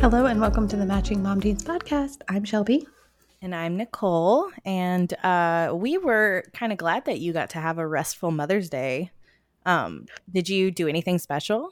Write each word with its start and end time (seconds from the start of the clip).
Hello 0.00 0.24
and 0.24 0.40
welcome 0.40 0.66
to 0.66 0.76
the 0.76 0.86
Matching 0.86 1.22
Mom 1.22 1.42
Genes 1.42 1.62
podcast. 1.62 2.22
I'm 2.26 2.42
Shelby. 2.42 2.86
And 3.42 3.54
I'm 3.54 3.76
Nicole. 3.76 4.50
And 4.64 5.12
uh, 5.22 5.72
we 5.74 5.98
were 5.98 6.44
kind 6.54 6.72
of 6.72 6.78
glad 6.78 7.04
that 7.04 7.20
you 7.20 7.34
got 7.34 7.50
to 7.50 7.58
have 7.58 7.76
a 7.76 7.86
restful 7.86 8.30
Mother's 8.30 8.70
Day. 8.70 9.10
Um, 9.66 10.06
did 10.32 10.48
you 10.48 10.70
do 10.70 10.88
anything 10.88 11.18
special? 11.18 11.68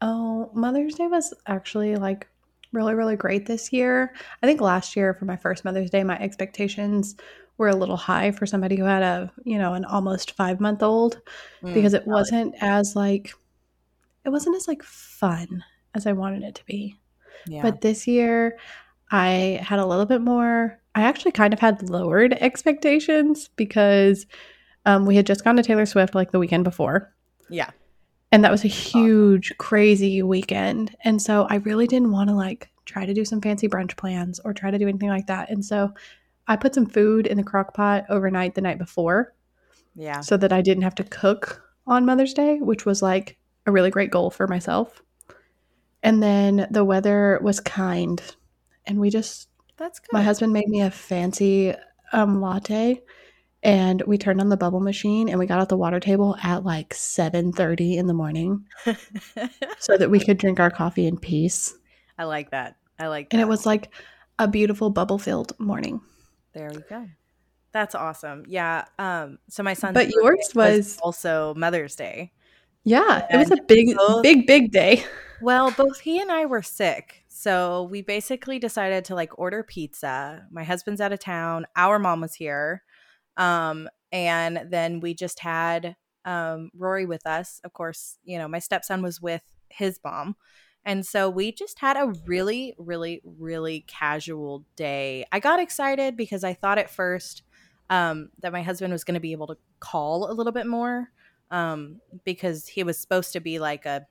Oh, 0.00 0.50
Mother's 0.54 0.94
Day 0.94 1.08
was 1.08 1.34
actually 1.46 1.96
like 1.96 2.26
really, 2.72 2.94
really 2.94 3.16
great 3.16 3.44
this 3.44 3.70
year. 3.70 4.14
I 4.42 4.46
think 4.46 4.62
last 4.62 4.96
year 4.96 5.12
for 5.12 5.26
my 5.26 5.36
first 5.36 5.62
Mother's 5.62 5.90
Day, 5.90 6.02
my 6.02 6.18
expectations 6.18 7.16
were 7.58 7.68
a 7.68 7.76
little 7.76 7.98
high 7.98 8.30
for 8.30 8.46
somebody 8.46 8.76
who 8.76 8.84
had 8.84 9.02
a, 9.02 9.30
you 9.44 9.58
know, 9.58 9.74
an 9.74 9.84
almost 9.84 10.32
five 10.32 10.58
month 10.58 10.82
old 10.82 11.20
Mm, 11.62 11.74
because 11.74 11.92
it 11.92 12.06
wasn't 12.06 12.54
as 12.62 12.96
like, 12.96 13.34
it 14.24 14.30
wasn't 14.30 14.56
as 14.56 14.66
like 14.66 14.82
fun 14.82 15.62
as 15.94 16.06
I 16.06 16.12
wanted 16.12 16.44
it 16.44 16.54
to 16.54 16.64
be. 16.64 16.96
Yeah. 17.46 17.62
But 17.62 17.80
this 17.80 18.06
year, 18.06 18.58
I 19.10 19.60
had 19.62 19.78
a 19.78 19.86
little 19.86 20.06
bit 20.06 20.20
more. 20.20 20.78
I 20.94 21.02
actually 21.02 21.32
kind 21.32 21.52
of 21.52 21.60
had 21.60 21.88
lowered 21.88 22.32
expectations 22.34 23.48
because 23.56 24.26
um, 24.86 25.06
we 25.06 25.16
had 25.16 25.26
just 25.26 25.44
gone 25.44 25.56
to 25.56 25.62
Taylor 25.62 25.86
Swift 25.86 26.14
like 26.14 26.32
the 26.32 26.38
weekend 26.38 26.64
before. 26.64 27.12
yeah. 27.48 27.70
And 28.32 28.44
that 28.44 28.52
was 28.52 28.64
a 28.64 28.68
huge, 28.68 29.52
crazy 29.58 30.22
weekend. 30.22 30.94
And 31.02 31.20
so 31.20 31.48
I 31.50 31.56
really 31.56 31.88
didn't 31.88 32.12
want 32.12 32.30
to 32.30 32.36
like 32.36 32.70
try 32.84 33.04
to 33.04 33.12
do 33.12 33.24
some 33.24 33.40
fancy 33.40 33.66
brunch 33.66 33.96
plans 33.96 34.38
or 34.44 34.52
try 34.54 34.70
to 34.70 34.78
do 34.78 34.86
anything 34.86 35.08
like 35.08 35.26
that. 35.26 35.50
And 35.50 35.64
so 35.64 35.92
I 36.46 36.54
put 36.54 36.72
some 36.72 36.86
food 36.86 37.26
in 37.26 37.36
the 37.36 37.42
crock 37.42 37.74
pot 37.74 38.04
overnight 38.08 38.54
the 38.54 38.60
night 38.60 38.78
before 38.78 39.34
Yeah. 39.96 40.20
so 40.20 40.36
that 40.36 40.52
I 40.52 40.62
didn't 40.62 40.84
have 40.84 40.94
to 40.96 41.04
cook 41.04 41.60
on 41.88 42.06
Mother's 42.06 42.32
Day, 42.32 42.58
which 42.60 42.86
was 42.86 43.02
like 43.02 43.36
a 43.66 43.72
really 43.72 43.90
great 43.90 44.12
goal 44.12 44.30
for 44.30 44.46
myself. 44.46 45.02
And 46.02 46.22
then 46.22 46.66
the 46.70 46.84
weather 46.84 47.38
was 47.42 47.60
kind, 47.60 48.20
and 48.86 48.98
we 48.98 49.10
just 49.10 49.48
That's 49.76 49.98
good. 49.98 50.12
my 50.12 50.22
husband 50.22 50.52
made 50.52 50.68
me 50.68 50.80
a 50.80 50.90
fancy 50.90 51.74
um, 52.12 52.40
latte, 52.40 53.02
and 53.62 54.02
we 54.06 54.16
turned 54.16 54.40
on 54.40 54.48
the 54.48 54.56
bubble 54.56 54.80
machine 54.80 55.28
and 55.28 55.38
we 55.38 55.44
got 55.46 55.60
out 55.60 55.68
the 55.68 55.76
water 55.76 56.00
table 56.00 56.36
at 56.42 56.64
like 56.64 56.94
seven 56.94 57.52
thirty 57.52 57.98
in 57.98 58.06
the 58.06 58.14
morning 58.14 58.64
so 59.78 59.96
that 59.98 60.10
we 60.10 60.18
could 60.20 60.38
drink 60.38 60.58
our 60.58 60.70
coffee 60.70 61.06
in 61.06 61.18
peace. 61.18 61.74
I 62.18 62.24
like 62.24 62.50
that. 62.52 62.76
I 62.98 63.08
like 63.08 63.28
that. 63.30 63.34
And 63.34 63.42
it 63.42 63.48
was 63.48 63.66
like 63.66 63.92
a 64.38 64.48
beautiful 64.48 64.88
bubble 64.90 65.18
filled 65.18 65.52
morning. 65.60 66.00
There 66.54 66.70
we 66.74 66.80
go. 66.88 67.06
That's 67.72 67.94
awesome. 67.94 68.44
Yeah. 68.48 68.86
Um, 68.98 69.38
so 69.48 69.62
my 69.62 69.74
son, 69.74 69.92
But 69.94 70.08
yours 70.10 70.50
was 70.54 70.98
also 71.02 71.54
Mother's 71.54 71.94
Day. 71.94 72.32
yeah, 72.84 73.26
it 73.30 73.36
was 73.36 73.50
a 73.50 73.62
big, 73.68 73.94
both- 73.96 74.22
big, 74.22 74.46
big 74.46 74.72
day. 74.72 75.04
Well, 75.42 75.70
both 75.70 76.00
he 76.00 76.20
and 76.20 76.30
I 76.30 76.46
were 76.46 76.62
sick. 76.62 77.24
So 77.28 77.84
we 77.84 78.02
basically 78.02 78.58
decided 78.58 79.04
to 79.06 79.14
like 79.14 79.38
order 79.38 79.62
pizza. 79.62 80.46
My 80.50 80.64
husband's 80.64 81.00
out 81.00 81.12
of 81.12 81.18
town. 81.18 81.66
Our 81.76 81.98
mom 81.98 82.20
was 82.20 82.34
here. 82.34 82.82
Um, 83.36 83.88
and 84.12 84.66
then 84.68 85.00
we 85.00 85.14
just 85.14 85.40
had 85.40 85.96
um, 86.24 86.70
Rory 86.76 87.06
with 87.06 87.26
us. 87.26 87.60
Of 87.64 87.72
course, 87.72 88.18
you 88.24 88.38
know, 88.38 88.48
my 88.48 88.58
stepson 88.58 89.02
was 89.02 89.20
with 89.20 89.42
his 89.70 89.98
mom. 90.04 90.36
And 90.84 91.04
so 91.04 91.28
we 91.28 91.52
just 91.52 91.78
had 91.78 91.96
a 91.96 92.12
really, 92.26 92.74
really, 92.78 93.20
really 93.24 93.84
casual 93.86 94.64
day. 94.76 95.24
I 95.30 95.38
got 95.38 95.60
excited 95.60 96.16
because 96.16 96.42
I 96.44 96.54
thought 96.54 96.78
at 96.78 96.90
first 96.90 97.42
um, 97.90 98.30
that 98.40 98.52
my 98.52 98.62
husband 98.62 98.92
was 98.92 99.04
going 99.04 99.14
to 99.14 99.20
be 99.20 99.32
able 99.32 99.46
to 99.48 99.56
call 99.78 100.30
a 100.30 100.32
little 100.32 100.52
bit 100.52 100.66
more 100.66 101.10
um, 101.50 102.00
because 102.24 102.66
he 102.66 102.82
was 102.82 102.98
supposed 102.98 103.32
to 103.32 103.40
be 103.40 103.58
like 103.58 103.84
a 103.84 104.06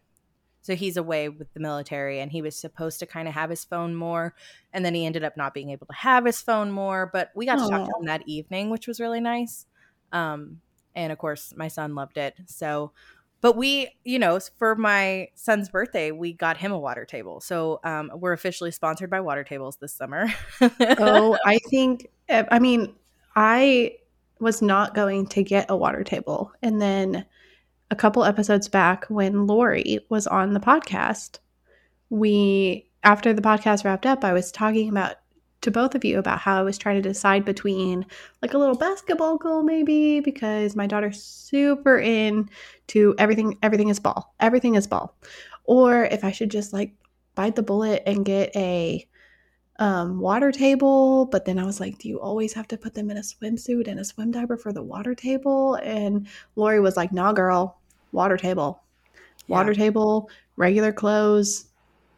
so 0.61 0.75
he's 0.75 0.97
away 0.97 1.29
with 1.29 1.51
the 1.53 1.59
military 1.59 2.19
and 2.19 2.31
he 2.31 2.41
was 2.41 2.55
supposed 2.55 2.99
to 2.99 3.05
kind 3.05 3.27
of 3.27 3.33
have 3.33 3.49
his 3.49 3.63
phone 3.63 3.95
more 3.95 4.33
and 4.73 4.83
then 4.83 4.93
he 4.93 5.05
ended 5.05 5.23
up 5.23 5.37
not 5.37 5.53
being 5.53 5.69
able 5.69 5.87
to 5.87 5.93
have 5.93 6.25
his 6.25 6.41
phone 6.41 6.71
more 6.71 7.09
but 7.11 7.31
we 7.35 7.45
got 7.45 7.55
to 7.55 7.69
talk 7.69 7.87
to 7.87 7.99
him 7.99 8.05
that 8.05 8.23
evening 8.25 8.69
which 8.69 8.87
was 8.87 8.99
really 8.99 9.21
nice. 9.21 9.65
Um 10.11 10.61
and 10.95 11.11
of 11.11 11.17
course 11.17 11.53
my 11.55 11.67
son 11.67 11.95
loved 11.95 12.17
it. 12.17 12.35
So 12.45 12.91
but 13.41 13.55
we 13.55 13.89
you 14.03 14.19
know 14.19 14.39
for 14.57 14.75
my 14.75 15.29
son's 15.35 15.69
birthday 15.69 16.11
we 16.11 16.33
got 16.33 16.57
him 16.57 16.71
a 16.71 16.79
water 16.79 17.05
table. 17.05 17.39
So 17.39 17.79
um, 17.83 18.11
we're 18.15 18.33
officially 18.33 18.71
sponsored 18.71 19.09
by 19.09 19.21
water 19.21 19.43
tables 19.43 19.77
this 19.77 19.93
summer. 19.93 20.27
Oh, 20.61 21.37
I 21.45 21.59
think, 21.69 22.07
I 22.29 22.59
mean, 22.59 22.95
I 23.35 23.95
was 24.39 24.61
not 24.61 24.93
going 24.93 25.27
to 25.27 25.43
get 25.43 25.67
a 25.69 25.77
water 25.77 26.03
table. 26.03 26.51
And 26.61 26.81
then 26.81 27.25
a 27.91 27.95
couple 27.95 28.23
episodes 28.23 28.67
back, 28.67 29.05
when 29.05 29.47
Lori 29.47 29.99
was 30.09 30.27
on 30.27 30.53
the 30.53 30.59
podcast, 30.59 31.39
we, 32.09 32.89
after 33.03 33.33
the 33.33 33.41
podcast 33.41 33.83
wrapped 33.83 34.05
up, 34.05 34.23
I 34.23 34.33
was 34.33 34.51
talking 34.51 34.89
about 34.89 35.15
to 35.61 35.71
both 35.71 35.93
of 35.93 36.05
you 36.05 36.19
about 36.19 36.39
how 36.39 36.57
I 36.57 36.63
was 36.63 36.77
trying 36.77 37.01
to 37.01 37.09
decide 37.09 37.43
between 37.43 38.05
like 38.41 38.53
a 38.53 38.57
little 38.57 38.77
basketball 38.77 39.37
goal, 39.37 39.63
maybe, 39.63 40.21
because 40.21 40.75
my 40.75 40.87
daughter's 40.87 41.21
super 41.21 41.97
into 41.97 43.13
everything, 43.17 43.57
everything 43.61 43.89
is 43.89 43.99
ball, 43.99 44.33
everything 44.39 44.75
is 44.75 44.87
ball. 44.87 45.17
Or 45.65 46.05
if 46.05 46.23
I 46.23 46.31
should 46.31 46.49
just 46.49 46.71
like 46.71 46.93
bite 47.35 47.55
the 47.55 47.63
bullet 47.63 48.03
and 48.05 48.23
get 48.23 48.55
a 48.55 49.05
um, 49.79 50.19
water 50.19 50.51
table, 50.51 51.25
but 51.25 51.45
then 51.45 51.57
I 51.57 51.65
was 51.65 51.79
like, 51.79 51.97
do 51.97 52.09
you 52.09 52.19
always 52.19 52.53
have 52.53 52.67
to 52.67 52.77
put 52.77 52.93
them 52.93 53.09
in 53.09 53.17
a 53.17 53.21
swimsuit 53.21 53.87
and 53.87 53.99
a 53.99 54.05
swim 54.05 54.31
diaper 54.31 54.57
for 54.57 54.73
the 54.73 54.83
water 54.83 55.15
table? 55.15 55.75
And 55.75 56.27
Lori 56.55 56.81
was 56.81 56.97
like, 56.97 57.13
nah, 57.13 57.31
girl, 57.31 57.79
water 58.11 58.37
table, 58.37 58.83
water 59.47 59.73
table, 59.73 60.29
regular 60.57 60.91
clothes. 60.91 61.65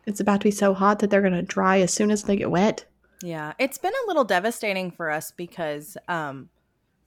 It's 0.08 0.20
about 0.20 0.42
to 0.42 0.46
be 0.46 0.52
so 0.52 0.74
hot 0.74 1.00
that 1.00 1.12
they're 1.12 1.22
going 1.22 1.34
to 1.34 1.44
dry 1.44 1.80
as 1.80 1.94
soon 1.94 2.10
as 2.10 2.24
they 2.24 2.36
get 2.36 2.50
wet. 2.50 2.86
Yeah, 3.24 3.54
it's 3.60 3.78
been 3.78 3.94
a 3.94 4.08
little 4.08 4.24
devastating 4.24 4.90
for 4.90 5.12
us 5.12 5.32
because 5.32 5.96
um 6.08 6.50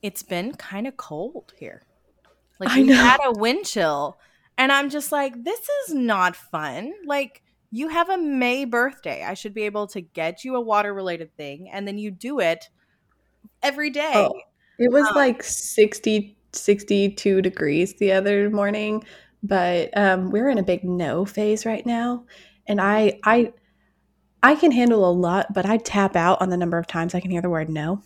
it's 0.01 0.23
been 0.23 0.55
kind 0.55 0.87
of 0.87 0.97
cold 0.97 1.53
here. 1.59 1.83
Like 2.61 2.71
I 2.71 2.83
we 2.83 2.89
had 2.91 3.19
a 3.25 3.33
wind 3.33 3.67
chill 3.67 4.17
and 4.57 4.71
I'm 4.71 4.91
just 4.91 5.11
like 5.11 5.43
this 5.43 5.61
is 5.61 5.95
not 5.95 6.37
fun. 6.37 6.93
Like 7.05 7.43
you 7.75 7.89
have 7.89 8.09
a 8.09 8.17
May 8.17 8.65
birthday. 8.65 9.25
I 9.25 9.35
should 9.35 9.53
be 9.53 9.65
able 9.65 9.89
to 9.89 10.01
get 10.01 10.45
you 10.45 10.55
a 10.55 10.61
water 10.61 10.95
related 10.95 11.37
thing 11.37 11.69
and 11.73 11.89
then 11.89 11.99
you 11.99 12.13
do 12.13 12.39
it 12.39 12.69
every 13.65 13.91
day. 13.91 14.13
Oh, 14.15 14.33
It 14.79 14.93
was 14.93 15.09
Um, 15.09 15.15
like 15.17 15.43
60, 15.43 16.37
62 16.53 17.43
degrees 17.43 17.95
the 17.95 18.13
other 18.13 18.49
morning, 18.49 19.03
but 19.43 19.91
um, 19.97 20.31
we're 20.31 20.49
in 20.49 20.59
a 20.59 20.63
big 20.63 20.85
no 20.85 21.25
phase 21.25 21.67
right 21.67 21.85
now. 21.85 22.25
And 22.69 22.81
I, 22.81 23.19
I, 23.25 23.53
I 24.43 24.55
can 24.55 24.71
handle 24.71 25.09
a 25.09 25.13
lot, 25.13 25.53
but 25.53 25.67
I 25.67 25.79
tap 25.79 26.15
out 26.15 26.41
on 26.41 26.51
the 26.51 26.57
number 26.57 26.79
of 26.79 26.87
times 26.87 27.13
I 27.13 27.21
can 27.21 27.33
hear 27.33 27.43
the 27.43 27.51
word 27.51 27.69
no. 27.69 28.03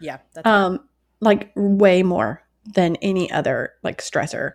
Yeah, 0.00 0.18
that's 0.34 0.46
um 0.46 0.80
like 1.20 1.52
way 1.54 2.02
more 2.02 2.42
than 2.74 2.96
any 2.96 3.30
other 3.30 3.72
like 3.82 4.00
stressor 4.00 4.52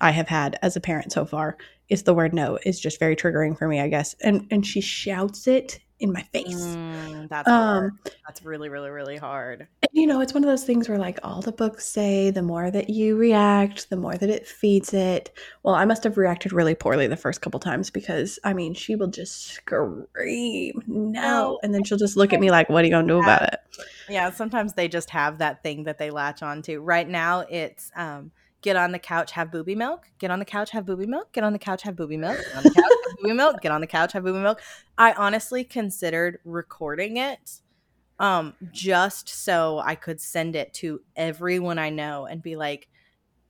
i 0.00 0.10
have 0.10 0.28
had 0.28 0.58
as 0.62 0.76
a 0.76 0.80
parent 0.80 1.10
so 1.10 1.24
far 1.24 1.56
is 1.88 2.02
the 2.02 2.14
word 2.14 2.34
no 2.34 2.58
is 2.64 2.80
just 2.80 2.98
very 2.98 3.16
triggering 3.16 3.56
for 3.56 3.68
me 3.68 3.80
i 3.80 3.88
guess. 3.88 4.14
And 4.22 4.46
and 4.50 4.66
she 4.66 4.80
shouts 4.80 5.46
it 5.46 5.80
in 5.98 6.12
my 6.12 6.20
face. 6.24 6.76
Mm, 6.76 7.26
that's 7.30 7.48
um 7.48 7.98
That's 8.26 8.44
really 8.44 8.68
really 8.68 8.90
really 8.90 9.16
hard. 9.16 9.66
and, 9.82 9.90
you 9.92 10.06
know 10.06 10.20
it's 10.20 10.34
one 10.34 10.44
of 10.44 10.48
those 10.48 10.64
things 10.64 10.88
where 10.90 10.98
like 10.98 11.18
all 11.22 11.40
the 11.40 11.52
books 11.52 11.86
say 11.86 12.30
the 12.30 12.42
more 12.42 12.70
that 12.70 12.90
you 12.90 13.16
react 13.16 13.88
the 13.88 13.96
more 13.96 14.14
that 14.14 14.28
it 14.28 14.46
feeds 14.46 14.92
it. 14.92 15.34
Well 15.62 15.74
i 15.74 15.84
must 15.86 16.04
have 16.04 16.18
reacted 16.18 16.52
really 16.52 16.74
poorly 16.74 17.06
the 17.06 17.16
first 17.16 17.40
couple 17.40 17.60
times 17.60 17.90
because 17.90 18.38
i 18.44 18.52
mean 18.52 18.74
she 18.74 18.94
will 18.94 19.06
just 19.06 19.44
scream 19.44 20.82
no 20.86 21.58
and 21.62 21.74
then 21.74 21.82
she'll 21.82 21.96
just 21.96 22.16
look 22.16 22.34
at 22.34 22.40
me 22.40 22.50
like 22.50 22.68
what 22.68 22.82
are 22.82 22.86
you 22.86 22.92
gonna 22.92 23.08
do 23.08 23.18
about 23.18 23.42
it? 23.42 23.60
Yeah, 24.08 24.30
sometimes 24.30 24.74
they 24.74 24.88
just 24.88 25.10
have 25.10 25.38
that 25.38 25.62
thing 25.62 25.84
that 25.84 25.98
they 25.98 26.10
latch 26.10 26.42
onto. 26.42 26.80
Right 26.80 27.08
now, 27.08 27.40
it's 27.40 27.90
um, 27.96 28.30
get 28.66 28.74
on 28.74 28.90
the 28.90 28.98
couch, 28.98 29.30
have 29.30 29.52
booby 29.52 29.76
milk. 29.76 30.10
Get 30.18 30.32
on 30.32 30.40
the 30.40 30.44
couch, 30.44 30.72
have 30.72 30.84
booby 30.84 31.06
milk. 31.06 31.32
Get 31.32 31.44
on 31.44 31.52
the 31.52 31.58
couch, 31.58 31.82
have 31.82 31.94
booby 31.94 32.16
milk. 32.16 32.36
Get 32.36 32.56
on 32.56 32.64
the 32.64 32.70
couch, 32.70 32.82
have 32.82 33.22
booby 33.22 33.32
milk. 33.32 33.60
Get 33.62 33.70
on 33.70 33.80
the 33.80 33.86
couch, 33.86 34.12
have 34.12 34.24
booby 34.24 34.40
milk. 34.40 34.60
I 34.98 35.12
honestly 35.12 35.62
considered 35.62 36.40
recording 36.44 37.16
it 37.16 37.60
um, 38.18 38.54
just 38.72 39.28
so 39.28 39.78
I 39.78 39.94
could 39.94 40.20
send 40.20 40.56
it 40.56 40.74
to 40.74 41.00
everyone 41.14 41.78
I 41.78 41.90
know 41.90 42.26
and 42.26 42.42
be 42.42 42.56
like, 42.56 42.88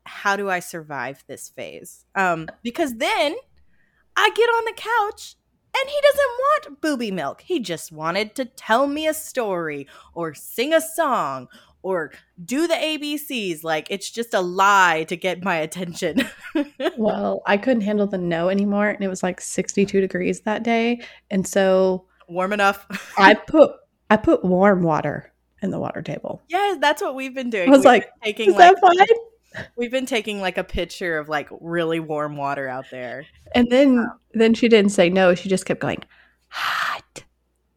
how 0.05 0.37
do 0.37 0.51
I 0.51 0.61
survive 0.61 1.25
this 1.27 1.49
phase? 1.49 2.05
Um, 2.15 2.51
because 2.63 2.97
then 2.97 3.37
I 4.17 4.31
get 4.35 4.49
on 4.51 4.65
the 4.67 4.75
couch 4.77 5.37
and 5.75 5.89
he 5.89 5.99
doesn't 6.03 6.69
want 6.69 6.81
booby 6.83 7.11
milk. 7.11 7.41
He 7.41 7.59
just 7.59 7.91
wanted 7.91 8.35
to 8.35 8.45
tell 8.45 8.87
me 8.87 9.07
a 9.07 9.15
story 9.15 9.89
or 10.13 10.35
sing 10.35 10.75
a 10.75 10.81
song 10.83 11.49
or 11.87 12.11
do 12.45 12.67
the 12.67 12.75
ABCs. 12.75 13.63
Like 13.65 13.87
it's 13.91 14.11
just 14.11 14.35
a 14.35 14.41
lie 14.41 15.05
to 15.09 15.17
get 15.17 15.45
my 15.45 15.57
attention. 15.57 16.29
Well, 16.99 17.43
I 17.47 17.57
couldn't 17.59 17.83
handle 17.83 18.07
the 18.07 18.17
no 18.19 18.49
anymore, 18.49 18.89
and 18.89 19.03
it 19.05 19.09
was 19.09 19.23
like 19.23 19.41
62 19.41 20.01
degrees 20.01 20.41
that 20.43 20.63
day, 20.63 21.01
and 21.31 21.47
so 21.47 22.07
Warm 22.29 22.53
enough. 22.53 22.87
I 23.19 23.35
put 23.35 23.73
I 24.11 24.17
put 24.17 24.45
warm 24.45 24.83
water 24.83 25.33
in 25.63 25.71
the 25.71 25.79
water 25.79 26.03
table. 26.03 26.43
yeah, 26.49 26.77
that's 26.81 27.03
what 27.03 27.15
we've 27.15 27.35
been 27.35 27.51
doing. 27.51 27.69
I 27.69 27.71
was 27.71 27.79
We've 27.81 27.85
like, 27.87 28.03
been 28.05 28.33
taking 28.33 28.51
Is 28.51 28.57
like 28.57 28.75
that 28.75 28.81
fine? 29.55 29.65
we've 29.77 29.91
been 29.91 30.07
taking 30.07 30.41
like 30.41 30.59
a 30.59 30.65
picture 30.65 31.19
of 31.19 31.29
like 31.29 31.49
really 31.61 32.01
warm 32.01 32.37
water 32.37 32.69
out 32.69 32.87
there. 32.91 33.27
And 33.55 33.69
then 33.71 33.99
um, 33.99 34.19
then 34.33 34.55
she 34.55 34.69
didn't 34.69 34.91
say 34.93 35.09
no. 35.11 35.35
She 35.35 35.49
just 35.49 35.67
kept 35.67 35.81
going. 35.81 36.03
hot. 36.49 37.25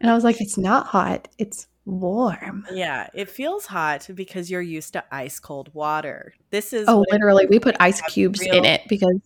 and 0.00 0.10
I 0.10 0.14
was 0.14 0.24
like, 0.24 0.40
it's 0.40 0.58
not 0.58 0.86
hot, 0.86 1.28
it's 1.38 1.66
warm. 1.84 2.66
Yeah, 2.72 3.08
it 3.14 3.28
feels 3.28 3.66
hot 3.66 4.08
because 4.14 4.50
you're 4.50 4.60
used 4.60 4.92
to 4.94 5.04
ice 5.14 5.38
cold 5.40 5.72
water. 5.74 6.34
This 6.50 6.72
is 6.72 6.86
Oh, 6.88 7.04
literally, 7.10 7.46
we 7.46 7.58
put 7.58 7.76
ice 7.80 8.00
cubes 8.02 8.40
real- 8.40 8.54
in 8.54 8.64
it 8.64 8.82
because 8.88 9.20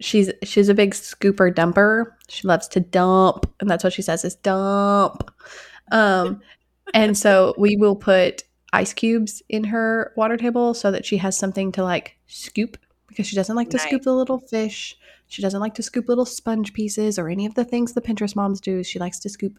she's 0.00 0.30
she's 0.42 0.68
a 0.68 0.74
big 0.74 0.92
scooper 0.92 1.52
dumper. 1.52 2.12
She 2.28 2.46
loves 2.46 2.68
to 2.68 2.80
dump, 2.80 3.46
and 3.60 3.68
that's 3.68 3.84
what 3.84 3.92
she 3.92 4.02
says 4.02 4.24
is 4.24 4.34
dump. 4.36 5.30
Um, 5.90 6.40
and 6.92 7.16
so 7.16 7.54
we 7.58 7.76
will 7.76 7.96
put 7.96 8.44
ice 8.72 8.92
cubes 8.92 9.42
in 9.48 9.64
her 9.64 10.12
water 10.16 10.36
table 10.36 10.74
so 10.74 10.90
that 10.90 11.04
she 11.06 11.16
has 11.18 11.36
something 11.38 11.70
to 11.72 11.82
like 11.82 12.16
scoop 12.26 12.76
because 13.08 13.26
she 13.26 13.36
doesn't 13.36 13.54
like 13.56 13.70
to 13.70 13.76
nice. 13.76 13.86
scoop 13.86 14.02
the 14.02 14.14
little 14.14 14.38
fish. 14.38 14.96
She 15.28 15.42
doesn't 15.42 15.60
like 15.60 15.74
to 15.74 15.82
scoop 15.82 16.08
little 16.08 16.24
sponge 16.26 16.72
pieces 16.72 17.18
or 17.18 17.28
any 17.28 17.46
of 17.46 17.54
the 17.54 17.64
things 17.64 17.92
the 17.92 18.00
Pinterest 18.00 18.36
moms 18.36 18.60
do. 18.60 18.82
She 18.84 18.98
likes 18.98 19.18
to 19.20 19.28
scoop 19.28 19.58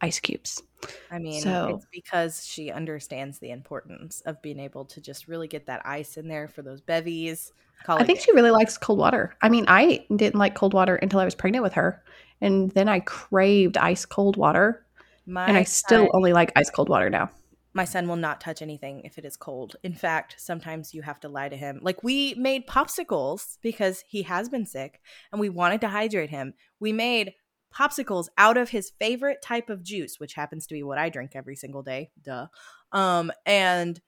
ice 0.00 0.18
cubes. 0.20 0.62
I 1.10 1.18
mean, 1.18 1.40
so, 1.42 1.76
it's 1.76 1.86
because 1.92 2.46
she 2.46 2.70
understands 2.70 3.38
the 3.38 3.50
importance 3.50 4.22
of 4.22 4.40
being 4.42 4.58
able 4.58 4.84
to 4.86 5.00
just 5.00 5.28
really 5.28 5.48
get 5.48 5.66
that 5.66 5.82
ice 5.84 6.16
in 6.16 6.28
there 6.28 6.48
for 6.48 6.62
those 6.62 6.80
bevies. 6.80 7.52
I 7.88 8.04
think 8.04 8.20
she 8.20 8.32
really 8.32 8.50
likes 8.50 8.78
cold 8.78 8.98
water. 8.98 9.36
I 9.42 9.48
mean, 9.48 9.64
I 9.68 10.04
didn't 10.14 10.38
like 10.38 10.54
cold 10.54 10.74
water 10.74 10.96
until 10.96 11.20
I 11.20 11.24
was 11.24 11.34
pregnant 11.34 11.62
with 11.62 11.74
her. 11.74 12.02
And 12.40 12.70
then 12.72 12.88
I 12.88 13.00
craved 13.00 13.76
ice 13.76 14.04
cold 14.04 14.36
water. 14.36 14.84
My 15.26 15.46
and 15.46 15.56
I 15.56 15.64
still 15.64 16.04
son, 16.04 16.10
only 16.14 16.32
like 16.32 16.52
ice 16.56 16.70
cold 16.70 16.88
water 16.88 17.10
now. 17.10 17.30
My 17.74 17.84
son 17.84 18.08
will 18.08 18.16
not 18.16 18.40
touch 18.40 18.62
anything 18.62 19.02
if 19.04 19.18
it 19.18 19.24
is 19.24 19.36
cold. 19.36 19.76
In 19.82 19.94
fact, 19.94 20.36
sometimes 20.38 20.94
you 20.94 21.02
have 21.02 21.20
to 21.20 21.28
lie 21.28 21.48
to 21.48 21.56
him. 21.56 21.80
Like 21.82 22.02
we 22.02 22.34
made 22.34 22.66
popsicles 22.66 23.58
because 23.62 24.02
he 24.06 24.22
has 24.22 24.48
been 24.48 24.66
sick 24.66 25.00
and 25.30 25.40
we 25.40 25.48
wanted 25.48 25.80
to 25.82 25.88
hydrate 25.88 26.30
him. 26.30 26.54
We 26.80 26.92
made 26.92 27.34
popsicles 27.76 28.28
out 28.38 28.56
of 28.56 28.70
his 28.70 28.92
favorite 28.98 29.42
type 29.42 29.70
of 29.70 29.82
juice, 29.82 30.18
which 30.18 30.34
happens 30.34 30.66
to 30.66 30.74
be 30.74 30.82
what 30.82 30.98
I 30.98 31.08
drink 31.08 31.32
every 31.34 31.56
single 31.56 31.82
day. 31.82 32.10
Duh. 32.22 32.46
Um, 32.92 33.32
and 33.44 34.00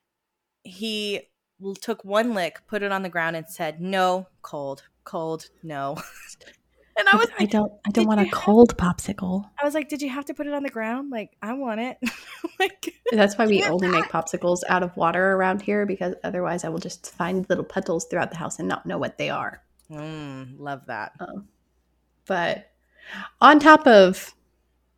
he 0.62 1.23
took 1.81 2.05
one 2.05 2.35
lick, 2.35 2.61
put 2.67 2.82
it 2.82 2.93
on 2.93 3.03
the 3.03 3.09
ground, 3.09 3.37
and 3.37 3.49
said, 3.49 3.81
"No, 3.81 4.29
cold, 4.43 4.85
cold, 5.05 5.47
no." 5.62 5.97
and 6.97 7.09
I 7.09 7.17
was, 7.17 7.29
like, 7.31 7.41
I 7.41 7.44
don't, 7.47 7.73
I 7.87 7.91
don't 7.91 8.06
want 8.06 8.20
a 8.20 8.31
cold 8.31 8.76
popsicle. 8.76 9.44
I 9.61 9.65
was 9.65 9.75
like, 9.75 9.88
"Did 9.88 10.03
you 10.03 10.09
have 10.09 10.25
to 10.26 10.35
put 10.35 10.47
it 10.47 10.55
on 10.55 10.62
the 10.62 10.71
ground? 10.71 11.11
Like, 11.11 11.37
I 11.43 11.53
want 11.55 11.81
it." 11.81 11.99
like, 12.61 12.94
that's 13.12 13.37
why 13.37 13.47
we 13.47 13.64
only 13.64 13.88
make 13.88 14.05
popsicles 14.05 14.61
out 14.69 14.82
of 14.82 14.97
water 14.97 15.32
around 15.32 15.62
here 15.62 15.85
because 15.85 16.14
otherwise, 16.25 16.64
I 16.64 16.69
will 16.69 16.79
just 16.79 17.14
find 17.14 17.47
little 17.49 17.64
puddles 17.64 18.06
throughout 18.06 18.31
the 18.31 18.37
house 18.37 18.59
and 18.59 18.69
not 18.69 18.87
know 18.87 18.99
what 18.99 19.19
they 19.19 19.31
are. 19.31 19.62
Mm, 19.91 20.59
love 20.59 20.87
that. 20.87 21.12
Um, 21.19 21.49
but 22.26 22.71
on 23.40 23.58
top 23.58 23.87
of 23.87 24.34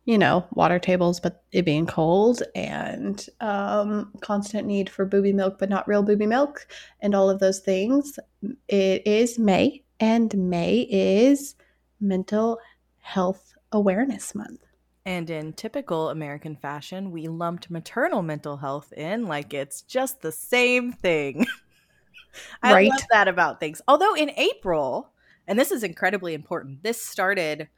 you 0.05 0.17
know 0.17 0.45
water 0.53 0.79
tables 0.79 1.19
but 1.19 1.43
it 1.51 1.63
being 1.63 1.85
cold 1.85 2.41
and 2.55 3.27
um, 3.39 4.11
constant 4.21 4.67
need 4.67 4.89
for 4.89 5.05
booby 5.05 5.31
milk 5.31 5.57
but 5.59 5.69
not 5.69 5.87
real 5.87 6.03
booby 6.03 6.25
milk 6.25 6.67
and 7.01 7.13
all 7.13 7.29
of 7.29 7.39
those 7.39 7.59
things 7.59 8.19
it 8.67 9.05
is 9.05 9.37
may 9.37 9.83
and 10.01 10.35
may 10.35 10.79
is 10.89 11.55
mental 12.01 12.59
health 12.97 13.53
awareness 13.71 14.35
month. 14.35 14.65
And 15.05 15.29
in 15.29 15.53
typical 15.53 16.09
american 16.09 16.55
fashion 16.55 17.11
we 17.11 17.27
lumped 17.27 17.69
maternal 17.71 18.21
mental 18.21 18.57
health 18.57 18.91
in 18.93 19.27
like 19.27 19.53
it's 19.53 19.81
just 19.81 20.21
the 20.21 20.31
same 20.31 20.91
thing. 20.91 21.45
I 22.63 22.73
right. 22.73 22.89
love 22.89 23.03
that 23.11 23.27
about 23.27 23.59
things. 23.59 23.81
Although 23.87 24.15
in 24.15 24.31
april 24.31 25.11
and 25.47 25.57
this 25.57 25.71
is 25.71 25.83
incredibly 25.83 26.33
important 26.33 26.83
this 26.83 27.01
started 27.01 27.69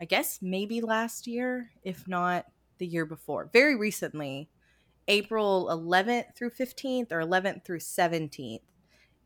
I 0.00 0.04
guess 0.04 0.40
maybe 0.42 0.80
last 0.80 1.26
year, 1.26 1.70
if 1.82 2.06
not 2.08 2.46
the 2.78 2.86
year 2.86 3.06
before. 3.06 3.48
Very 3.52 3.76
recently, 3.76 4.48
April 5.08 5.68
11th 5.70 6.34
through 6.34 6.50
15th 6.50 7.12
or 7.12 7.20
11th 7.20 7.64
through 7.64 7.78
17th 7.78 8.60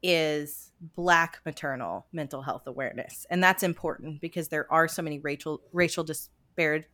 is 0.03 0.71
Black 0.95 1.41
maternal 1.45 2.07
mental 2.13 2.43
health 2.43 2.67
awareness. 2.67 3.27
And 3.31 3.43
that's 3.43 3.63
important 3.63 4.21
because 4.21 4.49
there 4.49 4.71
are 4.73 4.89
so 4.89 5.03
many 5.03 5.19
racial 5.19 5.61
racial 5.73 6.05
disparity 6.05 6.87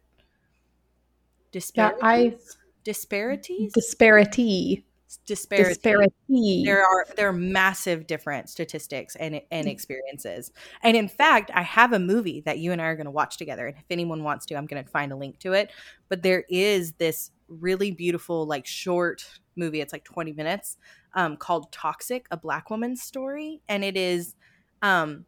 disparities. 1.53 2.01
Yeah, 2.03 2.07
I 2.07 2.37
disparities? 2.85 3.73
Disparity 3.73 4.85
disparity. 5.19 5.75
disparity. 5.75 6.63
There 6.65 6.85
are 6.85 7.07
there 7.17 7.29
are 7.29 7.33
massive 7.33 8.07
different 8.07 8.49
statistics 8.49 9.17
and 9.17 9.41
and 9.51 9.67
experiences. 9.67 10.53
And 10.83 10.97
in 10.97 11.09
fact, 11.09 11.51
I 11.55 11.63
have 11.63 11.93
a 11.93 11.99
movie 11.99 12.41
that 12.43 12.59
you 12.59 12.73
and 12.73 12.81
I 12.81 12.87
are 12.87 12.97
going 12.97 13.07
to 13.07 13.11
watch 13.11 13.37
together. 13.37 13.67
And 13.67 13.77
if 13.77 13.85
anyone 13.91 14.23
wants 14.23 14.47
to, 14.47 14.57
I'm 14.57 14.67
going 14.67 14.83
to 14.83 14.91
find 14.91 15.13
a 15.13 15.17
link 15.17 15.39
to 15.41 15.53
it. 15.53 15.71
But 16.09 16.23
there 16.23 16.45
is 16.49 16.93
this 16.93 17.31
really 17.49 17.91
beautiful, 17.91 18.47
like 18.47 18.67
short 18.67 19.25
movie. 19.57 19.81
It's 19.81 19.93
like 19.93 20.05
20 20.05 20.33
minutes, 20.33 20.77
um, 21.15 21.37
called 21.37 21.73
"Toxic: 21.73 22.27
A 22.31 22.37
Black 22.37 22.71
Woman's 22.71 23.03
Story," 23.03 23.61
and 23.69 23.85
it 23.85 23.97
is, 23.97 24.35
um, 24.83 25.25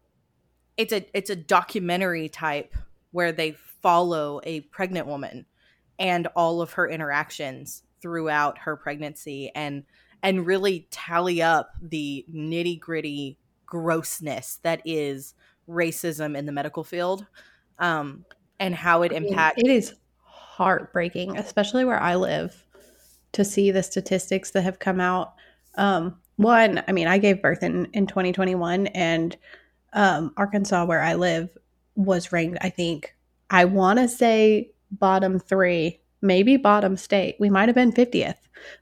it's 0.77 0.93
a 0.93 1.05
it's 1.17 1.29
a 1.29 1.35
documentary 1.35 2.29
type 2.29 2.75
where 3.11 3.31
they 3.31 3.53
follow 3.81 4.41
a 4.43 4.61
pregnant 4.61 5.07
woman 5.07 5.45
and 5.99 6.27
all 6.35 6.61
of 6.61 6.73
her 6.73 6.87
interactions 6.87 7.83
throughout 8.01 8.57
her 8.59 8.75
pregnancy 8.75 9.51
and 9.55 9.83
and 10.23 10.45
really 10.45 10.87
tally 10.89 11.41
up 11.41 11.71
the 11.81 12.25
nitty 12.33 12.79
gritty 12.79 13.37
grossness 13.65 14.59
that 14.63 14.81
is 14.85 15.35
racism 15.69 16.35
in 16.35 16.45
the 16.45 16.51
medical 16.51 16.83
field 16.83 17.25
um, 17.79 18.25
and 18.59 18.73
how 18.73 19.03
it 19.03 19.11
impacts. 19.11 19.61
It 19.61 19.69
is 19.69 19.93
heartbreaking, 20.23 21.37
especially 21.37 21.85
where 21.85 21.99
I 21.99 22.15
live, 22.15 22.65
to 23.33 23.45
see 23.45 23.69
the 23.69 23.83
statistics 23.83 24.51
that 24.51 24.63
have 24.63 24.79
come 24.79 24.99
out. 24.99 25.35
Um, 25.75 26.17
one, 26.37 26.83
I 26.87 26.91
mean, 26.91 27.07
I 27.07 27.17
gave 27.17 27.41
birth 27.41 27.61
in, 27.61 27.85
in 27.93 28.07
2021, 28.07 28.87
and 28.87 29.37
um, 29.93 30.33
Arkansas, 30.37 30.85
where 30.85 31.01
I 31.01 31.13
live, 31.13 31.55
was 31.95 32.31
ranked, 32.31 32.57
I 32.61 32.69
think, 32.69 33.15
I 33.49 33.65
want 33.65 33.99
to 33.99 34.07
say 34.07 34.71
bottom 34.91 35.39
three 35.39 35.99
maybe 36.21 36.57
bottom 36.57 36.97
state. 36.97 37.35
We 37.39 37.49
might 37.49 37.69
have 37.69 37.75
been 37.75 37.91
50th 37.91 38.35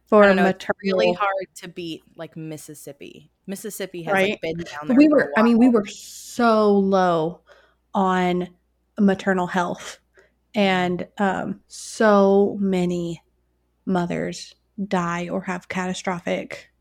for 0.05 0.23
a 0.23 0.35
maternal. 0.35 0.47
It's 0.47 0.67
really 0.83 1.13
hard 1.13 1.47
to 1.55 1.67
beat 1.67 2.03
like 2.15 2.35
Mississippi. 2.35 3.31
Mississippi 3.47 4.03
has 4.03 4.13
right? 4.13 4.29
like 4.31 4.41
been 4.41 4.57
down 4.57 4.87
there. 4.87 4.97
We 4.97 5.07
were, 5.07 5.31
I 5.37 5.43
mean, 5.43 5.57
we 5.57 5.69
were 5.69 5.85
so 5.85 6.71
low 6.71 7.41
on 7.93 8.49
maternal 8.97 9.47
health, 9.47 9.99
and 10.53 11.07
um, 11.17 11.61
so 11.67 12.57
many 12.59 13.21
mothers 13.85 14.55
die 14.87 15.29
or 15.29 15.41
have 15.41 15.67
catastrophic 15.67 16.71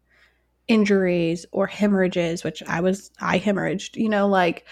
injuries 0.68 1.44
or 1.52 1.66
hemorrhages, 1.66 2.44
which 2.44 2.62
I 2.66 2.80
was, 2.80 3.10
I 3.20 3.38
hemorrhaged, 3.38 3.96
you 3.96 4.08
know, 4.08 4.26
like, 4.26 4.64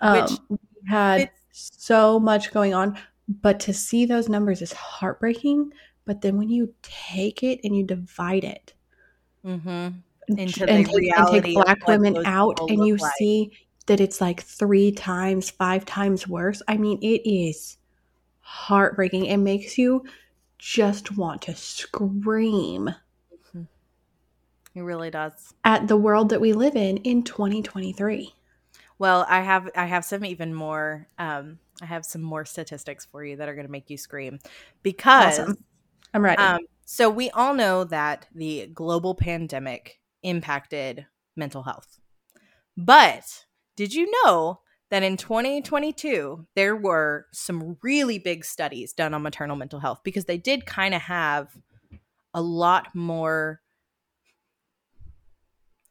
um, 0.00 0.20
which 0.20 0.30
we 0.48 0.58
had 0.88 1.30
so 1.50 2.20
much 2.20 2.52
going 2.52 2.74
on 2.74 2.96
but 3.30 3.60
to 3.60 3.72
see 3.72 4.04
those 4.04 4.28
numbers 4.28 4.60
is 4.60 4.72
heartbreaking. 4.72 5.72
But 6.04 6.20
then 6.20 6.36
when 6.36 6.48
you 6.48 6.74
take 6.82 7.42
it 7.42 7.60
and 7.62 7.76
you 7.76 7.84
divide 7.84 8.44
it 8.44 8.74
mm-hmm. 9.44 9.88
into 10.28 10.68
and, 10.68 10.86
take, 10.86 11.16
and 11.16 11.44
take 11.44 11.54
black 11.54 11.86
women 11.86 12.26
out 12.26 12.58
and 12.68 12.86
you 12.86 12.96
like. 12.96 13.12
see 13.16 13.52
that 13.86 14.00
it's 14.00 14.20
like 14.20 14.42
three 14.42 14.92
times, 14.92 15.50
five 15.50 15.84
times 15.84 16.26
worse. 16.26 16.62
I 16.66 16.76
mean, 16.76 16.98
it 17.02 17.28
is 17.28 17.76
heartbreaking. 18.40 19.26
It 19.26 19.38
makes 19.38 19.78
you 19.78 20.04
just 20.58 21.16
want 21.16 21.42
to 21.42 21.54
scream. 21.54 22.94
Mm-hmm. 23.32 23.62
It 24.74 24.82
really 24.82 25.10
does. 25.10 25.54
At 25.64 25.86
the 25.86 25.96
world 25.96 26.30
that 26.30 26.40
we 26.40 26.52
live 26.52 26.74
in 26.76 26.98
in 26.98 27.22
2023. 27.22 28.34
Well, 28.98 29.24
I 29.28 29.40
have 29.40 29.70
I 29.76 29.86
have 29.86 30.04
some 30.04 30.24
even 30.24 30.52
more 30.54 31.06
um 31.18 31.58
I 31.82 31.86
have 31.86 32.04
some 32.04 32.22
more 32.22 32.44
statistics 32.44 33.04
for 33.04 33.24
you 33.24 33.36
that 33.36 33.48
are 33.48 33.54
going 33.54 33.66
to 33.66 33.72
make 33.72 33.90
you 33.90 33.96
scream 33.96 34.38
because 34.82 35.38
awesome. 35.38 35.64
I'm 36.12 36.24
ready. 36.24 36.42
Um, 36.42 36.60
so 36.84 37.08
we 37.08 37.30
all 37.30 37.54
know 37.54 37.84
that 37.84 38.26
the 38.34 38.66
global 38.74 39.14
pandemic 39.14 40.00
impacted 40.22 41.06
mental 41.36 41.62
health. 41.62 41.98
But 42.76 43.44
did 43.76 43.94
you 43.94 44.10
know 44.24 44.60
that 44.90 45.02
in 45.02 45.16
2022 45.16 46.46
there 46.54 46.76
were 46.76 47.26
some 47.32 47.76
really 47.82 48.18
big 48.18 48.44
studies 48.44 48.92
done 48.92 49.14
on 49.14 49.22
maternal 49.22 49.56
mental 49.56 49.80
health 49.80 50.00
because 50.02 50.24
they 50.24 50.38
did 50.38 50.66
kind 50.66 50.94
of 50.94 51.02
have 51.02 51.56
a 52.34 52.42
lot 52.42 52.94
more 52.94 53.60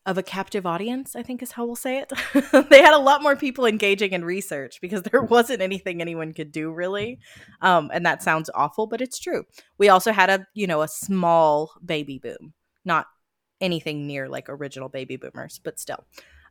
of 0.10 0.18
a 0.18 0.24
captive 0.24 0.66
audience, 0.66 1.16
I 1.16 1.22
think 1.22 1.44
is 1.44 1.51
how 1.51 1.68
we'll 1.68 1.75
say 1.75 2.00
it. 2.00 2.12
they 2.72 2.82
had 2.82 2.96
a 2.96 3.00
lot 3.00 3.22
more 3.22 3.36
people 3.36 3.68
engaging 3.68 4.12
in 4.12 4.25
research 4.25 4.82
because 4.82 5.04
there 5.04 5.22
wasn't 5.36 5.62
anything 5.62 6.01
anyone 6.01 6.34
could 6.34 6.51
do 6.51 6.72
really. 6.72 7.20
Um, 7.62 7.92
and 7.94 8.04
that 8.08 8.24
sounds 8.24 8.50
awful, 8.56 8.88
but 8.88 9.01
it's 9.01 9.20
true. 9.20 9.44
We 9.78 9.89
also 9.89 10.12
had 10.12 10.32
a, 10.32 10.48
you 10.56 10.66
know, 10.66 10.82
a 10.82 10.88
small 10.88 11.74
baby 11.86 12.18
boom, 12.18 12.54
not 12.84 13.06
anything 13.62 14.08
near 14.08 14.28
like 14.28 14.50
original 14.50 14.89
baby 14.89 15.16
boomers, 15.16 15.60
but 15.63 15.80
still. 15.80 16.04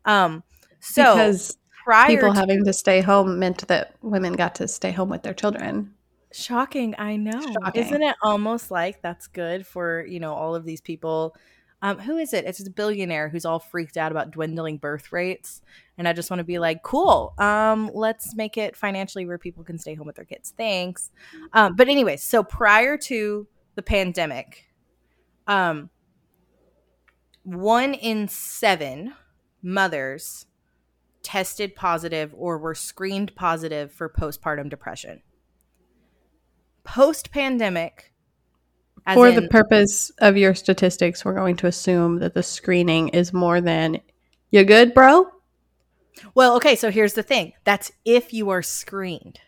Um, 0.05 0.45
so 0.79 1.15
because 1.15 1.59
prior 1.83 2.07
people 2.07 2.33
to- 2.33 2.38
having 2.38 2.65
to 2.65 2.73
stay 2.73 3.00
home 3.00 3.41
meant 3.41 3.67
that 3.67 3.97
women 4.03 4.35
got 4.35 4.55
to 4.57 4.69
stay 4.69 4.93
home 4.93 5.09
with 5.09 5.25
their 5.25 5.35
children. 5.35 5.95
Shocking, 6.33 6.95
I 6.97 7.17
know. 7.17 7.41
Shocking. 7.41 7.83
Isn't 7.83 8.03
it 8.05 8.15
almost 8.23 8.71
like 8.71 9.03
that's 9.03 9.27
good 9.27 9.67
for, 9.67 10.07
you 10.07 10.21
know, 10.21 10.35
all 10.35 10.55
of 10.55 10.65
these 10.65 10.81
people? 10.81 11.35
Um, 11.80 11.99
who 12.00 12.18
is 12.18 12.32
it? 12.32 12.44
It's 12.44 12.66
a 12.66 12.70
billionaire 12.70 13.28
who's 13.28 13.44
all 13.44 13.61
freaked 13.61 13.97
out 13.97 14.11
about 14.11 14.32
dwindling 14.32 14.78
birth 14.78 15.12
rates. 15.12 15.62
And 15.97 16.08
I 16.08 16.12
just 16.12 16.30
want 16.30 16.40
to 16.40 16.44
be 16.44 16.58
like, 16.58 16.82
cool. 16.82 17.35
Um, 17.38 17.90
let's 17.94 18.35
make 18.35 18.56
it 18.56 18.76
financially 18.76 19.26
where 19.26 19.38
people 19.38 19.62
can 19.62 19.78
stay 19.78 19.94
home 19.94 20.06
with 20.06 20.16
their 20.16 20.25
kids. 20.25 20.52
Thanks. 20.56 21.11
Um, 21.52 21.76
but 21.76 21.88
anyway, 21.88 22.16
so 22.16 22.42
prior 22.42 22.97
to 22.99 23.47
the 23.76 23.82
pandemic, 23.82 24.66
um, 25.47 25.90
one 27.44 27.94
in 27.94 28.28
seven 28.28 29.14
mothers 29.62 30.47
tested 31.23 31.76
positive 31.76 32.35
or 32.37 32.58
were 32.58 32.75
screened 32.75 33.35
positive 33.35 33.92
for 33.92 34.08
postpartum 34.08 34.68
depression 34.68 35.23
post 36.88 37.30
pandemic. 37.30 38.14
For 39.15 39.31
the 39.33 39.49
purpose 39.49 40.11
of 40.19 40.37
your 40.37 40.55
statistics, 40.55 41.25
we're 41.25 41.35
going 41.35 41.57
to 41.57 41.67
assume 41.67 42.19
that 42.19 42.35
the 42.35 42.43
screening 42.43 43.09
is 43.09 43.33
more 43.33 43.61
than 43.61 44.00
you 44.50 44.65
good, 44.65 44.95
bro? 44.95 45.29
well, 46.35 46.57
okay, 46.57 46.75
so 46.75 46.91
here's 46.91 47.15
the 47.15 47.23
thing. 47.23 47.53
That's 47.65 47.93
if 48.05 48.33
you 48.33 48.50
are 48.50 48.62
screened. 48.62 49.38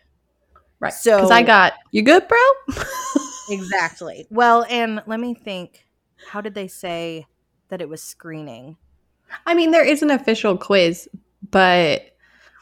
Right. 0.79 0.93
So- 0.93 1.17
Because 1.17 1.31
I 1.31 1.43
got 1.43 1.73
you 1.91 2.01
good, 2.01 2.27
bro? 2.27 2.37
Exactly. 3.49 4.25
Well, 4.29 4.65
and 4.69 5.01
let 5.07 5.19
me 5.19 5.33
think. 5.33 5.85
How 6.29 6.39
did 6.39 6.53
they 6.53 6.67
say 6.67 7.25
that 7.67 7.81
it 7.81 7.89
was 7.89 8.01
screening? 8.01 8.77
I 9.45 9.53
mean, 9.55 9.71
there 9.71 9.83
is 9.85 10.01
an 10.03 10.11
official 10.11 10.57
quiz, 10.57 11.09
but 11.49 12.15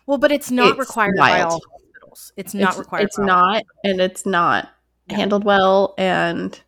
Well, 0.08 0.18
but 0.18 0.32
it's 0.32 0.50
not 0.50 0.72
It's 0.72 0.79
required 0.79 1.15
by 1.18 1.41
all 1.41 1.62
hospitals. 1.72 2.34
It's 2.38 2.53
not 2.56 2.70
it's, 2.72 2.79
required. 2.79 3.03
It's 3.03 3.18
by 3.18 3.24
all 3.24 3.27
not, 3.27 3.63
and 3.84 4.01
it's 4.01 4.25
not 4.25 4.70
Yeah. 5.10 5.18
handled 5.18 5.44
well. 5.44 5.94
And 5.98 6.60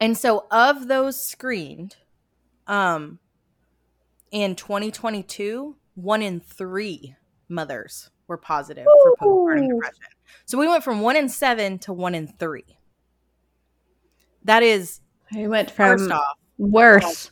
And 0.00 0.16
so 0.16 0.46
of 0.50 0.88
those 0.88 1.22
screened, 1.22 1.96
um 2.66 3.18
in 4.30 4.56
2022, 4.56 5.76
one 5.94 6.20
in 6.20 6.40
3 6.40 7.14
mothers 7.48 8.10
were 8.26 8.36
positive 8.36 8.84
for 9.02 9.16
postpartum 9.16 9.68
depression. 9.68 10.04
So 10.44 10.58
we 10.58 10.68
went 10.68 10.84
from 10.84 11.00
1 11.00 11.16
in 11.16 11.28
7 11.28 11.78
to 11.80 11.92
1 11.92 12.14
in 12.14 12.26
3. 12.26 12.64
That 14.44 14.62
is 14.62 15.00
I 15.34 15.46
went 15.46 15.70
from 15.70 16.12
off 16.12 16.36
worse 16.58 17.30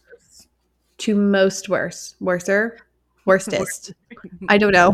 to 0.99 1.15
most 1.15 1.69
worse, 1.69 2.15
worser, 2.21 2.79
worstest. 3.27 3.93
I 4.49 4.59
don't 4.59 4.73
know. 4.73 4.93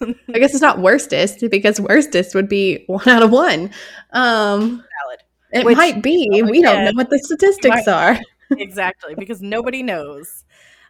I 0.00 0.38
guess 0.38 0.52
it's 0.52 0.60
not 0.60 0.80
worstest 0.80 1.44
because 1.50 1.80
worstest 1.80 2.34
would 2.34 2.48
be 2.48 2.84
one 2.86 3.08
out 3.08 3.22
of 3.22 3.30
one. 3.30 3.70
Um, 4.12 4.84
valid. 5.04 5.22
It 5.52 5.64
Which, 5.64 5.76
might 5.76 6.02
be. 6.02 6.42
We 6.42 6.62
don't 6.62 6.84
know 6.84 6.92
what 6.94 7.10
the 7.10 7.18
statistics 7.22 7.86
might- 7.86 7.88
are. 7.88 8.18
exactly 8.50 9.14
because 9.14 9.42
nobody 9.42 9.82
knows. 9.82 10.44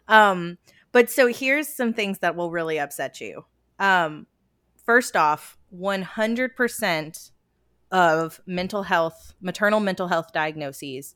Um 0.07 0.57
but 0.91 1.09
so 1.09 1.27
here's 1.27 1.67
some 1.67 1.93
things 1.93 2.19
that 2.19 2.35
will 2.35 2.51
really 2.51 2.79
upset 2.79 3.19
you. 3.21 3.45
Um 3.79 4.27
first 4.85 5.15
off 5.15 5.57
100% 5.77 7.31
of 7.91 8.41
mental 8.45 8.83
health 8.83 9.33
maternal 9.41 9.79
mental 9.79 10.07
health 10.07 10.31
diagnoses 10.33 11.15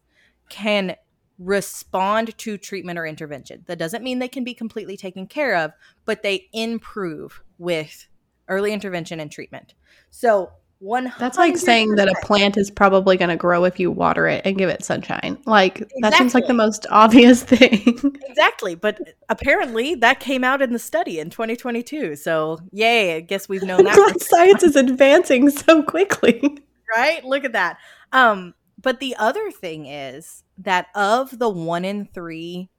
can 0.49 0.95
respond 1.39 2.37
to 2.37 2.57
treatment 2.57 2.99
or 2.99 3.05
intervention. 3.05 3.63
That 3.67 3.79
doesn't 3.79 4.03
mean 4.03 4.19
they 4.19 4.27
can 4.27 4.43
be 4.43 4.53
completely 4.53 4.97
taken 4.97 5.27
care 5.27 5.55
of 5.55 5.71
but 6.05 6.23
they 6.23 6.47
improve 6.53 7.41
with 7.57 8.07
early 8.49 8.73
intervention 8.73 9.19
and 9.19 9.31
treatment. 9.31 9.73
So 10.09 10.51
one 10.83 11.13
That's 11.17 11.37
like 11.37 11.57
saying 11.57 11.95
that 11.95 12.09
a 12.09 12.15
plant 12.25 12.57
is 12.57 12.69
probably 12.69 13.15
going 13.15 13.29
to 13.29 13.37
grow 13.37 13.63
if 13.63 13.79
you 13.79 13.89
water 13.89 14.27
it 14.27 14.41
and 14.45 14.57
give 14.57 14.69
it 14.69 14.83
sunshine. 14.83 15.37
Like 15.45 15.87
that 16.01 16.13
seems 16.15 16.33
like 16.33 16.45
the 16.47 16.53
most 16.53 16.85
obvious 16.91 17.41
thing. 17.41 17.97
Exactly, 18.27 18.75
but 18.75 18.99
apparently 19.29 19.95
that 19.95 20.19
came 20.19 20.43
out 20.43 20.61
in 20.61 20.73
the 20.73 20.79
study 20.79 21.19
in 21.19 21.29
2022. 21.29 22.17
So, 22.17 22.59
yay, 22.71 23.15
I 23.15 23.21
guess 23.21 23.47
we've 23.47 23.63
known 23.63 23.85
that, 23.85 24.21
Science 24.21 24.61
is 24.63 24.75
advancing 24.75 25.49
so 25.49 25.81
quickly. 25.83 26.57
right? 26.95 27.23
Look 27.23 27.45
at 27.45 27.53
that. 27.53 27.77
Um, 28.11 28.53
but 28.81 28.99
the 28.99 29.15
other 29.17 29.51
thing 29.51 29.85
is 29.85 30.43
that 30.57 30.87
of 30.95 31.39
the 31.39 31.49
1 31.49 31.85
in 31.85 32.05
3 32.13 32.69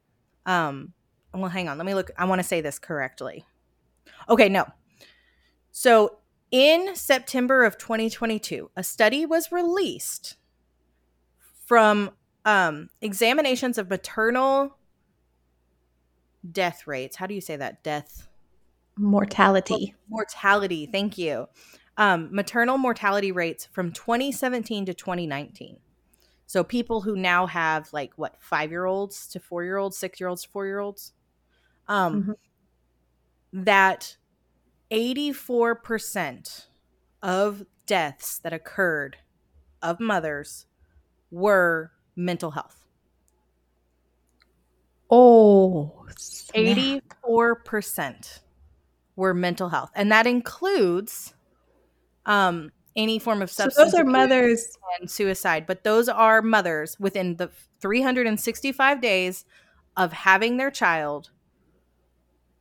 um 0.47 0.93
well, 1.33 1.49
hang 1.49 1.69
on, 1.69 1.79
let 1.79 1.87
me 1.87 1.95
look 1.95 2.11
I 2.19 2.27
want 2.27 2.41
to 2.41 2.47
say 2.47 2.61
this 2.61 2.79
correctly. 2.79 3.47
Okay, 4.29 4.49
no. 4.51 4.67
So, 5.73 6.19
in 6.55 6.95
September 6.95 7.65
of 7.65 7.77
2022, 7.79 8.71
a 8.77 8.85
study 8.85 9.27
was 9.27 9.51
released 9.51 10.37
from 11.67 12.13
um, 12.45 12.91
examinations 13.01 13.77
of 13.77 13.91
maternal 13.91 14.77
death 16.49 16.87
rates. 16.87 17.17
How 17.17 17.27
do 17.27 17.35
you 17.35 17.41
say 17.41 17.57
that? 17.57 17.83
Death 17.83 18.29
Mortality. 18.97 19.97
mortality. 20.09 20.87
Thank 20.87 21.19
you. 21.19 21.49
Um, 21.97 22.29
maternal 22.31 22.79
mortality 22.79 23.33
rates 23.33 23.67
from 23.73 23.91
2017 23.91 24.87
to 24.87 24.95
2019. 24.95 25.79
So 26.47 26.63
people 26.63 27.01
who 27.01 27.17
now 27.17 27.49
have 27.49 27.93
like 27.93 28.13
what 28.15 28.37
five 28.39 28.71
year 28.71 28.85
olds 28.85 29.27
to 29.31 29.41
four 29.41 29.65
year 29.65 29.79
olds, 29.79 29.99
six 29.99 30.21
year 30.21 30.29
olds 30.29 30.45
to 30.45 30.49
four 30.51 30.67
year 30.67 30.79
olds, 30.79 31.15
um, 31.89 32.37
that 33.53 34.17
84% 34.91 36.67
of 37.23 37.65
deaths 37.87 38.39
that 38.39 38.53
occurred 38.53 39.17
of 39.83 40.01
mothers 40.01 40.67
were 41.31 41.93
mental 42.17 42.53
health. 42.53 42.85
Oh, 45.11 46.07
snap. 46.17 46.57
84% 46.57 48.41
were 49.17 49.35
mental 49.35 49.69
health. 49.69 49.91
And 49.95 50.11
that 50.11 50.27
includes 50.27 51.35
um, 52.27 52.73
any 52.97 53.19
form 53.19 53.43
of 53.43 53.51
So 53.51 53.65
substance 53.65 53.93
those 53.93 54.01
are 54.01 54.05
mothers. 54.05 54.77
and 55.01 55.11
suicide. 55.11 55.67
But 55.67 55.85
those 55.85 56.09
are 56.09 56.43
mothers 56.43 56.99
within 56.99 57.37
the 57.37 57.51
365 57.81 59.01
days 59.01 59.45
of 59.97 60.13
having 60.13 60.57
their 60.57 60.71
child. 60.71 61.31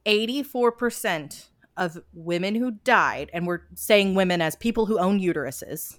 84% 0.05 1.47
of 1.77 2.01
women 2.13 2.55
who 2.55 2.71
died, 2.71 3.29
and 3.33 3.47
we're 3.47 3.61
saying 3.75 4.15
women 4.15 4.41
as 4.41 4.55
people 4.55 4.85
who 4.85 4.99
own 4.99 5.19
uteruses. 5.19 5.97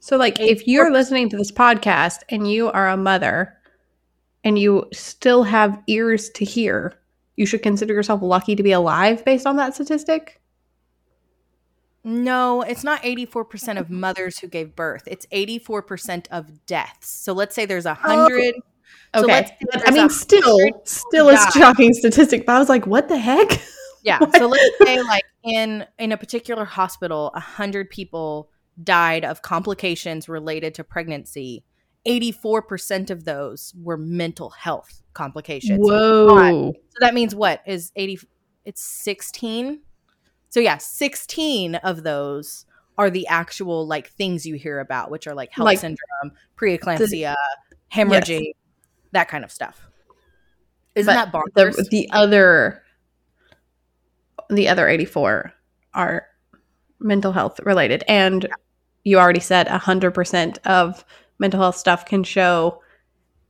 So, 0.00 0.16
like, 0.16 0.40
if 0.40 0.66
you're 0.66 0.90
listening 0.90 1.28
to 1.28 1.36
this 1.36 1.52
podcast 1.52 2.20
and 2.30 2.50
you 2.50 2.70
are 2.70 2.88
a 2.88 2.96
mother 2.96 3.58
and 4.42 4.58
you 4.58 4.86
still 4.92 5.42
have 5.42 5.82
ears 5.86 6.30
to 6.30 6.44
hear, 6.44 6.98
you 7.36 7.44
should 7.44 7.62
consider 7.62 7.92
yourself 7.92 8.22
lucky 8.22 8.56
to 8.56 8.62
be 8.62 8.72
alive 8.72 9.24
based 9.24 9.46
on 9.46 9.56
that 9.56 9.74
statistic. 9.74 10.40
No, 12.02 12.62
it's 12.62 12.82
not 12.82 13.02
84% 13.02 13.78
of 13.78 13.90
mothers 13.90 14.38
who 14.38 14.46
gave 14.46 14.74
birth. 14.74 15.02
It's 15.06 15.26
84% 15.26 16.28
of 16.30 16.64
deaths. 16.64 17.10
So 17.10 17.34
let's 17.34 17.54
say 17.54 17.66
there's 17.66 17.84
a 17.84 17.94
100 17.94 18.54
So 18.54 18.60
Okay. 19.24 19.50
But, 19.72 19.88
I 19.88 19.90
mean, 19.92 20.08
still, 20.08 20.58
still 20.84 21.28
a 21.28 21.36
shocking 21.52 21.92
statistic. 21.92 22.46
But 22.46 22.56
I 22.56 22.58
was 22.58 22.68
like, 22.68 22.86
what 22.86 23.08
the 23.08 23.18
heck? 23.18 23.60
Yeah. 24.02 24.18
So 24.36 24.46
let's 24.46 24.78
say 24.82 25.02
like 25.02 25.24
in 25.42 25.86
in 25.98 26.12
a 26.12 26.16
particular 26.16 26.64
hospital, 26.64 27.30
a 27.34 27.40
hundred 27.40 27.90
people 27.90 28.50
died 28.82 29.24
of 29.24 29.42
complications 29.42 30.28
related 30.28 30.74
to 30.76 30.84
pregnancy. 30.84 31.64
Eighty-four 32.06 32.62
percent 32.62 33.10
of 33.10 33.24
those 33.24 33.74
were 33.80 33.98
mental 33.98 34.50
health 34.50 35.02
complications. 35.12 35.80
Whoa. 35.82 36.72
So 36.72 36.96
that 37.00 37.12
means 37.12 37.34
what 37.34 37.60
is 37.66 37.92
eighty? 37.96 38.18
It's 38.64 38.82
sixteen. 38.82 39.80
So 40.48 40.60
yeah, 40.60 40.78
sixteen 40.78 41.74
of 41.76 42.02
those 42.02 42.64
are 42.96 43.10
the 43.10 43.26
actual 43.28 43.86
like 43.86 44.08
things 44.10 44.46
you 44.46 44.54
hear 44.56 44.80
about, 44.80 45.10
which 45.10 45.26
are 45.26 45.34
like 45.34 45.50
HELLP 45.52 45.64
Like- 45.64 45.78
syndrome, 45.78 46.32
preeclampsia, 46.56 47.34
hemorrhaging, 47.92 48.52
that 49.12 49.28
kind 49.28 49.44
of 49.44 49.50
stuff. 49.50 49.86
Isn't 50.94 51.14
But 51.14 51.32
that 51.32 51.32
bonkers? 51.32 51.76
The, 51.76 51.88
the 51.90 52.10
other, 52.12 52.82
the 54.50 54.68
other 54.68 54.88
84 54.88 55.52
are 55.94 56.26
mental 56.98 57.32
health 57.32 57.60
related. 57.60 58.04
And 58.08 58.48
you 59.04 59.18
already 59.18 59.40
said 59.40 59.66
100% 59.66 60.58
of 60.66 61.04
mental 61.38 61.60
health 61.60 61.76
stuff 61.76 62.04
can 62.04 62.22
show 62.22 62.82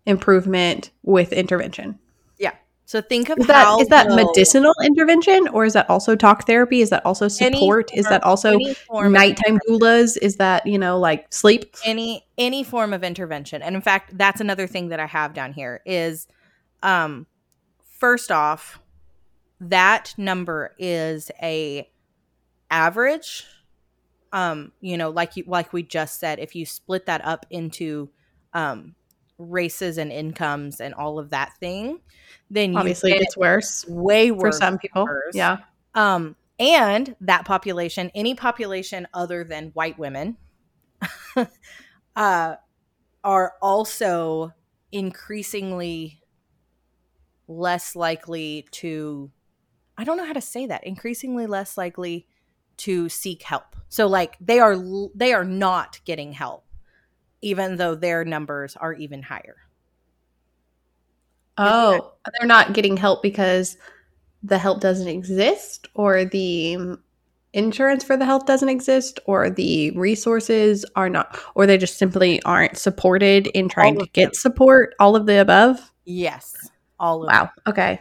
improvement 0.06 0.90
with 1.02 1.32
intervention. 1.32 1.98
Yeah. 2.38 2.54
So 2.86 3.00
think 3.00 3.28
of 3.28 3.38
Is 3.38 3.46
that 3.46 3.64
how 3.64 3.80
is 3.80 3.88
that 3.88 4.08
medicinal 4.08 4.74
intervention 4.82 5.48
or 5.48 5.64
is 5.64 5.74
that 5.74 5.88
also 5.90 6.16
talk 6.16 6.46
therapy? 6.46 6.80
Is 6.80 6.90
that 6.90 7.04
also 7.04 7.28
support? 7.28 7.90
is 7.94 8.06
that 8.06 8.22
also 8.24 8.58
form 8.86 9.12
nighttime 9.12 9.58
doulas? 9.68 10.16
Is 10.20 10.36
that, 10.36 10.66
you 10.66 10.78
know, 10.78 10.98
like 10.98 11.32
sleep? 11.32 11.76
any 11.84 12.24
any 12.38 12.64
form 12.64 12.92
of 12.92 13.04
intervention 13.04 13.62
and 13.62 13.76
in 13.76 13.82
fact 13.82 14.16
that's 14.16 14.40
another 14.40 14.66
thing 14.66 14.88
that 14.88 14.98
i 14.98 15.06
have 15.06 15.34
down 15.34 15.52
here 15.52 15.82
is 15.84 16.26
um 16.82 17.26
first 17.98 18.32
off 18.32 18.80
that 19.60 20.14
number 20.16 20.74
is 20.78 21.30
a 21.42 21.88
average, 22.70 23.44
um, 24.32 24.72
you 24.80 24.96
know, 24.96 25.10
like 25.10 25.36
you 25.36 25.44
like 25.46 25.72
we 25.72 25.82
just 25.82 26.18
said, 26.18 26.38
if 26.38 26.54
you 26.54 26.64
split 26.64 27.06
that 27.06 27.24
up 27.24 27.46
into 27.50 28.10
um 28.52 28.94
races 29.38 29.96
and 29.98 30.12
incomes 30.12 30.80
and 30.80 30.94
all 30.94 31.18
of 31.18 31.30
that 31.30 31.52
thing, 31.60 32.00
then 32.50 32.76
obviously 32.76 33.12
it 33.12 33.20
gets 33.20 33.36
worse. 33.36 33.84
Way 33.88 34.30
worse 34.30 34.56
for 34.56 34.58
some 34.58 34.78
people. 34.78 35.04
Worse. 35.04 35.34
Yeah. 35.34 35.58
Um, 35.94 36.36
and 36.58 37.16
that 37.22 37.46
population, 37.46 38.10
any 38.14 38.34
population 38.34 39.08
other 39.14 39.44
than 39.44 39.70
white 39.70 39.98
women, 39.98 40.36
uh, 42.16 42.54
are 43.24 43.54
also 43.62 44.52
increasingly 44.92 46.20
less 47.48 47.96
likely 47.96 48.66
to 48.70 49.30
I 50.00 50.04
don't 50.04 50.16
know 50.16 50.24
how 50.24 50.32
to 50.32 50.40
say 50.40 50.64
that. 50.64 50.84
Increasingly 50.84 51.46
less 51.46 51.76
likely 51.76 52.26
to 52.78 53.10
seek 53.10 53.42
help. 53.42 53.76
So 53.90 54.06
like 54.06 54.38
they 54.40 54.58
are 54.58 54.74
they 55.14 55.34
are 55.34 55.44
not 55.44 56.00
getting 56.06 56.32
help 56.32 56.64
even 57.42 57.76
though 57.76 57.94
their 57.94 58.24
numbers 58.24 58.76
are 58.76 58.94
even 58.94 59.22
higher. 59.22 59.56
Oh, 61.58 62.12
they're 62.38 62.48
not 62.48 62.72
getting 62.72 62.96
help 62.96 63.22
because 63.22 63.76
the 64.42 64.56
help 64.56 64.80
doesn't 64.80 65.08
exist 65.08 65.88
or 65.92 66.24
the 66.24 66.96
insurance 67.52 68.02
for 68.02 68.16
the 68.16 68.24
health 68.24 68.46
doesn't 68.46 68.70
exist 68.70 69.20
or 69.26 69.50
the 69.50 69.90
resources 69.90 70.86
are 70.96 71.10
not 71.10 71.38
or 71.54 71.66
they 71.66 71.76
just 71.76 71.98
simply 71.98 72.40
aren't 72.44 72.78
supported 72.78 73.48
in 73.48 73.68
trying 73.68 73.98
to 73.98 74.06
get 74.14 74.26
them. 74.26 74.34
support 74.34 74.94
all 75.00 75.16
of 75.16 75.26
the 75.26 75.40
above 75.40 75.92
yes 76.04 76.70
all 77.00 77.26
wow 77.26 77.42
them. 77.42 77.50
okay 77.66 78.00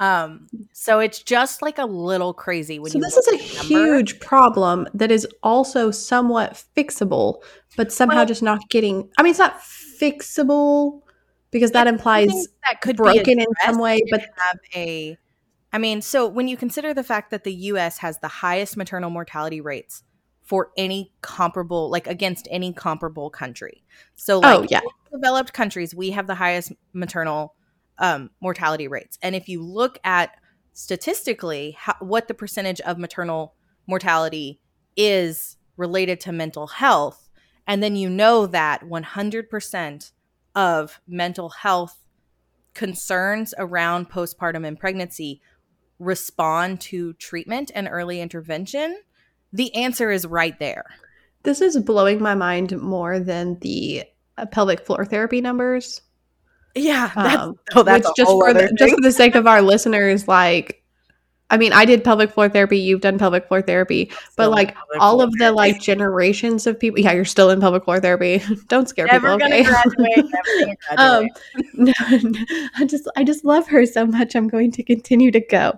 um 0.00 0.46
so 0.72 1.00
it's 1.00 1.22
just 1.22 1.60
like 1.60 1.78
a 1.78 1.84
little 1.84 2.32
crazy 2.32 2.78
when 2.78 2.90
so 2.90 2.98
this 3.00 3.16
is 3.16 3.28
a 3.28 3.36
huge 3.36 4.20
problem 4.20 4.86
that 4.94 5.10
is 5.10 5.26
also 5.42 5.90
somewhat 5.90 6.62
fixable 6.76 7.42
but 7.76 7.92
somehow 7.92 8.18
well, 8.18 8.26
just 8.26 8.42
not 8.42 8.60
getting 8.70 9.08
i 9.18 9.22
mean 9.22 9.30
it's 9.30 9.38
not 9.38 9.58
fixable 9.60 11.02
because 11.50 11.72
that 11.72 11.86
implies 11.86 12.28
that 12.68 12.80
could 12.80 12.96
be 12.96 13.02
broken 13.02 13.40
in 13.40 13.46
some 13.64 13.78
way 13.78 14.00
but 14.10 14.20
have 14.20 14.58
a 14.74 15.18
I 15.72 15.78
mean, 15.78 16.00
so 16.00 16.26
when 16.26 16.48
you 16.48 16.56
consider 16.56 16.94
the 16.94 17.04
fact 17.04 17.30
that 17.30 17.44
the 17.44 17.52
US 17.52 17.98
has 17.98 18.18
the 18.18 18.28
highest 18.28 18.76
maternal 18.76 19.10
mortality 19.10 19.60
rates 19.60 20.02
for 20.42 20.70
any 20.78 21.12
comparable, 21.20 21.90
like 21.90 22.06
against 22.06 22.48
any 22.50 22.72
comparable 22.72 23.28
country. 23.28 23.84
So, 24.14 24.38
like, 24.38 24.58
oh, 24.58 24.66
yeah. 24.70 24.80
developed 25.12 25.52
countries, 25.52 25.94
we 25.94 26.10
have 26.12 26.26
the 26.26 26.34
highest 26.34 26.72
maternal 26.94 27.54
um, 27.98 28.30
mortality 28.40 28.88
rates. 28.88 29.18
And 29.22 29.34
if 29.34 29.48
you 29.48 29.62
look 29.62 29.98
at 30.04 30.36
statistically 30.72 31.76
how, 31.78 31.94
what 32.00 32.28
the 32.28 32.34
percentage 32.34 32.80
of 32.82 32.98
maternal 32.98 33.54
mortality 33.86 34.60
is 34.96 35.56
related 35.76 36.20
to 36.20 36.32
mental 36.32 36.66
health, 36.66 37.28
and 37.66 37.82
then 37.82 37.96
you 37.96 38.08
know 38.08 38.46
that 38.46 38.82
100% 38.82 40.12
of 40.54 41.00
mental 41.06 41.50
health 41.50 42.02
concerns 42.74 43.54
around 43.58 44.10
postpartum 44.10 44.66
and 44.66 44.78
pregnancy 44.78 45.40
respond 45.98 46.80
to 46.80 47.12
treatment 47.14 47.70
and 47.74 47.88
early 47.90 48.20
intervention, 48.20 48.98
the 49.52 49.74
answer 49.74 50.10
is 50.10 50.26
right 50.26 50.58
there. 50.58 50.84
This 51.42 51.60
is 51.60 51.76
blowing 51.78 52.22
my 52.22 52.34
mind 52.34 52.80
more 52.80 53.18
than 53.18 53.58
the 53.60 54.04
pelvic 54.52 54.86
floor 54.86 55.04
therapy 55.04 55.40
numbers. 55.40 56.00
Yeah, 56.74 57.10
that's, 57.14 57.36
um, 57.36 57.58
oh, 57.74 57.82
that's 57.82 58.10
just 58.16 58.30
for 58.30 58.52
the, 58.52 58.72
just 58.78 58.94
for 58.94 59.00
the 59.00 59.12
sake 59.12 59.34
of 59.34 59.46
our 59.46 59.62
listeners, 59.62 60.28
like 60.28 60.78
I 61.50 61.56
mean, 61.56 61.72
I 61.72 61.86
did 61.86 62.04
pelvic 62.04 62.30
floor 62.30 62.48
therapy. 62.50 62.78
You've 62.78 63.00
done 63.00 63.18
pelvic 63.18 63.48
floor 63.48 63.62
therapy, 63.62 64.10
but 64.36 64.50
like 64.50 64.76
all 65.00 65.22
of 65.22 65.32
the 65.38 65.50
like 65.50 65.80
generations 65.80 66.66
of 66.66 66.78
people. 66.78 67.00
Yeah, 67.00 67.12
you're 67.12 67.24
still 67.24 67.48
in 67.48 67.58
pelvic 67.60 67.84
floor 67.84 68.00
therapy. 68.00 68.42
Don't 68.68 68.88
scare 68.88 69.06
never 69.06 69.32
people. 69.32 69.46
Okay. 69.46 69.62
Graduate, 69.64 70.26
never 70.34 70.78
um, 70.98 71.28
no, 71.72 71.92
no, 72.08 72.44
I 72.76 72.84
just, 72.84 73.08
I 73.16 73.24
just 73.24 73.46
love 73.46 73.66
her 73.68 73.86
so 73.86 74.06
much. 74.06 74.36
I'm 74.36 74.48
going 74.48 74.70
to 74.72 74.82
continue 74.82 75.30
to 75.30 75.40
go. 75.40 75.72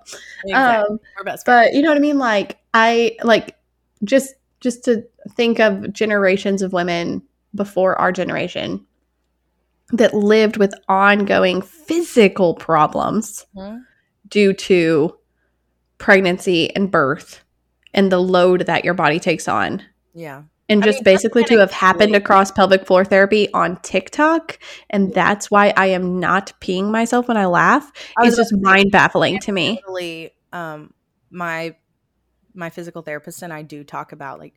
Exactly. 0.45 0.99
Um, 1.25 1.37
but 1.47 1.73
you 1.73 1.83
know 1.83 1.91
what 1.91 1.99
I 1.99 2.01
mean? 2.01 2.19
Like 2.19 2.59
I 2.75 3.17
like 3.23 3.57
just, 4.03 4.35
just 4.59 4.85
to 4.87 5.05
think 5.37 5.61
of 5.61 5.93
generations 5.93 6.63
of 6.63 6.73
women 6.73 7.23
before 7.55 7.97
our 7.97 8.11
generation 8.11 8.85
that 9.93 10.15
lived 10.15 10.57
with 10.57 10.75
ongoing 10.89 11.63
physical 11.63 12.55
problems 12.55 13.47
mm-hmm. 13.57 13.79
due 14.29 14.53
to 14.53 15.17
pregnancy 15.99 16.75
and 16.75 16.91
birth 16.91 17.45
and 17.93 18.11
the 18.11 18.21
load 18.21 18.67
that 18.67 18.85
your 18.85 18.95
body 18.95 19.19
takes 19.19 19.49
on. 19.49 19.83
Yeah. 20.15 20.43
And 20.69 20.85
just 20.85 20.99
I 20.99 21.01
mean, 21.01 21.05
basically 21.05 21.45
to 21.45 21.59
have 21.59 21.73
happened 21.73 22.15
across 22.15 22.53
pelvic 22.53 22.87
floor 22.87 23.05
therapy 23.05 23.53
on 23.53 23.77
TikTok. 23.83 24.59
And 24.89 25.13
that's 25.13 25.51
why 25.51 25.73
I 25.77 25.87
am 25.87 26.21
not 26.21 26.53
peeing 26.61 26.93
myself 26.93 27.27
when 27.27 27.37
I 27.37 27.47
laugh. 27.47 27.91
I 28.17 28.29
it's 28.29 28.37
just 28.37 28.55
mind 28.57 28.93
baffling 28.93 29.41
to 29.41 29.53
me. 29.53 29.81
Totally, 29.81 30.31
um, 30.53 30.95
my 31.31 31.75
my 32.55 32.71
physical 32.71 33.03
therapist 33.03 33.43
and 33.43 33.53
I 33.53 33.63
do 33.63 33.83
talk 33.83 34.13
about 34.13 34.39
like 34.39 34.55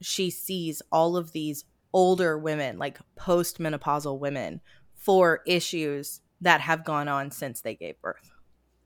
she 0.00 0.30
sees 0.30 0.82
all 0.90 1.16
of 1.16 1.32
these 1.32 1.64
older 1.96 2.36
women, 2.36 2.78
like 2.78 2.98
postmenopausal 3.18 4.18
women, 4.18 4.60
for 4.94 5.40
issues 5.46 6.20
that 6.42 6.60
have 6.60 6.84
gone 6.84 7.08
on 7.08 7.30
since 7.30 7.62
they 7.62 7.74
gave 7.74 7.98
birth. 8.02 8.30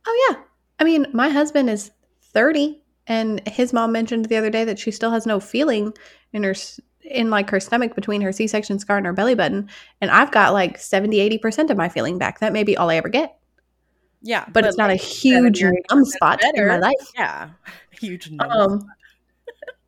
Oh 0.07 0.29
yeah. 0.31 0.43
I 0.79 0.85
mean, 0.85 1.07
my 1.13 1.29
husband 1.29 1.69
is 1.69 1.91
30 2.23 2.81
and 3.09 3.47
his 3.49 3.73
mom 3.73 3.91
mentioned 3.91 4.27
the 4.27 4.37
other 4.37 4.49
day 4.49 4.65
that 4.65 4.79
she 4.79 4.93
still 4.93 5.11
has 5.11 5.27
no 5.27 5.41
feeling 5.41 5.93
in 6.33 6.45
her 6.45 6.55
in 7.03 7.31
like 7.31 7.51
her 7.51 7.59
stomach 7.59 7.97
between 7.97 8.21
her 8.21 8.31
C-section 8.31 8.79
scar 8.79 8.99
and 8.99 9.07
her 9.07 9.13
belly 9.13 9.35
button 9.35 9.69
and 10.01 10.11
I've 10.13 10.31
got 10.31 10.53
like 10.53 10.79
70 10.79 11.39
80% 11.39 11.69
of 11.71 11.77
my 11.77 11.89
feeling 11.89 12.17
back. 12.17 12.39
That 12.39 12.53
may 12.53 12.63
be 12.63 12.77
all 12.77 12.91
I 12.91 12.97
ever 12.97 13.09
get. 13.09 13.37
Yeah, 14.23 14.45
but, 14.45 14.55
but 14.55 14.67
it's 14.67 14.79
not 14.79 14.91
a 14.91 14.95
huge 14.95 15.65
numb 15.65 16.05
spot 16.05 16.41
better. 16.41 16.63
in 16.63 16.69
my 16.69 16.79
life. 16.79 17.11
Yeah. 17.17 17.51
Huge 18.01 18.31
numb 18.31 18.51
um, 18.51 18.87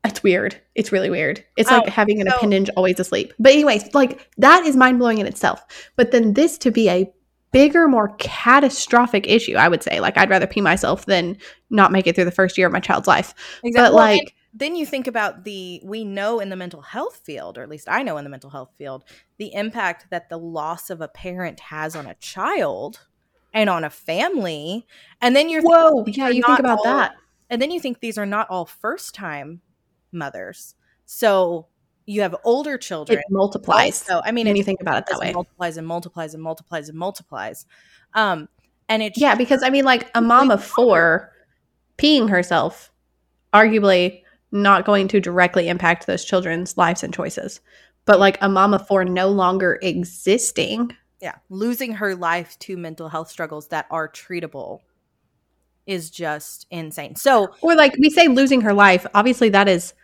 It's 0.05 0.23
weird. 0.23 0.61
It's 0.75 0.91
really 0.91 1.11
weird. 1.11 1.45
It's 1.57 1.71
oh, 1.71 1.79
like 1.79 1.89
having 1.89 2.21
an 2.21 2.29
so, 2.29 2.37
appendage 2.37 2.69
always 2.77 2.99
asleep. 2.99 3.33
But 3.39 3.53
anyways, 3.53 3.95
like 3.95 4.29
that 4.39 4.65
is 4.67 4.77
mind 4.77 4.99
blowing 4.99 5.19
in 5.19 5.27
itself. 5.27 5.65
But 5.97 6.11
then 6.11 6.35
this 6.35 6.59
to 6.59 6.71
be 6.71 6.89
a 6.89 7.13
bigger, 7.53 7.87
more 7.87 8.15
catastrophic 8.19 9.29
issue, 9.29 9.55
I 9.55 9.69
would 9.69 9.83
say. 9.83 10.01
Like, 10.01 10.19
I'd 10.19 10.31
rather 10.31 10.47
pee 10.47 10.61
myself 10.61 11.07
than 11.07 11.37
not 11.71 11.93
make 11.93 12.07
it 12.07 12.17
through 12.17 12.25
the 12.25 12.31
first 12.31 12.59
year 12.59 12.67
of 12.67 12.73
my 12.73 12.81
child's 12.81 13.07
life. 13.07 13.35
Exactly. 13.63 13.73
But, 13.73 13.95
well, 13.95 14.05
like, 14.05 14.35
then 14.55 14.75
you 14.75 14.85
think 14.85 15.07
about 15.07 15.45
the, 15.45 15.81
we 15.85 16.05
know 16.05 16.41
in 16.41 16.49
the 16.49 16.57
mental 16.57 16.83
health 16.83 17.21
field, 17.25 17.57
or 17.57 17.63
at 17.63 17.69
least 17.69 17.89
I 17.89 18.03
know 18.03 18.17
in 18.17 18.25
the 18.25 18.31
mental 18.31 18.51
health 18.51 18.71
field, 18.77 19.05
the 19.39 19.55
impact 19.55 20.07
that 20.11 20.29
the 20.29 20.39
loss 20.39 20.91
of 20.91 21.01
a 21.01 21.09
parent 21.09 21.61
has 21.61 21.95
on 21.95 22.07
a 22.07 22.15
child 22.15 23.07
and 23.55 23.71
on 23.71 23.85
a 23.85 23.91
family. 23.91 24.87
And 25.21 25.37
then 25.37 25.49
you're, 25.49 25.63
whoa, 25.63 26.05
yeah, 26.07 26.29
you 26.29 26.43
think 26.43 26.59
about 26.59 26.79
all, 26.79 26.85
that. 26.85 27.15
And 27.51 27.61
then 27.61 27.71
you 27.71 27.81
think 27.81 28.01
these 28.01 28.19
are 28.19 28.27
not 28.27 28.49
all 28.49 28.65
first 28.65 29.15
time 29.15 29.61
mothers. 30.13 30.75
So 31.07 31.67
you 32.07 32.23
have 32.23 32.35
older 32.45 32.79
children. 32.79 33.19
It 33.19 33.25
multiplies. 33.31 33.97
So 33.97 34.21
I 34.25 34.33
mean, 34.33 34.47
when 34.47 34.57
you 34.57 34.65
think 34.65 34.81
about 34.81 34.99
it 34.99 35.07
that 35.11 35.19
way, 35.19 35.33
multiplies 35.33 35.77
and 35.77 35.87
multiplies 35.87 36.35
and 36.35 36.43
multiplies 36.43 36.89
and 36.89 36.99
multiplies. 36.99 37.67
Um, 38.15 38.49
and 38.89 39.03
it 39.03 39.15
yeah, 39.17 39.35
because 39.35 39.63
I 39.63 39.71
mean, 39.71 39.85
like 39.85 40.11
a 40.15 40.21
mom 40.21 40.51
of 40.51 40.63
four 40.63 41.33
peeing 41.99 42.29
herself, 42.29 42.91
arguably 43.53 44.23
not 44.51 44.85
going 44.85 45.09
to 45.09 45.21
directly 45.21 45.69
impact 45.69 46.07
those 46.07 46.25
children's 46.25 46.77
lives 46.77 47.03
and 47.03 47.15
choices, 47.15 47.61
but 48.05 48.19
like 48.19 48.37
a 48.41 48.49
mom 48.49 48.75
of 48.75 48.87
four 48.87 49.05
no 49.05 49.29
longer 49.29 49.79
existing. 49.83 50.95
Yeah, 51.21 51.37
losing 51.49 51.93
her 51.93 52.17
life 52.17 52.59
to 52.61 52.77
mental 52.77 53.09
health 53.09 53.31
struggles 53.31 53.69
that 53.69 53.87
are 53.91 54.09
treatable 54.09 54.81
is 55.87 56.11
just 56.11 56.67
insane. 56.71 57.15
So, 57.15 57.55
or 57.61 57.77
like 57.77 57.95
we 57.99 58.11
say, 58.11 58.29
losing 58.29 58.61
her 58.63 58.75
life. 58.75 59.07
Obviously, 59.15 59.49
that 59.51 59.69
is 59.69 59.95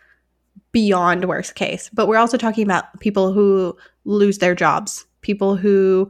beyond 0.71 1.25
worst 1.25 1.55
case. 1.55 1.89
But 1.93 2.07
we're 2.07 2.17
also 2.17 2.37
talking 2.37 2.63
about 2.63 2.99
people 2.99 3.31
who 3.31 3.77
lose 4.05 4.39
their 4.39 4.55
jobs, 4.55 5.05
people 5.21 5.55
who 5.55 6.09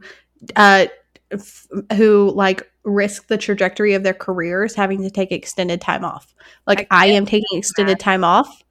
uh 0.56 0.86
f- 1.30 1.68
who 1.96 2.32
like 2.34 2.70
risk 2.84 3.28
the 3.28 3.36
trajectory 3.36 3.94
of 3.94 4.02
their 4.02 4.14
careers 4.14 4.74
having 4.74 5.02
to 5.02 5.10
take 5.10 5.32
extended 5.32 5.80
time 5.80 6.04
off. 6.04 6.34
Like 6.66 6.86
I, 6.90 7.04
I 7.04 7.06
am 7.06 7.26
taking 7.26 7.58
extended 7.58 7.92
imagine. 7.92 8.04
time 8.04 8.24
off. 8.24 8.62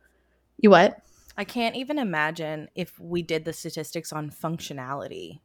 You 0.58 0.70
what? 0.70 1.00
I 1.38 1.46
can't 1.46 1.76
even 1.76 2.00
imagine 2.00 2.70
if 2.76 3.00
we 3.00 3.22
did 3.22 3.46
the 3.46 3.54
statistics 3.54 4.12
on 4.12 4.30
functionality. 4.30 5.39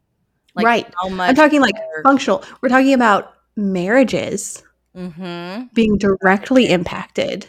Like 0.55 0.65
right. 0.65 0.93
I'm 1.01 1.35
talking 1.35 1.61
like 1.61 1.75
functional. 2.03 2.43
We're 2.61 2.69
talking 2.69 2.93
about 2.93 3.33
marriages 3.55 4.63
mm-hmm. 4.95 5.67
being 5.73 5.97
directly 5.97 6.69
impacted. 6.69 7.47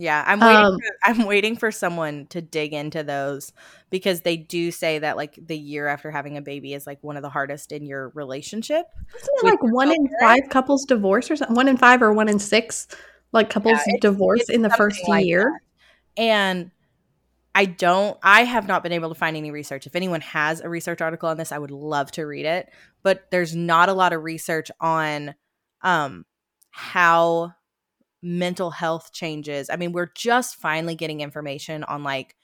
Yeah, 0.00 0.24
I'm 0.26 0.40
waiting. 0.40 0.56
Um, 0.56 0.78
for, 0.80 0.96
I'm 1.04 1.26
waiting 1.26 1.56
for 1.56 1.70
someone 1.70 2.26
to 2.28 2.40
dig 2.40 2.72
into 2.72 3.02
those 3.02 3.52
because 3.90 4.22
they 4.22 4.38
do 4.38 4.70
say 4.70 4.98
that 4.98 5.18
like 5.18 5.38
the 5.38 5.58
year 5.58 5.88
after 5.88 6.10
having 6.10 6.38
a 6.38 6.40
baby 6.40 6.72
is 6.72 6.86
like 6.86 6.98
one 7.02 7.18
of 7.18 7.22
the 7.22 7.28
hardest 7.28 7.70
in 7.70 7.84
your 7.84 8.08
relationship. 8.14 8.86
Isn't 9.14 9.34
it 9.36 9.44
like 9.44 9.62
one 9.62 9.92
in 9.92 10.08
five 10.18 10.48
couples 10.48 10.86
divorce 10.86 11.30
or 11.30 11.36
something? 11.36 11.54
One 11.54 11.68
in 11.68 11.76
five 11.76 12.00
or 12.00 12.14
one 12.14 12.30
in 12.30 12.38
six 12.38 12.88
like 13.32 13.50
couples 13.50 13.78
yeah, 13.86 13.92
it's, 13.94 14.00
divorce 14.00 14.40
it's 14.40 14.48
in 14.48 14.62
the 14.62 14.70
first 14.70 15.06
like 15.06 15.26
year. 15.26 15.60
And 16.16 16.70
I 17.54 17.66
don't, 17.66 18.16
I 18.22 18.44
have 18.44 18.66
not 18.66 18.82
been 18.82 18.92
able 18.92 19.10
to 19.10 19.14
find 19.14 19.36
any 19.36 19.50
research. 19.50 19.86
If 19.86 19.94
anyone 19.94 20.22
has 20.22 20.62
a 20.62 20.68
research 20.70 21.02
article 21.02 21.28
on 21.28 21.36
this, 21.36 21.52
I 21.52 21.58
would 21.58 21.70
love 21.70 22.10
to 22.12 22.24
read 22.24 22.46
it. 22.46 22.70
But 23.02 23.30
there's 23.30 23.54
not 23.54 23.90
a 23.90 23.92
lot 23.92 24.14
of 24.14 24.22
research 24.22 24.70
on 24.80 25.34
um, 25.82 26.24
how 26.70 27.52
mental 28.22 28.70
health 28.70 29.12
changes. 29.12 29.70
I 29.70 29.76
mean, 29.76 29.92
we're 29.92 30.12
just 30.14 30.56
finally 30.56 30.94
getting 30.94 31.20
information 31.20 31.84
on 31.84 32.02
like 32.02 32.36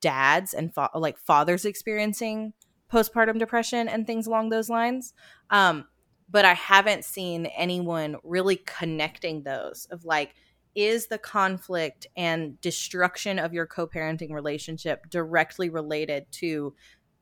dads 0.00 0.52
and 0.54 0.74
fa- 0.74 0.90
like 0.94 1.18
fathers 1.18 1.64
experiencing 1.64 2.52
postpartum 2.92 3.38
depression 3.38 3.88
and 3.88 4.06
things 4.06 4.26
along 4.26 4.50
those 4.50 4.68
lines. 4.68 5.14
Um, 5.50 5.86
but 6.30 6.44
I 6.44 6.54
haven't 6.54 7.04
seen 7.04 7.46
anyone 7.46 8.16
really 8.22 8.56
connecting 8.56 9.42
those 9.42 9.86
of 9.90 10.04
like, 10.04 10.34
is 10.74 11.08
the 11.08 11.18
conflict 11.18 12.06
and 12.16 12.58
destruction 12.60 13.38
of 13.38 13.52
your 13.52 13.66
co 13.66 13.86
parenting 13.86 14.32
relationship 14.32 15.10
directly 15.10 15.68
related 15.68 16.26
to 16.32 16.74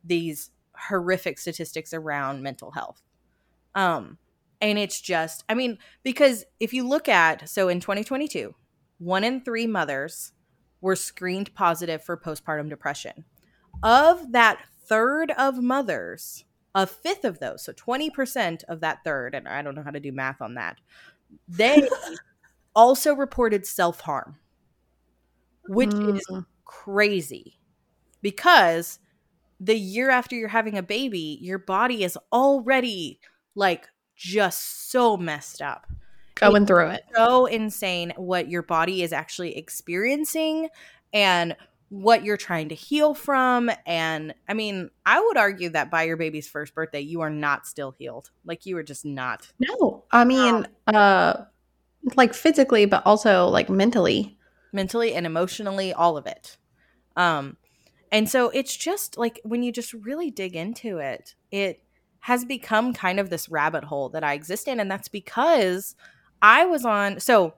these 0.04 0.50
horrific 0.88 1.38
statistics 1.38 1.92
around 1.92 2.42
mental 2.42 2.70
health? 2.70 3.02
Um, 3.74 4.18
and 4.60 4.78
it's 4.78 5.00
just, 5.00 5.44
I 5.48 5.54
mean, 5.54 5.78
because 6.02 6.44
if 6.58 6.74
you 6.74 6.86
look 6.86 7.08
at, 7.08 7.48
so 7.48 7.68
in 7.68 7.80
2022, 7.80 8.54
one 8.98 9.24
in 9.24 9.40
three 9.40 9.66
mothers 9.66 10.32
were 10.80 10.96
screened 10.96 11.54
positive 11.54 12.02
for 12.02 12.16
postpartum 12.16 12.68
depression. 12.68 13.24
Of 13.82 14.32
that 14.32 14.58
third 14.86 15.30
of 15.32 15.62
mothers, 15.62 16.44
a 16.74 16.86
fifth 16.86 17.24
of 17.24 17.38
those, 17.38 17.64
so 17.64 17.72
20% 17.72 18.64
of 18.64 18.80
that 18.80 18.98
third, 19.04 19.34
and 19.34 19.48
I 19.48 19.62
don't 19.62 19.74
know 19.74 19.82
how 19.82 19.90
to 19.90 20.00
do 20.00 20.12
math 20.12 20.42
on 20.42 20.54
that, 20.54 20.76
they 21.48 21.88
also 22.74 23.14
reported 23.14 23.66
self 23.66 24.00
harm, 24.00 24.36
which 25.68 25.90
mm. 25.90 26.16
is 26.16 26.42
crazy 26.64 27.58
because 28.22 28.98
the 29.58 29.76
year 29.76 30.10
after 30.10 30.36
you're 30.36 30.48
having 30.48 30.76
a 30.76 30.82
baby, 30.82 31.38
your 31.40 31.58
body 31.58 32.04
is 32.04 32.18
already 32.32 33.20
like 33.54 33.88
just 34.20 34.90
so 34.90 35.16
messed 35.16 35.62
up. 35.62 35.86
Going 36.34 36.66
through 36.66 36.88
it. 36.88 37.04
So 37.16 37.46
insane 37.46 38.12
what 38.16 38.50
your 38.50 38.62
body 38.62 39.02
is 39.02 39.14
actually 39.14 39.56
experiencing 39.56 40.68
and 41.12 41.56
what 41.88 42.22
you're 42.22 42.36
trying 42.36 42.68
to 42.68 42.74
heal 42.74 43.14
from. 43.14 43.70
And 43.86 44.34
I 44.46 44.52
mean, 44.52 44.90
I 45.06 45.20
would 45.20 45.38
argue 45.38 45.70
that 45.70 45.90
by 45.90 46.02
your 46.02 46.18
baby's 46.18 46.48
first 46.48 46.74
birthday, 46.74 47.00
you 47.00 47.22
are 47.22 47.30
not 47.30 47.66
still 47.66 47.92
healed. 47.92 48.30
Like 48.44 48.66
you 48.66 48.76
are 48.76 48.82
just 48.82 49.06
not. 49.06 49.50
No. 49.58 50.04
I 50.12 50.24
mean, 50.24 50.54
um, 50.54 50.94
uh 50.94 51.34
like 52.14 52.34
physically, 52.34 52.84
but 52.84 53.04
also 53.06 53.46
like 53.46 53.70
mentally. 53.70 54.36
Mentally 54.72 55.14
and 55.14 55.26
emotionally, 55.26 55.94
all 55.94 56.16
of 56.18 56.26
it. 56.26 56.58
Um, 57.16 57.56
and 58.12 58.28
so 58.28 58.50
it's 58.50 58.76
just 58.76 59.16
like 59.16 59.40
when 59.44 59.62
you 59.62 59.72
just 59.72 59.94
really 59.94 60.30
dig 60.30 60.54
into 60.54 60.98
it, 60.98 61.34
it 61.50 61.82
has 62.20 62.44
become 62.44 62.92
kind 62.92 63.18
of 63.18 63.30
this 63.30 63.48
rabbit 63.48 63.84
hole 63.84 64.10
that 64.10 64.22
I 64.22 64.34
exist 64.34 64.68
in. 64.68 64.78
And 64.78 64.90
that's 64.90 65.08
because 65.08 65.96
I 66.42 66.66
was 66.66 66.84
on, 66.84 67.18
so 67.20 67.54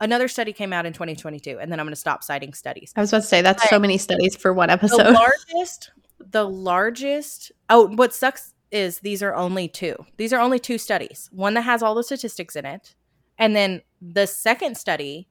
another 0.00 0.28
study 0.28 0.52
came 0.52 0.72
out 0.72 0.86
in 0.86 0.92
2022, 0.92 1.58
and 1.60 1.70
then 1.70 1.78
I'm 1.78 1.86
going 1.86 1.92
to 1.92 2.00
stop 2.00 2.24
citing 2.24 2.52
studies. 2.52 2.92
I 2.96 3.00
was 3.00 3.10
about 3.10 3.22
to 3.22 3.28
say, 3.28 3.42
that's 3.42 3.62
but 3.62 3.70
so 3.70 3.78
many 3.78 3.98
studies 3.98 4.34
for 4.36 4.52
one 4.52 4.70
episode. 4.70 5.04
The 5.04 5.12
largest, 5.12 5.92
the 6.18 6.48
largest, 6.48 7.52
oh, 7.68 7.88
what 7.88 8.12
sucks 8.14 8.54
is 8.70 9.00
these 9.00 9.22
are 9.22 9.34
only 9.34 9.68
two. 9.68 9.94
These 10.16 10.32
are 10.32 10.40
only 10.40 10.58
two 10.58 10.78
studies. 10.78 11.28
One 11.32 11.54
that 11.54 11.62
has 11.62 11.82
all 11.82 11.94
the 11.94 12.04
statistics 12.04 12.56
in 12.56 12.64
it. 12.64 12.94
And 13.38 13.54
then 13.56 13.82
the 14.00 14.26
second 14.26 14.76
study, 14.76 15.28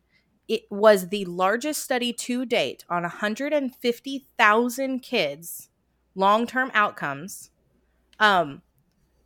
it 0.48 0.63
was 0.70 1.10
the 1.10 1.26
largest 1.26 1.84
study 1.84 2.13
to 2.13 2.46
date 2.46 2.86
on 2.89 3.04
150,000 3.04 5.00
kids, 5.00 5.70
long 6.15 6.48
term 6.48 6.72
outcomes. 6.74 7.52
Um, 8.20 8.62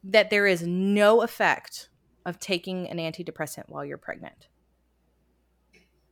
that 0.04 0.30
there 0.30 0.46
is 0.46 0.64
no 0.64 1.22
effect 1.22 1.90
of 2.26 2.40
taking 2.40 2.90
an 2.90 2.98
antidepressant 2.98 3.64
while 3.68 3.86
you're 3.86 3.98
pregnant. 3.98 4.48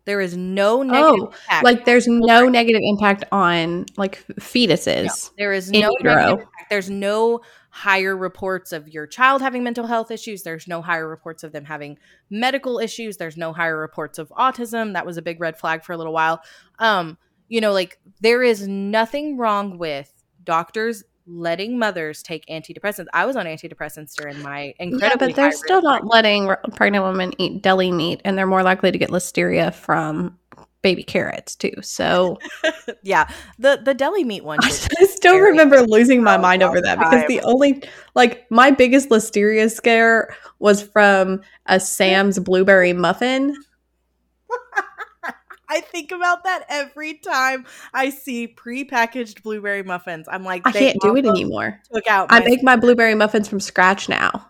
There 0.06 0.20
is 0.20 0.36
no 0.36 0.82
negative 0.82 1.20
oh, 1.22 1.26
impact. 1.28 1.64
Like 1.64 1.86
there's 1.86 2.08
no 2.08 2.50
negative 2.50 2.82
impact 2.84 3.24
on 3.32 3.86
like 3.98 4.26
fetuses. 4.40 5.06
No, 5.06 5.34
there 5.38 5.54
is 5.54 5.72
no 5.72 5.92
negative 6.02 6.40
impact. 6.40 6.70
There's 6.70 6.90
no 6.90 7.42
higher 7.70 8.18
reports 8.18 8.74
of 8.74 8.90
your 8.90 9.06
child 9.06 9.42
having 9.42 9.64
mental 9.64 9.86
health 9.86 10.10
issues. 10.10 10.44
There's 10.44 10.68
no 10.68 10.82
higher 10.82 11.08
reports 11.08 11.44
of 11.44 11.52
them 11.52 11.66
having 11.66 11.98
medical 12.30 12.80
issues. 12.80 13.18
There's 13.18 13.38
no 13.38 13.54
higher 13.54 13.78
reports 13.78 14.18
of 14.18 14.30
autism. 14.30 14.94
That 14.94 15.06
was 15.06 15.18
a 15.18 15.22
big 15.22 15.40
red 15.40 15.58
flag 15.58 15.84
for 15.84 15.94
a 15.94 15.98
little 15.98 16.14
while. 16.14 16.42
Um, 16.80 17.18
you 17.48 17.62
know, 17.62 17.72
like 17.72 18.00
there 18.22 18.42
is 18.42 18.68
nothing 18.68 19.38
wrong 19.38 19.78
with 19.78 20.12
doctors 20.44 21.04
letting 21.32 21.80
mothers 21.80 22.22
take 22.22 22.46
antidepressants. 22.48 23.08
I 23.14 23.26
was 23.26 23.36
on 23.36 23.46
antidepressants 23.46 24.14
during 24.16 24.42
my 24.42 24.74
incredible. 24.80 25.28
Yeah, 25.28 25.28
but 25.28 25.36
they're 25.36 25.52
still 25.52 25.82
not 25.82 26.06
letting 26.06 26.54
pregnant 26.76 27.06
women 27.06 27.34
eat 27.38 27.62
deli 27.62 27.92
meat, 27.92 28.22
and 28.26 28.38
they're 28.38 28.48
more 28.48 28.64
likely 28.64 28.92
to 28.92 28.98
get 28.98 29.10
listeria 29.10 29.74
from 29.74 30.38
baby 30.82 31.04
carrots 31.04 31.56
too. 31.56 31.74
So, 31.82 32.40
yeah, 33.04 33.30
the 33.60 33.82
the 33.84 33.94
deli 33.94 34.24
meat 34.24 34.44
one. 34.44 34.60
I 34.64 34.70
still 34.70 35.38
remember 35.38 35.82
losing 35.82 36.24
my 36.24 36.36
oh, 36.36 36.42
mind 36.42 36.64
over 36.64 36.82
that 36.82 37.00
because 37.00 37.26
the 37.28 37.42
only 37.42 37.84
like 38.16 38.50
my 38.52 38.72
biggest 38.72 39.10
listeria 39.10 39.72
scare 39.72 40.36
was 40.60 40.82
from 40.82 41.42
a 41.68 41.76
mm. 41.76 41.82
Sam's 41.82 42.40
blueberry 42.40 42.94
muffin 42.94 43.56
I 45.72 45.80
think 45.80 46.12
about 46.12 46.44
that 46.44 46.66
every 46.68 47.14
time 47.14 47.66
I 47.94 48.10
see 48.10 48.46
prepackaged 48.46 49.42
blueberry 49.42 49.84
muffins. 49.84 50.28
I'm 50.30 50.44
like, 50.44 50.68
I 50.68 50.74
can't 50.74 51.00
do 51.00 51.16
it 51.16 51.26
anymore. 51.26 51.80
Took 51.94 52.08
out. 52.08 52.28
I 52.30 52.42
make 52.42 52.62
my 52.62 52.76
blueberry 52.76 53.16
muffins 53.16 53.48
from 53.48 53.62
scratch 53.62 54.10
now. 54.10 54.50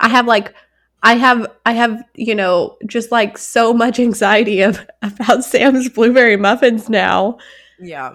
I 0.00 0.08
have 0.08 0.26
like, 0.26 0.54
I 1.02 1.16
have, 1.16 1.46
I 1.66 1.72
have, 1.72 2.02
you 2.14 2.34
know, 2.34 2.78
just 2.86 3.12
like 3.12 3.36
so 3.36 3.74
much 3.74 4.00
anxiety 4.00 4.62
of 4.62 4.80
about 5.02 5.44
Sam's 5.44 5.90
blueberry 5.90 6.38
muffins 6.38 6.88
now. 6.88 7.36
Yeah. 7.78 8.14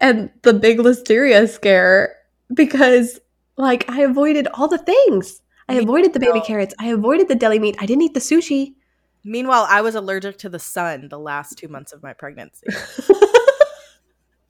And 0.00 0.30
the 0.42 0.52
big 0.52 0.78
listeria 0.78 1.48
scare 1.48 2.16
because 2.52 3.20
like 3.56 3.88
I 3.88 4.00
avoided 4.00 4.48
all 4.48 4.66
the 4.66 4.78
things. 4.78 5.40
I 5.68 5.74
avoided 5.74 6.12
the 6.12 6.18
baby 6.18 6.40
carrots. 6.40 6.74
I 6.80 6.88
avoided 6.88 7.28
the 7.28 7.36
deli 7.36 7.60
meat. 7.60 7.76
I 7.78 7.86
didn't 7.86 8.02
eat 8.02 8.14
the 8.14 8.20
sushi. 8.20 8.74
Meanwhile, 9.24 9.66
I 9.68 9.82
was 9.82 9.94
allergic 9.94 10.38
to 10.38 10.48
the 10.48 10.58
sun 10.58 11.08
the 11.08 11.18
last 11.18 11.58
two 11.58 11.68
months 11.68 11.92
of 11.92 12.02
my 12.02 12.12
pregnancy. 12.12 12.66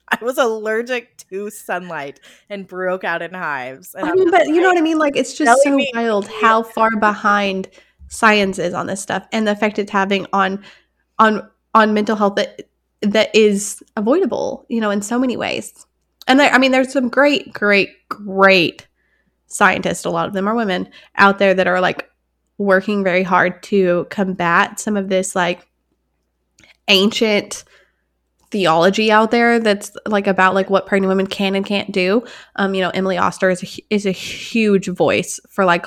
I 0.09 0.17
was 0.21 0.37
allergic 0.37 1.17
to 1.29 1.49
sunlight 1.49 2.19
and 2.49 2.67
broke 2.67 3.03
out 3.03 3.21
in 3.21 3.33
hives. 3.33 3.95
I 3.97 4.13
mean, 4.13 4.29
but 4.29 4.47
you 4.47 4.61
know 4.61 4.67
what 4.67 4.77
I 4.77 4.81
mean? 4.81 4.99
Like, 4.99 5.15
it's 5.15 5.33
just 5.33 5.63
so 5.63 5.79
wild 5.93 6.27
how 6.27 6.63
far 6.63 6.95
behind 6.97 7.69
science 8.09 8.59
is 8.59 8.73
on 8.73 8.85
this 8.85 9.01
stuff 9.01 9.27
and 9.31 9.47
the 9.47 9.51
effect 9.51 9.79
it's 9.79 9.91
having 9.91 10.27
on 10.33 10.63
on 11.17 11.49
on 11.73 11.93
mental 11.93 12.15
health 12.15 12.35
that 12.35 12.61
that 13.01 13.35
is 13.35 13.83
avoidable, 13.97 14.65
you 14.69 14.79
know, 14.79 14.91
in 14.91 15.01
so 15.01 15.19
many 15.19 15.35
ways. 15.35 15.85
And 16.27 16.39
there, 16.39 16.51
I 16.51 16.57
mean, 16.57 16.71
there's 16.71 16.93
some 16.93 17.09
great, 17.09 17.51
great, 17.51 17.89
great 18.07 18.87
scientists. 19.47 20.05
A 20.05 20.09
lot 20.09 20.27
of 20.27 20.33
them 20.33 20.47
are 20.47 20.55
women 20.55 20.89
out 21.17 21.37
there 21.37 21.53
that 21.53 21.67
are 21.67 21.81
like 21.81 22.09
working 22.57 23.03
very 23.03 23.23
hard 23.23 23.61
to 23.63 24.07
combat 24.09 24.79
some 24.79 24.95
of 24.95 25.09
this 25.09 25.35
like 25.35 25.67
ancient 26.87 27.63
theology 28.51 29.11
out 29.11 29.31
there 29.31 29.59
that's 29.59 29.91
like 30.05 30.27
about 30.27 30.53
like 30.53 30.69
what 30.69 30.85
pregnant 30.85 31.09
women 31.09 31.27
can 31.27 31.55
and 31.55 31.65
can't 31.65 31.91
do. 31.91 32.23
Um, 32.55 32.75
you 32.75 32.81
know, 32.81 32.91
Emily 32.91 33.17
Oster 33.17 33.49
is 33.49 33.63
a, 33.63 33.83
is 33.89 34.05
a 34.05 34.11
huge 34.11 34.87
voice 34.87 35.39
for 35.49 35.65
like 35.65 35.85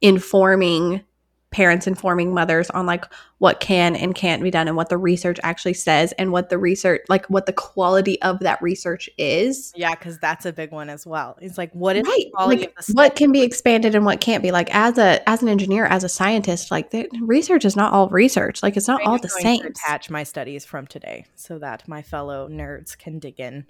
informing 0.00 1.02
parents 1.50 1.86
informing 1.86 2.34
mothers 2.34 2.68
on 2.70 2.86
like 2.86 3.04
what 3.38 3.60
can 3.60 3.94
and 3.94 4.14
can't 4.14 4.42
be 4.42 4.50
done 4.50 4.66
and 4.66 4.76
what 4.76 4.88
the 4.88 4.98
research 4.98 5.38
actually 5.42 5.72
says 5.72 6.12
and 6.12 6.32
what 6.32 6.50
the 6.50 6.58
research 6.58 7.02
like 7.08 7.24
what 7.26 7.46
the 7.46 7.52
quality 7.52 8.20
of 8.22 8.40
that 8.40 8.60
research 8.60 9.08
is. 9.16 9.72
Yeah 9.76 9.94
because 9.94 10.18
that's 10.18 10.44
a 10.44 10.52
big 10.52 10.72
one 10.72 10.90
as 10.90 11.06
well. 11.06 11.38
It's 11.40 11.56
like 11.56 11.72
what 11.72 11.96
is 11.96 12.06
right. 12.06 12.26
like 12.46 12.74
what 12.92 13.16
can 13.16 13.32
be 13.32 13.42
expanded 13.42 13.94
and 13.94 14.04
what 14.04 14.20
can't 14.20 14.42
be? 14.42 14.50
Like 14.50 14.74
as 14.74 14.98
a 14.98 15.26
as 15.28 15.42
an 15.42 15.48
engineer 15.48 15.86
as 15.86 16.04
a 16.04 16.08
scientist 16.08 16.70
like 16.70 16.90
the 16.90 17.08
research 17.22 17.64
is 17.64 17.76
not 17.76 17.92
all 17.92 18.08
research. 18.08 18.62
Like 18.62 18.76
it's 18.76 18.88
not 18.88 19.02
all 19.02 19.18
the 19.18 19.28
same. 19.28 19.64
attach 19.64 20.10
my 20.10 20.24
studies 20.24 20.64
from 20.64 20.86
today 20.86 21.26
so 21.36 21.58
that 21.58 21.86
my 21.88 22.02
fellow 22.02 22.48
nerds 22.48 22.98
can 22.98 23.18
dig 23.18 23.40
in 23.40 23.66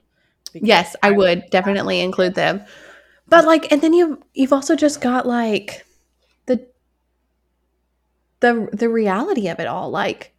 yes 0.55 0.97
i, 1.03 1.09
I 1.09 1.11
would 1.13 1.51
definitely 1.51 2.01
include 2.01 2.35
them. 2.35 2.65
But 3.29 3.45
like 3.45 3.71
and 3.71 3.81
then 3.83 3.93
you 3.93 4.23
you've 4.35 4.53
also 4.53 4.77
just 4.77 5.01
got 5.01 5.27
like 5.27 5.86
the 8.41 8.69
the 8.73 8.89
reality 8.89 9.49
of 9.49 9.61
it 9.61 9.67
all 9.67 9.91
like 9.91 10.35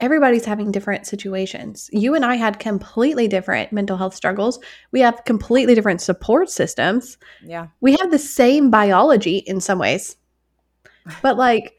everybody's 0.00 0.44
having 0.44 0.70
different 0.70 1.06
situations. 1.06 1.90
You 1.92 2.14
and 2.14 2.24
i 2.24 2.36
had 2.36 2.58
completely 2.58 3.28
different 3.28 3.72
mental 3.72 3.96
health 3.96 4.14
struggles. 4.14 4.58
We 4.92 5.00
have 5.00 5.24
completely 5.24 5.74
different 5.74 6.00
support 6.00 6.50
systems. 6.50 7.18
Yeah. 7.44 7.68
We 7.80 7.96
have 7.96 8.10
the 8.10 8.18
same 8.18 8.70
biology 8.70 9.38
in 9.38 9.60
some 9.60 9.78
ways. 9.78 10.16
But 11.22 11.38
like 11.38 11.74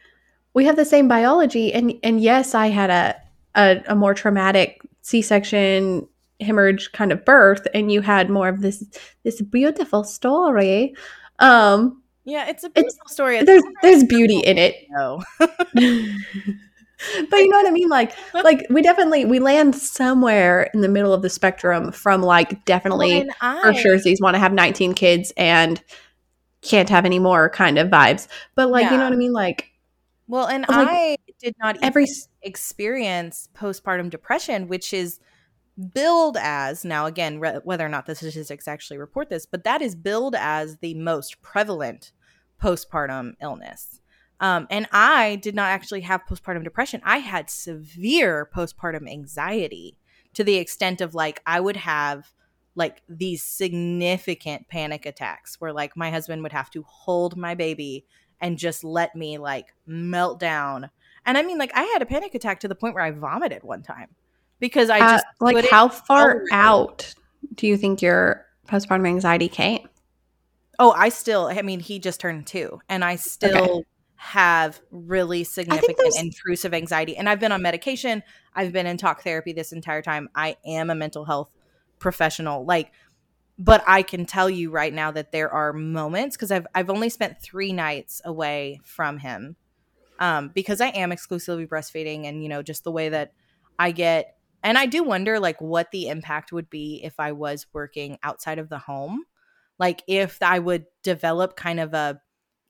we 0.53 0.65
have 0.65 0.75
the 0.75 0.85
same 0.85 1.07
biology 1.07 1.71
and 1.71 1.93
and 2.03 2.19
yes 2.19 2.55
i 2.55 2.67
had 2.67 2.89
a 2.89 3.15
a, 3.55 3.83
a 3.93 3.95
more 3.95 4.13
traumatic 4.13 4.81
C-section 5.01 6.07
hemorrhage 6.41 6.91
kind 6.91 7.11
of 7.11 7.25
birth 7.25 7.67
and 7.73 7.91
you 7.91 8.01
had 8.01 8.29
more 8.29 8.47
of 8.47 8.61
this 8.61 8.83
this 9.23 9.41
beautiful 9.41 10.03
story. 10.03 10.95
Um 11.39 11.98
Yeah, 12.29 12.47
it's 12.47 12.63
a 12.63 12.69
beautiful 12.69 13.07
story. 13.07 13.37
It's 13.37 13.45
there's 13.45 13.63
there's 13.81 14.03
beauty 14.03 14.39
in 14.39 14.57
it 14.57 14.75
no. 14.91 15.21
but 15.39 17.37
you 17.39 17.49
know 17.49 17.57
what 17.57 17.67
I 17.67 17.71
mean? 17.71 17.89
Like, 17.89 18.13
like 18.33 18.65
we 18.69 18.81
definitely 18.81 19.25
we 19.25 19.39
land 19.39 19.75
somewhere 19.75 20.69
in 20.73 20.81
the 20.81 20.89
middle 20.89 21.13
of 21.13 21.21
the 21.21 21.29
spectrum 21.29 21.91
from 21.91 22.21
like 22.21 22.65
definitely 22.65 23.27
I, 23.41 23.61
for 23.61 23.73
sure 23.73 23.97
these 23.97 24.21
want 24.21 24.35
to 24.35 24.39
have 24.39 24.53
19 24.53 24.93
kids 24.93 25.33
and 25.37 25.81
can't 26.61 26.89
have 26.89 27.05
any 27.05 27.19
more 27.19 27.49
kind 27.49 27.77
of 27.77 27.89
vibes. 27.89 28.27
But 28.55 28.69
like, 28.69 28.91
you 28.91 28.97
know 28.97 29.05
what 29.05 29.13
I 29.13 29.17
mean? 29.17 29.33
Like 29.33 29.71
Well, 30.27 30.47
and 30.47 30.65
Like, 30.67 30.87
I 30.87 31.17
did 31.39 31.55
not 31.59 31.77
every 31.81 32.05
experience 32.41 33.49
postpartum 33.55 34.09
depression, 34.09 34.67
which 34.67 34.93
is 34.93 35.19
billed 35.93 36.37
as 36.39 36.83
now 36.83 37.05
again 37.05 37.39
re- 37.39 37.61
whether 37.63 37.85
or 37.85 37.89
not 37.89 38.05
the 38.05 38.15
statistics 38.15 38.67
actually 38.67 38.97
report 38.97 39.29
this, 39.29 39.45
but 39.45 39.63
that 39.63 39.81
is 39.81 39.95
billed 39.95 40.35
as 40.35 40.77
the 40.77 40.93
most 40.95 41.41
prevalent 41.41 42.11
postpartum 42.61 43.33
illness. 43.41 44.01
Um, 44.39 44.67
and 44.69 44.87
I 44.91 45.35
did 45.37 45.55
not 45.55 45.69
actually 45.69 46.01
have 46.01 46.25
postpartum 46.25 46.63
depression. 46.63 47.01
I 47.03 47.17
had 47.17 47.49
severe 47.49 48.49
postpartum 48.55 49.09
anxiety 49.09 49.97
to 50.33 50.43
the 50.43 50.55
extent 50.55 51.01
of 51.01 51.13
like 51.13 51.41
I 51.45 51.59
would 51.59 51.77
have 51.77 52.31
like 52.75 53.01
these 53.09 53.43
significant 53.43 54.69
panic 54.69 55.05
attacks 55.05 55.59
where 55.59 55.73
like 55.73 55.97
my 55.97 56.09
husband 56.09 56.43
would 56.43 56.53
have 56.53 56.69
to 56.71 56.83
hold 56.83 57.35
my 57.35 57.55
baby 57.55 58.05
and 58.39 58.57
just 58.57 58.83
let 58.83 59.15
me 59.15 59.37
like 59.37 59.73
melt 59.85 60.39
down. 60.39 60.89
And 61.25 61.37
I 61.37 61.43
mean, 61.43 61.57
like, 61.57 61.71
I 61.75 61.83
had 61.83 62.01
a 62.01 62.05
panic 62.05 62.33
attack 62.33 62.61
to 62.61 62.67
the 62.67 62.75
point 62.75 62.95
where 62.95 63.03
I 63.03 63.11
vomited 63.11 63.63
one 63.63 63.83
time 63.83 64.15
because 64.59 64.89
I 64.89 64.99
uh, 64.99 65.11
just 65.11 65.25
like 65.41 65.69
how 65.69 65.89
far 65.89 66.43
out 66.51 67.13
do 67.55 67.67
you 67.67 67.77
think 67.77 68.01
your 68.01 68.45
postpartum 68.67 69.07
anxiety 69.07 69.49
came? 69.49 69.87
Oh, 70.81 70.93
I 70.97 71.09
still. 71.09 71.47
I 71.47 71.61
mean, 71.61 71.81
he 71.81 71.99
just 71.99 72.21
turned 72.21 72.47
two, 72.47 72.79
and 72.87 73.03
I 73.03 73.17
still 73.17 73.83
have 74.15 74.79
really 74.91 75.43
significant 75.43 76.15
intrusive 76.17 76.73
anxiety. 76.73 77.17
And 77.17 77.29
I've 77.29 77.39
been 77.39 77.51
on 77.51 77.61
medication. 77.61 78.23
I've 78.53 78.71
been 78.71 78.87
in 78.87 78.97
talk 78.97 79.21
therapy 79.23 79.53
this 79.53 79.73
entire 79.73 80.01
time. 80.01 80.29
I 80.35 80.55
am 80.65 80.89
a 80.89 80.95
mental 80.95 81.25
health 81.25 81.49
professional. 81.99 82.65
Like, 82.65 82.91
but 83.57 83.83
I 83.87 84.03
can 84.03 84.25
tell 84.25 84.49
you 84.49 84.71
right 84.71 84.93
now 84.93 85.11
that 85.11 85.33
there 85.33 85.49
are 85.51 85.73
moments 85.73 86.37
because 86.37 86.49
I've 86.49 86.65
I've 86.73 86.89
only 86.89 87.09
spent 87.09 87.41
three 87.41 87.73
nights 87.73 88.21
away 88.23 88.79
from 88.85 89.17
him, 89.17 89.57
um, 90.19 90.49
because 90.53 90.79
I 90.79 90.87
am 90.87 91.11
exclusively 91.11 91.67
breastfeeding, 91.67 92.25
and 92.25 92.41
you 92.41 92.47
know, 92.47 92.61
just 92.61 92.85
the 92.85 92.91
way 92.91 93.09
that 93.09 93.33
I 93.77 93.91
get. 93.91 94.37
And 94.63 94.77
I 94.77 94.85
do 94.85 95.03
wonder, 95.03 95.39
like, 95.39 95.61
what 95.61 95.91
the 95.91 96.09
impact 96.09 96.51
would 96.51 96.69
be 96.69 97.01
if 97.03 97.19
I 97.19 97.31
was 97.31 97.65
working 97.71 98.17
outside 98.23 98.59
of 98.59 98.67
the 98.67 98.79
home. 98.79 99.23
Like, 99.79 100.03
if 100.07 100.41
I 100.41 100.59
would 100.59 100.85
develop 101.03 101.55
kind 101.55 101.79
of 101.79 101.93
a 101.93 102.21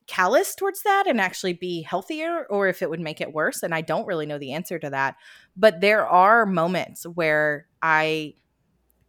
callous 0.08 0.56
towards 0.56 0.82
that 0.84 1.06
and 1.08 1.20
actually 1.22 1.54
be 1.54 1.82
healthier, 1.82 2.46
or 2.50 2.68
if 2.68 2.82
it 2.82 2.90
would 2.90 3.00
make 3.00 3.22
it 3.22 3.34
worse. 3.34 3.62
And 3.62 3.76
I 3.76 3.82
don't 3.82 4.08
really 4.08 4.26
know 4.26 4.40
the 4.40 4.54
answer 4.54 4.80
to 4.80 4.90
that. 4.90 5.16
But 5.58 5.82
there 5.82 6.08
are 6.08 6.46
moments 6.46 7.04
where 7.06 7.68
I 7.82 8.36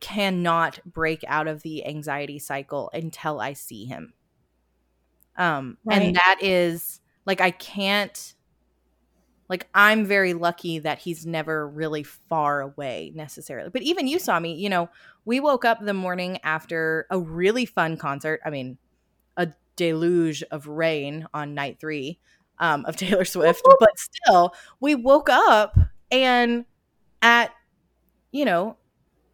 cannot 0.00 0.80
break 0.84 1.22
out 1.26 1.46
of 1.46 1.62
the 1.62 1.86
anxiety 1.86 2.38
cycle 2.38 2.90
until 2.92 3.40
I 3.40 3.52
see 3.52 3.84
him. 3.84 4.14
Um, 5.36 5.78
Right. 5.84 6.02
and 6.02 6.16
that 6.16 6.38
is 6.42 7.00
like, 7.26 7.40
I 7.40 7.50
can't 7.50 8.34
like 9.50 9.68
I'm 9.74 10.06
very 10.06 10.32
lucky 10.32 10.78
that 10.78 11.00
he's 11.00 11.26
never 11.26 11.68
really 11.68 12.04
far 12.04 12.60
away 12.60 13.10
necessarily. 13.16 13.68
But 13.68 13.82
even 13.82 14.06
you 14.06 14.20
saw 14.20 14.38
me, 14.38 14.54
you 14.54 14.68
know, 14.68 14.88
we 15.24 15.40
woke 15.40 15.64
up 15.64 15.84
the 15.84 15.92
morning 15.92 16.38
after 16.44 17.08
a 17.10 17.18
really 17.18 17.66
fun 17.66 17.96
concert. 17.96 18.40
I 18.46 18.50
mean, 18.50 18.78
a 19.36 19.48
deluge 19.74 20.44
of 20.52 20.68
rain 20.68 21.26
on 21.34 21.54
night 21.54 21.80
3 21.80 22.16
um, 22.60 22.84
of 22.86 22.96
Taylor 22.96 23.24
Swift, 23.24 23.60
but 23.80 23.98
still, 23.98 24.54
we 24.78 24.94
woke 24.94 25.28
up 25.28 25.76
and 26.12 26.64
at 27.20 27.50
you 28.32 28.44
know 28.44 28.76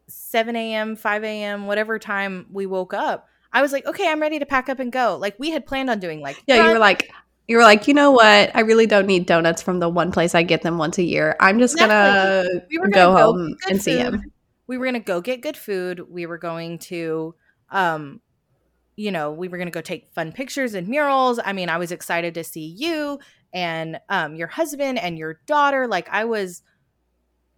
7 0.09 0.57
a.m 0.57 0.96
5 0.96 1.24
a.m 1.24 1.66
whatever 1.66 1.98
time 1.98 2.46
we 2.50 2.66
woke 2.66 2.92
up 2.92 3.29
i 3.52 3.62
was 3.62 3.72
like 3.72 3.87
okay 3.87 4.09
i'm 4.09 4.20
ready 4.20 4.38
to 4.38 4.46
pack 4.46 4.68
up 4.68 4.81
and 4.81 4.90
go 4.92 5.16
like 5.20 5.37
we 5.38 5.50
had 5.50 5.66
planned 5.66 5.88
on 5.88 6.00
doing 6.00 6.20
like 6.20 6.42
Yeah, 6.46 6.64
you 6.64 6.72
were 6.72 6.79
like 6.79 7.11
you 7.48 7.56
were 7.56 7.62
like, 7.62 7.87
you 7.87 7.94
know 7.94 8.11
what? 8.11 8.54
I 8.54 8.61
really 8.61 8.87
don't 8.87 9.06
need 9.06 9.26
donuts 9.26 9.62
from 9.62 9.78
the 9.78 9.88
one 9.88 10.11
place 10.11 10.35
I 10.35 10.42
get 10.42 10.62
them 10.62 10.78
once 10.78 10.98
a 10.98 11.02
year. 11.02 11.37
I'm 11.40 11.59
just 11.59 11.78
gonna 11.78 12.44
we 12.70 12.78
were 12.78 12.88
go 12.88 13.12
gonna 13.12 13.24
home 13.24 13.56
and 13.68 13.80
see 13.80 13.92
food. 13.92 14.14
him. 14.14 14.32
We 14.66 14.78
were 14.78 14.87
gonna 14.87 15.00
go 15.00 15.20
get 15.20 15.42
good 15.42 15.56
food. 15.56 16.11
We 16.11 16.26
were 16.26 16.38
going 16.38 16.78
to, 16.80 17.35
um, 17.70 18.20
you 18.96 19.12
know, 19.12 19.30
we 19.30 19.46
were 19.46 19.59
gonna 19.59 19.70
go 19.70 19.80
take 19.80 20.09
fun 20.12 20.32
pictures 20.32 20.74
and 20.74 20.88
murals. 20.88 21.38
I 21.44 21.52
mean, 21.52 21.68
I 21.68 21.78
was 21.78 21.92
excited 21.92 22.35
to 22.35 22.44
see 22.44 22.66
you 22.66 23.20
and 23.52 24.00
um 24.09 24.35
your 24.35 24.48
husband 24.48 24.98
and 24.98 25.16
your 25.16 25.40
daughter. 25.46 25.87
Like, 25.87 26.09
I 26.11 26.24
was 26.24 26.62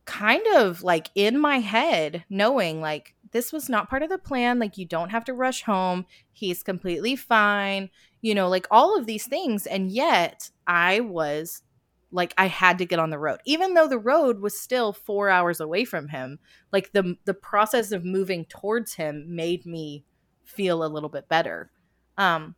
kind 0.05 0.47
of 0.57 0.83
like 0.83 1.11
in 1.15 1.39
my 1.39 1.61
head, 1.61 2.25
knowing 2.29 2.81
like 2.81 3.15
this 3.31 3.53
was 3.53 3.69
not 3.69 3.89
part 3.89 4.03
of 4.03 4.09
the 4.11 4.19
plan. 4.19 4.59
Like, 4.59 4.77
you 4.77 4.85
don't 4.85 5.11
have 5.11 5.25
to 5.27 5.35
rush 5.35 5.63
home. 5.63 6.05
He's 6.33 6.63
completely 6.63 7.17
fine. 7.17 7.91
You 8.21 8.35
know, 8.35 8.49
like 8.49 8.67
all 8.71 8.99
of 8.99 9.07
these 9.07 9.27
things, 9.27 9.67
and 9.67 9.91
yet 9.91 10.51
I 10.67 11.01
was 11.01 11.63
like 12.11 12.35
I 12.39 12.47
had 12.47 12.79
to 12.79 12.87
get 12.87 12.99
on 12.99 13.11
the 13.11 13.19
road, 13.19 13.41
even 13.45 13.75
though 13.75 13.89
the 13.89 13.99
road 13.99 14.41
was 14.41 14.59
still 14.59 14.93
four 14.93 15.29
hours 15.29 15.61
away 15.61 15.85
from 15.85 16.09
him. 16.09 16.39
Like 16.73 16.93
the 16.93 17.17
the 17.25 17.35
process 17.35 17.93
of 17.93 18.05
moving 18.05 18.45
towards 18.47 18.95
him 18.95 19.25
made 19.35 19.67
me 19.67 20.05
feel 20.45 20.85
a 20.85 20.89
little 20.89 21.11
bit 21.11 21.29
better, 21.29 21.71
um, 22.17 22.55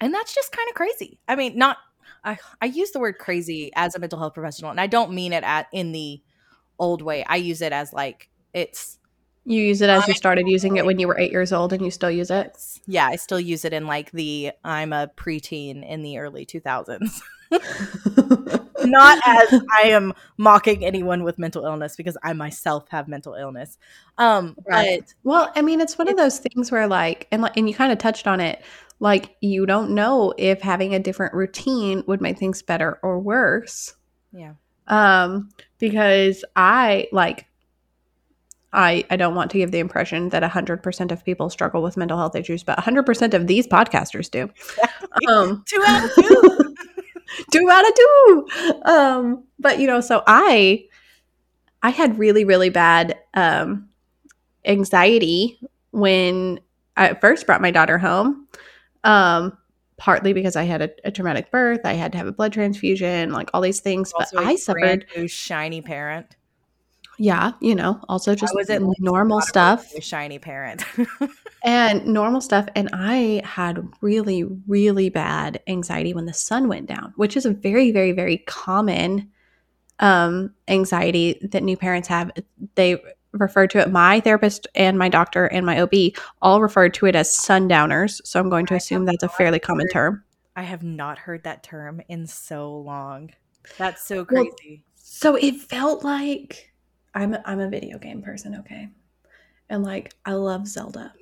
and 0.00 0.14
that's 0.14 0.34
just 0.34 0.52
kind 0.52 0.68
of 0.68 0.74
crazy. 0.74 1.18
I 1.28 1.36
mean, 1.36 1.56
not 1.58 1.78
I 2.24 2.38
I 2.60 2.66
use 2.66 2.92
the 2.92 3.00
word 3.00 3.18
crazy 3.18 3.72
as 3.74 3.94
a 3.94 3.98
mental 3.98 4.18
health 4.18 4.34
professional, 4.34 4.70
and 4.70 4.80
I 4.80 4.86
don't 4.86 5.12
mean 5.12 5.32
it 5.32 5.44
at 5.44 5.66
in 5.72 5.92
the 5.92 6.22
old 6.78 7.02
way. 7.02 7.24
I 7.24 7.36
use 7.36 7.62
it 7.62 7.72
as 7.72 7.92
like 7.92 8.30
it's 8.54 8.98
You 9.44 9.60
use 9.60 9.82
it 9.82 9.90
as 9.90 10.06
you 10.06 10.14
started 10.14 10.46
using 10.46 10.76
it 10.76 10.86
when 10.86 10.98
you 10.98 11.08
were 11.08 11.18
eight 11.18 11.32
years 11.32 11.52
old, 11.52 11.72
and 11.72 11.84
you 11.84 11.90
still 11.90 12.10
use 12.10 12.30
it. 12.30 12.56
yeah. 12.86 13.06
I 13.08 13.16
still 13.16 13.40
use 13.40 13.64
it 13.64 13.72
in 13.72 13.86
like 13.86 14.10
the 14.12 14.52
I'm 14.64 14.92
a 14.92 15.10
preteen 15.16 15.86
in 15.88 16.02
the 16.02 16.18
early 16.18 16.44
two 16.44 16.60
thousands. 16.60 17.20
not 18.84 19.18
as 19.26 19.60
I 19.82 19.88
am 19.88 20.12
mocking 20.38 20.84
anyone 20.84 21.22
with 21.22 21.38
mental 21.38 21.64
illness 21.64 21.96
because 21.96 22.16
I 22.22 22.32
myself 22.32 22.88
have 22.90 23.08
mental 23.08 23.34
illness. 23.34 23.78
Um, 24.18 24.56
Right. 24.66 25.00
but 25.00 25.14
Well, 25.24 25.52
I 25.54 25.62
mean, 25.62 25.80
it's 25.80 25.98
one 25.98 26.08
of 26.08 26.16
those 26.16 26.38
things 26.38 26.70
where, 26.70 26.86
like, 26.86 27.28
and 27.30 27.42
like, 27.42 27.56
and 27.56 27.68
you 27.68 27.74
kind 27.74 27.92
of 27.92 27.98
touched 27.98 28.26
on 28.26 28.40
it. 28.40 28.62
Like, 29.00 29.36
you 29.40 29.66
don't 29.66 29.90
know 29.90 30.32
if 30.38 30.60
having 30.60 30.94
a 30.94 30.98
different 31.00 31.34
routine 31.34 32.04
would 32.06 32.20
make 32.20 32.38
things 32.38 32.62
better 32.62 32.98
or 33.02 33.18
worse. 33.18 33.94
yeah, 34.32 34.52
Um, 34.86 35.50
because 35.78 36.44
I 36.54 37.08
like, 37.12 37.46
I 38.72 39.04
I 39.10 39.16
don't 39.16 39.34
want 39.34 39.50
to 39.52 39.58
give 39.58 39.70
the 39.70 39.78
impression 39.78 40.30
that 40.30 40.42
hundred 40.42 40.82
percent 40.82 41.12
of 41.12 41.24
people 41.24 41.50
struggle 41.50 41.82
with 41.82 41.96
mental 41.96 42.18
health 42.18 42.34
issues, 42.34 42.62
but 42.62 42.78
hundred 42.78 43.04
percent 43.04 43.34
of 43.34 43.46
these 43.46 43.66
podcasters 43.66 44.30
do. 44.30 44.50
Um, 45.28 45.64
two 45.68 45.82
out 45.86 46.04
of 46.04 46.14
two. 46.14 46.74
two 47.52 47.70
out 47.70 47.86
of 47.86 47.94
two. 47.94 48.46
Um, 48.84 49.44
but 49.58 49.78
you 49.78 49.86
know, 49.86 50.00
so 50.00 50.22
I 50.26 50.86
I 51.82 51.90
had 51.90 52.18
really, 52.18 52.44
really 52.44 52.70
bad 52.70 53.18
um 53.34 53.88
anxiety 54.64 55.58
when 55.90 56.60
I 56.96 57.14
first 57.14 57.46
brought 57.46 57.60
my 57.60 57.70
daughter 57.70 57.98
home. 57.98 58.46
Um, 59.04 59.58
partly 59.96 60.32
because 60.32 60.56
I 60.56 60.64
had 60.64 60.82
a, 60.82 60.90
a 61.04 61.10
traumatic 61.10 61.50
birth, 61.50 61.80
I 61.84 61.92
had 61.92 62.12
to 62.12 62.18
have 62.18 62.26
a 62.26 62.32
blood 62.32 62.52
transfusion, 62.52 63.32
like 63.32 63.50
all 63.52 63.60
these 63.60 63.80
things. 63.80 64.12
Also 64.12 64.36
but 64.36 64.46
I 64.46 64.56
suffered 64.56 65.06
new 65.16 65.28
shiny 65.28 65.80
parent. 65.80 66.36
Yeah, 67.18 67.52
you 67.60 67.74
know, 67.74 68.00
also 68.08 68.34
just 68.34 68.54
was 68.54 68.68
least 68.68 69.00
normal 69.00 69.40
stuff 69.40 69.92
shiny 70.00 70.38
parent. 70.38 70.84
and 71.64 72.04
normal 72.06 72.40
stuff. 72.40 72.66
And 72.74 72.88
I 72.92 73.42
had 73.44 73.86
really, 74.00 74.44
really 74.66 75.08
bad 75.08 75.60
anxiety 75.66 76.14
when 76.14 76.26
the 76.26 76.32
sun 76.32 76.68
went 76.68 76.86
down, 76.86 77.12
which 77.16 77.36
is 77.36 77.46
a 77.46 77.52
very, 77.52 77.90
very, 77.92 78.12
very 78.12 78.38
common 78.38 79.30
um, 80.00 80.52
anxiety 80.68 81.38
that 81.52 81.62
new 81.62 81.76
parents 81.76 82.08
have. 82.08 82.30
They 82.74 83.00
referred 83.32 83.70
to 83.70 83.78
it, 83.78 83.90
my 83.90 84.20
therapist 84.20 84.66
and 84.74 84.98
my 84.98 85.08
doctor 85.08 85.46
and 85.46 85.64
my 85.64 85.80
OB 85.80 85.94
all 86.42 86.60
referred 86.60 86.94
to 86.94 87.06
it 87.06 87.14
as 87.14 87.32
sundowners. 87.32 88.20
So 88.24 88.40
I'm 88.40 88.50
going 88.50 88.66
to 88.66 88.74
assume 88.74 89.04
that's 89.04 89.22
a 89.22 89.28
fairly 89.28 89.58
common 89.58 89.88
term. 89.88 90.22
I 90.54 90.62
have 90.62 90.82
not 90.82 91.18
heard 91.18 91.44
that 91.44 91.62
term 91.62 92.02
in 92.08 92.26
so 92.26 92.76
long. 92.76 93.30
That's 93.78 94.04
so 94.04 94.26
Well, 94.30 94.44
crazy. 94.44 94.82
So 94.96 95.36
it 95.36 95.60
felt 95.60 96.04
like 96.04 96.71
I'm 97.14 97.34
a, 97.34 97.42
I'm 97.44 97.60
a 97.60 97.68
video 97.68 97.98
game 97.98 98.22
person, 98.22 98.56
okay? 98.56 98.88
And 99.68 99.82
like 99.84 100.14
I 100.24 100.32
love 100.32 100.66
Zelda. 100.66 101.12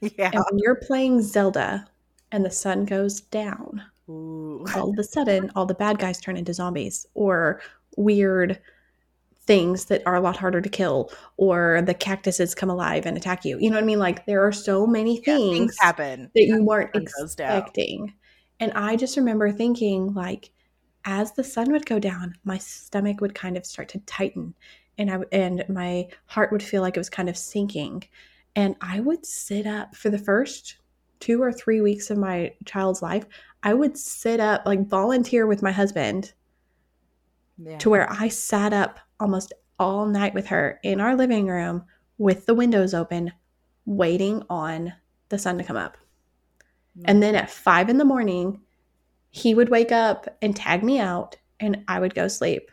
yeah. 0.00 0.30
And 0.32 0.44
when 0.50 0.58
you're 0.58 0.74
playing 0.76 1.22
Zelda 1.22 1.86
and 2.32 2.44
the 2.44 2.50
sun 2.50 2.84
goes 2.84 3.20
down, 3.20 3.82
Ooh. 4.08 4.64
all 4.76 4.90
of 4.90 4.98
a 4.98 5.04
sudden 5.04 5.50
all 5.54 5.66
the 5.66 5.74
bad 5.74 5.98
guys 5.98 6.20
turn 6.20 6.36
into 6.36 6.54
zombies 6.54 7.06
or 7.14 7.60
weird 7.96 8.60
things 9.46 9.86
that 9.86 10.02
are 10.06 10.14
a 10.16 10.20
lot 10.20 10.36
harder 10.36 10.60
to 10.60 10.68
kill 10.68 11.10
or 11.38 11.80
the 11.86 11.94
cactuses 11.94 12.54
come 12.54 12.68
alive 12.68 13.06
and 13.06 13.16
attack 13.16 13.44
you. 13.46 13.58
You 13.58 13.70
know 13.70 13.76
what 13.76 13.82
I 13.84 13.86
mean? 13.86 13.98
Like 13.98 14.26
there 14.26 14.46
are 14.46 14.52
so 14.52 14.86
many 14.86 15.16
things, 15.16 15.26
Yeah, 15.26 15.58
things 15.58 15.76
happen. 15.78 16.30
that 16.34 16.42
you 16.44 16.62
weren't 16.64 16.94
expecting. 16.94 18.12
And 18.60 18.72
I 18.72 18.96
just 18.96 19.16
remember 19.16 19.50
thinking, 19.52 20.12
like, 20.14 20.50
as 21.04 21.32
the 21.32 21.44
sun 21.44 21.70
would 21.72 21.86
go 21.86 21.98
down, 21.98 22.34
my 22.44 22.58
stomach 22.58 23.20
would 23.20 23.34
kind 23.34 23.56
of 23.56 23.64
start 23.64 23.88
to 23.90 24.00
tighten, 24.00 24.54
and 24.98 25.10
I 25.10 25.18
and 25.32 25.64
my 25.68 26.08
heart 26.26 26.52
would 26.52 26.62
feel 26.62 26.82
like 26.82 26.96
it 26.96 27.00
was 27.00 27.10
kind 27.10 27.28
of 27.28 27.36
sinking, 27.36 28.04
and 28.56 28.76
I 28.80 29.00
would 29.00 29.24
sit 29.24 29.66
up 29.66 29.94
for 29.94 30.10
the 30.10 30.18
first 30.18 30.76
two 31.20 31.42
or 31.42 31.52
three 31.52 31.80
weeks 31.80 32.10
of 32.10 32.18
my 32.18 32.52
child's 32.64 33.02
life. 33.02 33.24
I 33.62 33.74
would 33.74 33.96
sit 33.96 34.40
up, 34.40 34.62
like 34.66 34.86
volunteer 34.86 35.46
with 35.46 35.62
my 35.62 35.72
husband 35.72 36.32
Yeah. 37.56 37.78
to 37.78 37.90
where 37.90 38.10
I 38.12 38.28
sat 38.28 38.72
up 38.72 39.00
almost 39.18 39.52
all 39.80 40.06
night 40.06 40.34
with 40.34 40.46
her 40.46 40.78
in 40.82 41.00
our 41.00 41.16
living 41.16 41.46
room 41.46 41.84
with 42.18 42.46
the 42.46 42.54
windows 42.54 42.94
open, 42.94 43.32
waiting 43.84 44.42
on 44.48 44.92
the 45.28 45.38
sun 45.38 45.58
to 45.58 45.64
come 45.64 45.76
up. 45.76 45.96
Mm. 46.98 47.02
And 47.06 47.22
then 47.22 47.34
at 47.34 47.50
five 47.50 47.88
in 47.88 47.98
the 47.98 48.04
morning, 48.04 48.60
he 49.30 49.54
would 49.54 49.68
wake 49.68 49.92
up 49.92 50.36
and 50.40 50.54
tag 50.54 50.82
me 50.82 50.98
out, 51.00 51.36
and 51.60 51.84
I 51.88 52.00
would 52.00 52.14
go 52.14 52.28
sleep 52.28 52.70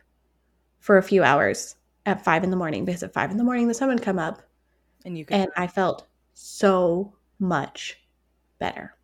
for 0.79 0.97
a 0.97 1.03
few 1.03 1.23
hours 1.23 1.75
at 2.05 2.23
five 2.23 2.43
in 2.43 2.49
the 2.49 2.57
morning 2.57 2.85
because 2.85 3.03
at 3.03 3.13
five 3.13 3.31
in 3.31 3.37
the 3.37 3.43
morning, 3.43 3.67
the 3.67 3.73
sun 3.73 3.89
would 3.89 4.01
come 4.01 4.19
up, 4.19 4.41
and 5.05 5.17
you 5.17 5.25
could 5.25 5.35
and 5.37 5.51
I 5.55 5.67
felt 5.67 6.07
so 6.33 7.13
much 7.39 7.99
better. 8.59 8.95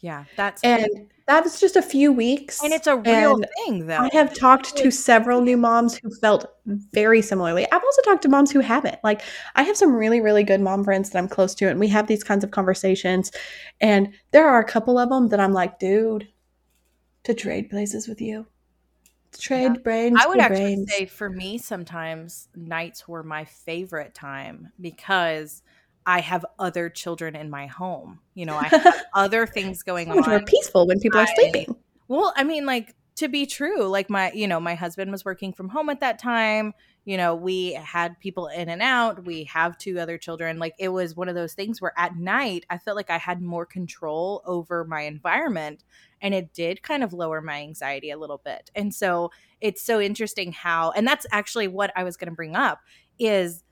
yeah, 0.00 0.24
that's 0.36 0.62
And 0.62 0.86
that 1.26 1.44
was 1.44 1.60
just 1.60 1.76
a 1.76 1.82
few 1.82 2.10
weeks. 2.10 2.62
and 2.62 2.72
it's 2.72 2.86
a 2.86 2.96
real 2.96 3.34
and 3.34 3.46
thing 3.64 3.86
though. 3.86 3.98
I 3.98 4.08
have 4.12 4.32
talked 4.32 4.76
to 4.78 4.90
several 4.90 5.42
new 5.42 5.56
moms 5.56 5.96
who 5.98 6.10
felt 6.10 6.46
very 6.66 7.20
similarly. 7.20 7.66
I've 7.70 7.82
also 7.84 8.02
talked 8.02 8.22
to 8.22 8.28
moms 8.28 8.50
who 8.50 8.60
haven't. 8.60 8.98
Like, 9.04 9.20
I 9.54 9.62
have 9.62 9.76
some 9.76 9.94
really, 9.94 10.20
really 10.20 10.42
good 10.42 10.60
mom 10.60 10.84
friends 10.84 11.10
that 11.10 11.18
I'm 11.18 11.28
close 11.28 11.54
to, 11.56 11.68
and 11.68 11.78
we 11.78 11.88
have 11.88 12.06
these 12.06 12.24
kinds 12.24 12.44
of 12.44 12.50
conversations. 12.50 13.30
And 13.80 14.12
there 14.30 14.48
are 14.48 14.58
a 14.58 14.64
couple 14.64 14.98
of 14.98 15.10
them 15.10 15.28
that 15.28 15.40
I'm 15.40 15.52
like, 15.52 15.78
dude, 15.78 16.28
to 17.24 17.34
trade 17.34 17.68
places 17.68 18.08
with 18.08 18.20
you, 18.22 18.46
trade 19.36 19.82
brains. 19.82 20.18
I 20.20 20.26
would 20.26 20.38
actually 20.38 20.76
brains. 20.76 20.92
say 20.92 21.06
for 21.06 21.28
me, 21.28 21.58
sometimes 21.58 22.48
nights 22.54 23.06
were 23.08 23.22
my 23.22 23.44
favorite 23.44 24.14
time 24.14 24.72
because 24.80 25.62
I 26.06 26.20
have 26.20 26.46
other 26.58 26.88
children 26.88 27.36
in 27.36 27.50
my 27.50 27.66
home. 27.66 28.20
You 28.34 28.46
know, 28.46 28.56
I 28.56 28.68
have 28.68 29.02
other 29.14 29.46
things 29.46 29.82
going 29.82 30.08
much 30.08 30.26
more 30.26 30.40
peaceful 30.40 30.86
when 30.86 31.00
people 31.00 31.20
are 31.20 31.26
sleeping. 31.26 31.76
Well, 32.08 32.32
I 32.34 32.44
mean, 32.44 32.64
like 32.64 32.94
to 33.16 33.28
be 33.28 33.46
true, 33.46 33.82
like 33.86 34.08
my, 34.08 34.32
you 34.32 34.46
know, 34.46 34.60
my 34.60 34.74
husband 34.74 35.10
was 35.10 35.24
working 35.24 35.52
from 35.52 35.68
home 35.68 35.90
at 35.90 36.00
that 36.00 36.18
time. 36.18 36.72
You 37.04 37.16
know, 37.16 37.34
we 37.34 37.72
had 37.72 38.18
people 38.20 38.46
in 38.46 38.68
and 38.68 38.80
out. 38.80 39.24
We 39.24 39.44
have 39.44 39.76
two 39.76 39.98
other 39.98 40.18
children. 40.18 40.58
Like 40.58 40.74
it 40.78 40.90
was 40.90 41.16
one 41.16 41.28
of 41.28 41.34
those 41.34 41.52
things 41.52 41.80
where 41.80 41.92
at 41.96 42.16
night 42.16 42.64
I 42.70 42.78
felt 42.78 42.96
like 42.96 43.10
I 43.10 43.18
had 43.18 43.42
more 43.42 43.66
control 43.66 44.42
over 44.46 44.84
my 44.84 45.02
environment 45.02 45.84
and 46.20 46.34
it 46.34 46.52
did 46.52 46.82
kind 46.82 47.02
of 47.02 47.12
lower 47.12 47.40
my 47.40 47.60
anxiety 47.60 48.10
a 48.10 48.18
little 48.18 48.40
bit. 48.44 48.70
And 48.74 48.94
so 48.94 49.30
it's 49.60 49.82
so 49.82 50.00
interesting 50.00 50.52
how 50.52 50.90
and 50.92 51.06
that's 51.06 51.26
actually 51.32 51.68
what 51.68 51.92
I 51.96 52.04
was 52.04 52.16
going 52.16 52.30
to 52.30 52.34
bring 52.34 52.56
up 52.56 52.80
is 53.18 53.64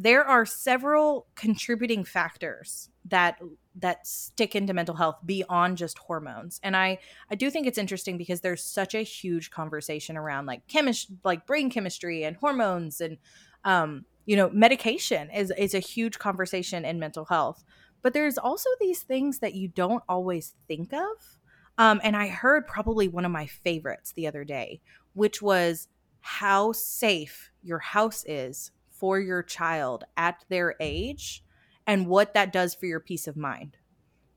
there 0.00 0.24
are 0.24 0.46
several 0.46 1.26
contributing 1.34 2.04
factors 2.04 2.88
that 3.04 3.36
that 3.74 4.06
stick 4.06 4.54
into 4.54 4.72
mental 4.72 4.94
health 4.94 5.16
beyond 5.24 5.76
just 5.76 5.98
hormones. 5.98 6.60
And 6.62 6.76
I 6.76 6.98
I 7.30 7.34
do 7.34 7.50
think 7.50 7.66
it's 7.66 7.78
interesting 7.78 8.16
because 8.16 8.40
there's 8.40 8.62
such 8.62 8.94
a 8.94 9.02
huge 9.02 9.50
conversation 9.50 10.16
around 10.16 10.46
like 10.46 10.66
chemistry, 10.68 11.16
like 11.24 11.46
brain 11.46 11.68
chemistry 11.68 12.22
and 12.22 12.36
hormones 12.36 13.00
and 13.00 13.18
um 13.64 14.04
you 14.24 14.36
know 14.36 14.50
medication 14.50 15.30
is 15.30 15.52
is 15.58 15.74
a 15.74 15.80
huge 15.80 16.18
conversation 16.20 16.84
in 16.84 17.00
mental 17.00 17.24
health. 17.24 17.64
But 18.00 18.12
there's 18.12 18.38
also 18.38 18.70
these 18.78 19.02
things 19.02 19.40
that 19.40 19.54
you 19.54 19.66
don't 19.66 20.04
always 20.08 20.54
think 20.68 20.92
of. 20.92 21.37
Um, 21.78 22.00
and 22.02 22.16
I 22.16 22.26
heard 22.26 22.66
probably 22.66 23.06
one 23.08 23.24
of 23.24 23.30
my 23.30 23.46
favorites 23.46 24.12
the 24.12 24.26
other 24.26 24.44
day, 24.44 24.80
which 25.14 25.40
was 25.40 25.88
how 26.20 26.72
safe 26.72 27.50
your 27.62 27.78
house 27.78 28.24
is 28.26 28.72
for 28.90 29.20
your 29.20 29.42
child 29.42 30.04
at 30.16 30.44
their 30.48 30.74
age 30.80 31.44
and 31.86 32.08
what 32.08 32.34
that 32.34 32.52
does 32.52 32.74
for 32.74 32.86
your 32.86 33.00
peace 33.00 33.28
of 33.28 33.36
mind. 33.36 33.76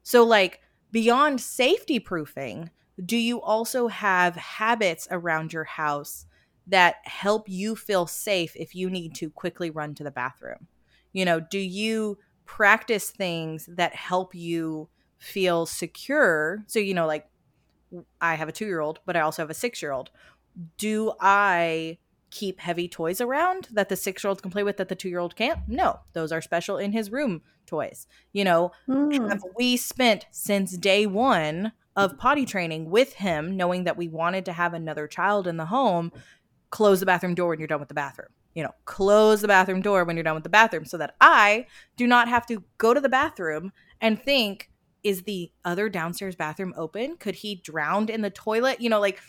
So, 0.03 0.23
like, 0.23 0.61
beyond 0.91 1.41
safety 1.41 1.99
proofing, 1.99 2.69
do 3.03 3.17
you 3.17 3.41
also 3.41 3.87
have 3.87 4.35
habits 4.35 5.07
around 5.09 5.51
your 5.51 5.63
house 5.63 6.27
that 6.67 6.97
help 7.03 7.49
you 7.49 7.75
feel 7.75 8.05
safe 8.05 8.55
if 8.55 8.75
you 8.75 8.89
need 8.89 9.15
to 9.15 9.31
quickly 9.31 9.71
run 9.71 9.95
to 9.95 10.03
the 10.03 10.11
bathroom? 10.11 10.67
You 11.11 11.25
know, 11.25 11.39
do 11.39 11.57
you 11.57 12.19
practice 12.45 13.09
things 13.09 13.67
that 13.71 13.95
help 13.95 14.35
you 14.35 14.89
feel 15.17 15.65
secure? 15.65 16.63
So, 16.67 16.79
you 16.79 16.93
know, 16.93 17.07
like, 17.07 17.27
I 18.19 18.35
have 18.35 18.49
a 18.49 18.51
two 18.51 18.65
year 18.65 18.79
old, 18.79 18.99
but 19.05 19.15
I 19.15 19.21
also 19.21 19.41
have 19.41 19.49
a 19.49 19.53
six 19.55 19.81
year 19.81 19.91
old. 19.91 20.11
Do 20.77 21.13
I 21.19 21.97
keep 22.29 22.59
heavy 22.59 22.87
toys 22.87 23.19
around 23.19 23.67
that 23.71 23.89
the 23.89 23.95
six 23.95 24.23
year 24.23 24.29
old 24.29 24.41
can 24.41 24.51
play 24.51 24.63
with 24.63 24.77
that 24.77 24.87
the 24.89 24.95
two 24.95 25.09
year 25.09 25.19
old 25.19 25.35
can't? 25.35 25.59
No, 25.67 25.99
those 26.13 26.31
are 26.31 26.41
special 26.41 26.77
in 26.77 26.93
his 26.93 27.11
room 27.11 27.41
toys. 27.65 28.07
You 28.33 28.43
know, 28.43 28.71
Mm. 28.87 29.29
have 29.29 29.43
we 29.57 29.77
spent 29.77 30.25
since 30.31 30.77
day 30.77 31.05
one 31.05 31.73
of 31.95 32.17
potty 32.17 32.45
training 32.45 32.89
with 32.89 33.13
him, 33.15 33.57
knowing 33.57 33.83
that 33.83 33.97
we 33.97 34.07
wanted 34.07 34.45
to 34.45 34.53
have 34.53 34.73
another 34.73 35.07
child 35.07 35.45
in 35.45 35.57
the 35.57 35.65
home, 35.65 36.11
close 36.69 37.01
the 37.01 37.05
bathroom 37.05 37.35
door 37.35 37.49
when 37.49 37.59
you're 37.59 37.67
done 37.67 37.81
with 37.81 37.89
the 37.89 37.93
bathroom. 37.93 38.29
You 38.53 38.63
know, 38.63 38.71
close 38.85 39.41
the 39.41 39.47
bathroom 39.49 39.81
door 39.81 40.03
when 40.05 40.15
you're 40.15 40.23
done 40.23 40.35
with 40.35 40.43
the 40.43 40.49
bathroom 40.49 40.85
so 40.85 40.97
that 40.97 41.15
I 41.21 41.67
do 41.97 42.07
not 42.07 42.29
have 42.29 42.45
to 42.47 42.63
go 42.77 42.93
to 42.93 43.01
the 43.01 43.09
bathroom 43.09 43.73
and 43.99 44.21
think, 44.21 44.69
is 45.03 45.23
the 45.23 45.51
other 45.65 45.89
downstairs 45.89 46.35
bathroom 46.35 46.73
open? 46.77 47.17
Could 47.17 47.35
he 47.35 47.55
drown 47.55 48.09
in 48.09 48.21
the 48.21 48.29
toilet? 48.29 48.81
You 48.81 48.89
know, 48.89 48.99
like 48.99 49.19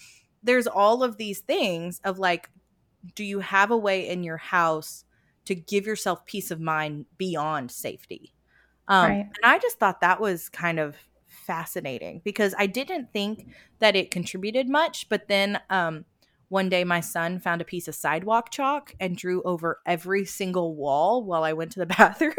there's 0.43 0.67
all 0.67 1.03
of 1.03 1.17
these 1.17 1.41
things 1.41 2.01
of 2.05 2.19
like, 2.19 2.51
do 3.15 3.25
you 3.25 3.41
have 3.41 3.71
a 3.71 3.77
way 3.77 4.09
in 4.09 4.23
your 4.23 4.37
house 4.37 5.05
to 5.45 5.55
give 5.55 5.87
yourself 5.87 6.25
peace 6.25 6.51
of 6.51 6.61
mind 6.61 7.07
beyond 7.17 7.71
safety? 7.71 8.35
Um, 8.89 9.11
Right. 9.11 9.27
And 9.27 9.45
I 9.45 9.59
just 9.59 9.79
thought 9.79 10.01
that 10.01 10.21
was 10.21 10.49
kind 10.49 10.79
of 10.79 10.97
fascinating 11.27 12.21
because 12.25 12.55
I 12.59 12.67
didn't 12.67 13.13
think 13.13 13.47
that 13.79 13.97
it 13.97 14.11
contributed 14.11 14.69
much. 14.69 15.09
But 15.09 15.29
then 15.29 15.61
um, 15.71 16.05
one 16.49 16.69
day 16.69 16.85
my 16.85 17.01
son 17.01 17.41
found 17.41 17.61
a 17.61 17.65
piece 17.65 17.89
of 17.89 17.95
sidewalk 17.95 18.51
chalk 18.51 18.95
and 19.01 19.17
drew 19.17 19.43
over 19.43 19.81
every 19.87 20.25
single 20.25 20.75
wall 20.75 21.25
while 21.25 21.45
I 21.45 21.55
went 21.55 21.73
to 21.73 21.81
the 21.81 21.87
bathroom. 21.99 22.35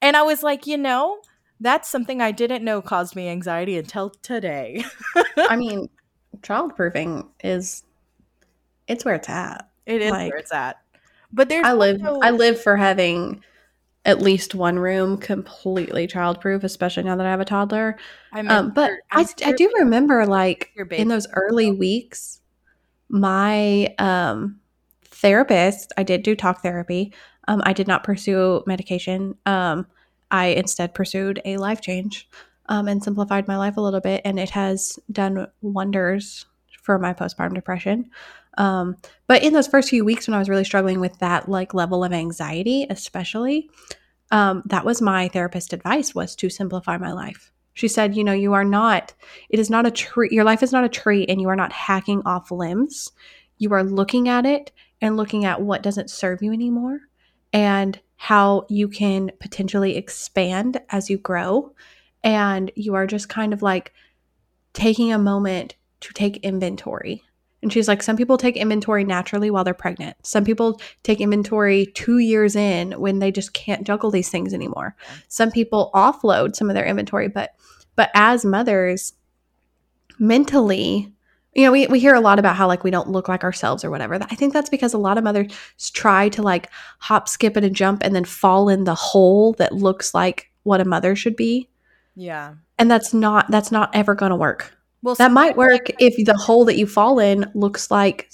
and 0.00 0.16
I 0.16 0.22
was 0.22 0.42
like, 0.42 0.66
you 0.66 0.78
know, 0.78 1.20
that's 1.60 1.88
something 1.88 2.20
I 2.20 2.32
didn't 2.32 2.64
know 2.64 2.80
caused 2.82 3.14
me 3.14 3.28
anxiety 3.28 3.76
until 3.76 4.10
today. 4.10 4.84
I 5.36 5.56
mean, 5.56 5.88
childproofing 6.40 7.26
is 7.44 7.84
it's 8.88 9.04
where 9.04 9.14
it's 9.14 9.28
at. 9.28 9.68
It 9.86 10.02
is 10.02 10.10
Like, 10.10 10.30
where 10.30 10.38
it's 10.38 10.52
at. 10.52 10.78
But 11.32 11.48
there's 11.48 11.66
I 11.66 11.72
live 11.74 12.04
also- 12.04 12.20
I 12.20 12.30
live 12.30 12.60
for 12.60 12.76
having 12.76 13.44
at 14.06 14.20
least 14.22 14.54
one 14.54 14.78
room 14.78 15.18
completely 15.18 16.08
childproof, 16.08 16.64
especially 16.64 17.02
now 17.02 17.16
that 17.16 17.26
I 17.26 17.30
have 17.30 17.40
a 17.40 17.44
toddler. 17.44 17.98
I 18.32 18.40
miss 18.42 18.52
Um, 18.52 18.70
but 18.70 18.92
I, 19.12 19.26
I 19.44 19.52
do 19.52 19.70
remember 19.78 20.24
like 20.26 20.72
in 20.90 21.08
those 21.08 21.26
early 21.34 21.70
weeks, 21.70 22.40
my 23.10 23.94
um, 23.98 24.58
therapist, 25.04 25.92
I 25.98 26.02
did 26.02 26.22
do 26.22 26.34
talk 26.34 26.62
therapy. 26.62 27.12
Um, 27.46 27.60
I 27.64 27.74
did 27.74 27.86
not 27.86 28.02
pursue 28.02 28.62
medication. 28.66 29.36
Um, 29.44 29.86
I 30.30 30.46
instead 30.46 30.94
pursued 30.94 31.40
a 31.44 31.56
life 31.56 31.80
change 31.80 32.28
um, 32.66 32.88
and 32.88 33.02
simplified 33.02 33.48
my 33.48 33.56
life 33.56 33.76
a 33.76 33.80
little 33.80 34.00
bit, 34.00 34.22
and 34.24 34.38
it 34.38 34.50
has 34.50 34.98
done 35.10 35.46
wonders 35.60 36.46
for 36.82 36.98
my 36.98 37.12
postpartum 37.12 37.54
depression. 37.54 38.10
Um, 38.58 38.96
but 39.26 39.42
in 39.42 39.52
those 39.52 39.68
first 39.68 39.90
few 39.90 40.04
weeks 40.04 40.26
when 40.26 40.34
I 40.34 40.38
was 40.38 40.48
really 40.48 40.64
struggling 40.64 41.00
with 41.00 41.18
that 41.18 41.48
like 41.48 41.74
level 41.74 42.04
of 42.04 42.12
anxiety, 42.12 42.86
especially, 42.90 43.70
um, 44.30 44.62
that 44.66 44.84
was 44.84 45.02
my 45.02 45.28
therapist 45.28 45.72
advice 45.72 46.14
was 46.14 46.34
to 46.36 46.50
simplify 46.50 46.96
my 46.96 47.12
life. 47.12 47.52
She 47.74 47.88
said, 47.88 48.16
you 48.16 48.24
know, 48.24 48.32
you 48.32 48.52
are 48.52 48.64
not, 48.64 49.14
it 49.48 49.58
is 49.58 49.70
not 49.70 49.86
a 49.86 49.90
tree, 49.90 50.28
your 50.30 50.44
life 50.44 50.62
is 50.62 50.72
not 50.72 50.84
a 50.84 50.88
tree 50.88 51.24
and 51.28 51.40
you 51.40 51.48
are 51.48 51.56
not 51.56 51.72
hacking 51.72 52.22
off 52.26 52.50
limbs. 52.50 53.12
You 53.58 53.72
are 53.72 53.84
looking 53.84 54.28
at 54.28 54.46
it 54.46 54.72
and 55.00 55.16
looking 55.16 55.44
at 55.44 55.62
what 55.62 55.82
doesn't 55.82 56.10
serve 56.10 56.42
you 56.42 56.52
anymore 56.52 57.00
and 57.52 57.98
how 58.22 58.66
you 58.68 58.86
can 58.86 59.32
potentially 59.40 59.96
expand 59.96 60.78
as 60.90 61.08
you 61.08 61.16
grow. 61.16 61.72
And 62.22 62.70
you 62.76 62.94
are 62.94 63.06
just 63.06 63.30
kind 63.30 63.54
of 63.54 63.62
like 63.62 63.94
taking 64.74 65.10
a 65.10 65.18
moment 65.18 65.74
to 66.00 66.12
take 66.12 66.36
inventory. 66.44 67.22
And 67.62 67.72
she's 67.72 67.88
like, 67.88 68.02
some 68.02 68.18
people 68.18 68.36
take 68.36 68.58
inventory 68.58 69.04
naturally 69.04 69.50
while 69.50 69.64
they're 69.64 69.72
pregnant. 69.72 70.18
Some 70.22 70.44
people 70.44 70.78
take 71.02 71.22
inventory 71.22 71.86
two 71.94 72.18
years 72.18 72.56
in 72.56 72.92
when 73.00 73.20
they 73.20 73.32
just 73.32 73.54
can't 73.54 73.86
juggle 73.86 74.10
these 74.10 74.28
things 74.28 74.52
anymore. 74.52 74.94
Some 75.28 75.50
people 75.50 75.90
offload 75.94 76.54
some 76.54 76.68
of 76.68 76.74
their 76.74 76.84
inventory, 76.84 77.28
but 77.28 77.52
but 77.96 78.10
as 78.12 78.44
mothers, 78.44 79.14
mentally, 80.18 81.10
you 81.54 81.64
know, 81.64 81.72
we, 81.72 81.86
we 81.88 81.98
hear 81.98 82.14
a 82.14 82.20
lot 82.20 82.38
about 82.38 82.56
how 82.56 82.66
like 82.66 82.84
we 82.84 82.90
don't 82.90 83.08
look 83.08 83.28
like 83.28 83.42
ourselves 83.42 83.84
or 83.84 83.90
whatever. 83.90 84.14
I 84.14 84.34
think 84.34 84.52
that's 84.52 84.70
because 84.70 84.94
a 84.94 84.98
lot 84.98 85.18
of 85.18 85.24
mothers 85.24 85.52
try 85.92 86.28
to 86.30 86.42
like 86.42 86.70
hop, 86.98 87.28
skip, 87.28 87.56
and 87.56 87.66
a 87.66 87.70
jump 87.70 88.02
and 88.04 88.14
then 88.14 88.24
fall 88.24 88.68
in 88.68 88.84
the 88.84 88.94
hole 88.94 89.54
that 89.54 89.74
looks 89.74 90.14
like 90.14 90.50
what 90.62 90.80
a 90.80 90.84
mother 90.84 91.16
should 91.16 91.36
be. 91.36 91.68
Yeah. 92.14 92.54
And 92.78 92.90
that's 92.90 93.12
not 93.12 93.50
that's 93.50 93.72
not 93.72 93.90
ever 93.94 94.14
gonna 94.14 94.36
work. 94.36 94.76
Well, 95.02 95.14
That 95.14 95.32
might 95.32 95.56
work 95.56 95.88
if 95.98 96.24
the 96.24 96.36
hole 96.36 96.64
that 96.66 96.76
you 96.76 96.86
fall 96.86 97.18
in 97.18 97.50
looks 97.54 97.90
like 97.90 98.30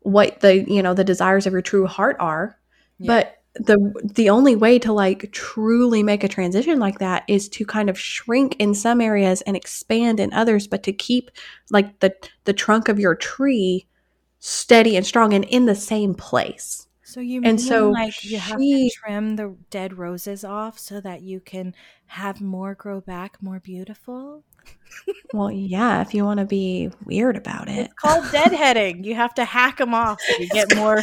what 0.00 0.40
the 0.40 0.64
you 0.64 0.82
know 0.82 0.94
the 0.94 1.04
desires 1.04 1.46
of 1.46 1.52
your 1.52 1.62
true 1.62 1.86
heart 1.86 2.16
are. 2.18 2.58
Yeah. 2.98 3.06
But 3.06 3.39
the 3.66 4.10
the 4.14 4.30
only 4.30 4.56
way 4.56 4.78
to 4.78 4.92
like 4.92 5.30
truly 5.32 6.02
make 6.02 6.24
a 6.24 6.28
transition 6.28 6.78
like 6.78 6.98
that 6.98 7.24
is 7.28 7.48
to 7.50 7.64
kind 7.64 7.90
of 7.90 7.98
shrink 7.98 8.56
in 8.58 8.74
some 8.74 9.00
areas 9.00 9.42
and 9.42 9.56
expand 9.56 10.20
in 10.20 10.32
others, 10.32 10.66
but 10.66 10.82
to 10.84 10.92
keep 10.92 11.30
like 11.70 12.00
the 12.00 12.14
the 12.44 12.52
trunk 12.52 12.88
of 12.88 12.98
your 12.98 13.14
tree 13.14 13.86
steady 14.38 14.96
and 14.96 15.06
strong 15.06 15.34
and 15.34 15.44
in 15.44 15.66
the 15.66 15.74
same 15.74 16.14
place. 16.14 16.86
So 17.02 17.20
you 17.20 17.38
And 17.38 17.58
mean 17.58 17.58
so 17.58 17.90
like 17.90 18.24
you 18.24 18.38
have 18.38 18.58
to 18.58 18.90
trim 18.94 19.36
the 19.36 19.56
dead 19.68 19.98
roses 19.98 20.44
off 20.44 20.78
so 20.78 21.00
that 21.00 21.22
you 21.22 21.40
can 21.40 21.74
have 22.06 22.40
more 22.40 22.74
grow 22.74 23.00
back 23.00 23.42
more 23.42 23.60
beautiful? 23.60 24.44
Well, 25.32 25.50
yeah, 25.50 26.02
if 26.02 26.14
you 26.14 26.24
want 26.24 26.40
to 26.40 26.46
be 26.46 26.90
weird 27.04 27.36
about 27.36 27.68
it. 27.68 27.86
It's 27.86 27.94
called 27.94 28.24
deadheading. 28.32 29.04
You 29.04 29.14
have 29.14 29.34
to 29.34 29.44
hack 29.44 29.78
them 29.78 29.94
off 29.94 30.20
so 30.20 30.36
you 30.38 30.48
get 30.48 30.74
more. 30.76 31.02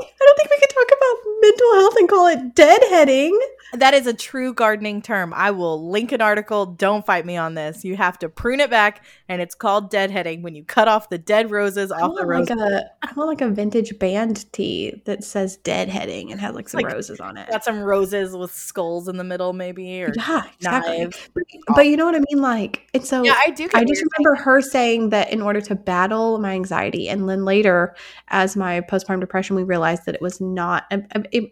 I 0.00 0.24
don't 0.24 0.36
think 0.36 0.50
we 0.50 0.58
could 0.58 0.70
talk 0.70 0.88
about 0.96 1.32
mental 1.40 1.74
health 1.74 1.96
and 1.98 2.08
call 2.08 2.26
it 2.28 2.54
deadheading. 2.54 3.38
That 3.74 3.92
is 3.92 4.06
a 4.06 4.14
true 4.14 4.54
gardening 4.54 5.02
term. 5.02 5.34
I 5.34 5.50
will 5.50 5.90
link 5.90 6.12
an 6.12 6.22
article. 6.22 6.64
Don't 6.64 7.04
fight 7.04 7.26
me 7.26 7.36
on 7.36 7.52
this. 7.54 7.84
You 7.84 7.96
have 7.96 8.18
to 8.20 8.28
prune 8.30 8.60
it 8.60 8.70
back, 8.70 9.04
and 9.28 9.42
it's 9.42 9.54
called 9.54 9.92
deadheading 9.92 10.40
when 10.40 10.54
you 10.54 10.64
cut 10.64 10.88
off 10.88 11.10
the 11.10 11.18
dead 11.18 11.50
roses 11.50 11.92
off 11.92 12.14
the 12.16 12.24
roses. 12.24 12.48
like 12.48 12.58
a 12.58 12.90
I 13.02 13.12
want 13.14 13.28
like 13.28 13.40
a 13.42 13.50
vintage 13.50 13.98
band 13.98 14.50
tee 14.52 15.02
that 15.04 15.22
says 15.22 15.58
deadheading 15.64 16.30
and 16.32 16.40
has 16.40 16.54
like 16.54 16.68
some 16.70 16.80
Like, 16.82 16.92
roses 16.94 17.20
on 17.20 17.36
it. 17.36 17.50
Got 17.50 17.62
some 17.64 17.80
roses 17.80 18.34
with 18.34 18.54
skulls 18.54 19.06
in 19.06 19.18
the 19.18 19.24
middle, 19.24 19.52
maybe, 19.52 20.02
or 20.02 20.14
Yeah, 20.16 20.44
exactly. 20.56 20.98
knives. 21.00 21.28
But, 21.74 21.86
you 21.86 21.96
know 21.98 22.06
what 22.06 22.14
I 22.14 22.20
mean? 22.30 22.40
Like, 22.40 22.88
and 22.94 23.04
so 23.04 23.22
yeah, 23.22 23.38
I 23.44 23.50
do. 23.50 23.68
I 23.74 23.84
just 23.84 24.02
remember 24.16 24.40
her 24.42 24.62
saying 24.62 25.10
that 25.10 25.30
in 25.30 25.42
order 25.42 25.60
to 25.60 25.74
battle 25.74 26.38
my 26.38 26.52
anxiety, 26.52 27.10
and 27.10 27.28
then 27.28 27.44
later, 27.44 27.94
as 28.28 28.56
my 28.56 28.80
postpartum 28.80 29.20
depression, 29.20 29.56
we 29.56 29.62
realized 29.62 29.87
that 29.96 30.14
it 30.14 30.22
was 30.22 30.40
not 30.40 30.90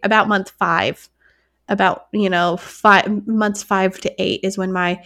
about 0.03 0.27
month 0.27 0.51
five, 0.51 1.09
about 1.69 2.07
you 2.13 2.29
know 2.29 2.57
five 2.57 3.27
months 3.27 3.63
five 3.63 3.99
to 4.01 4.21
eight 4.21 4.41
is 4.43 4.57
when 4.57 4.71
my 4.71 5.03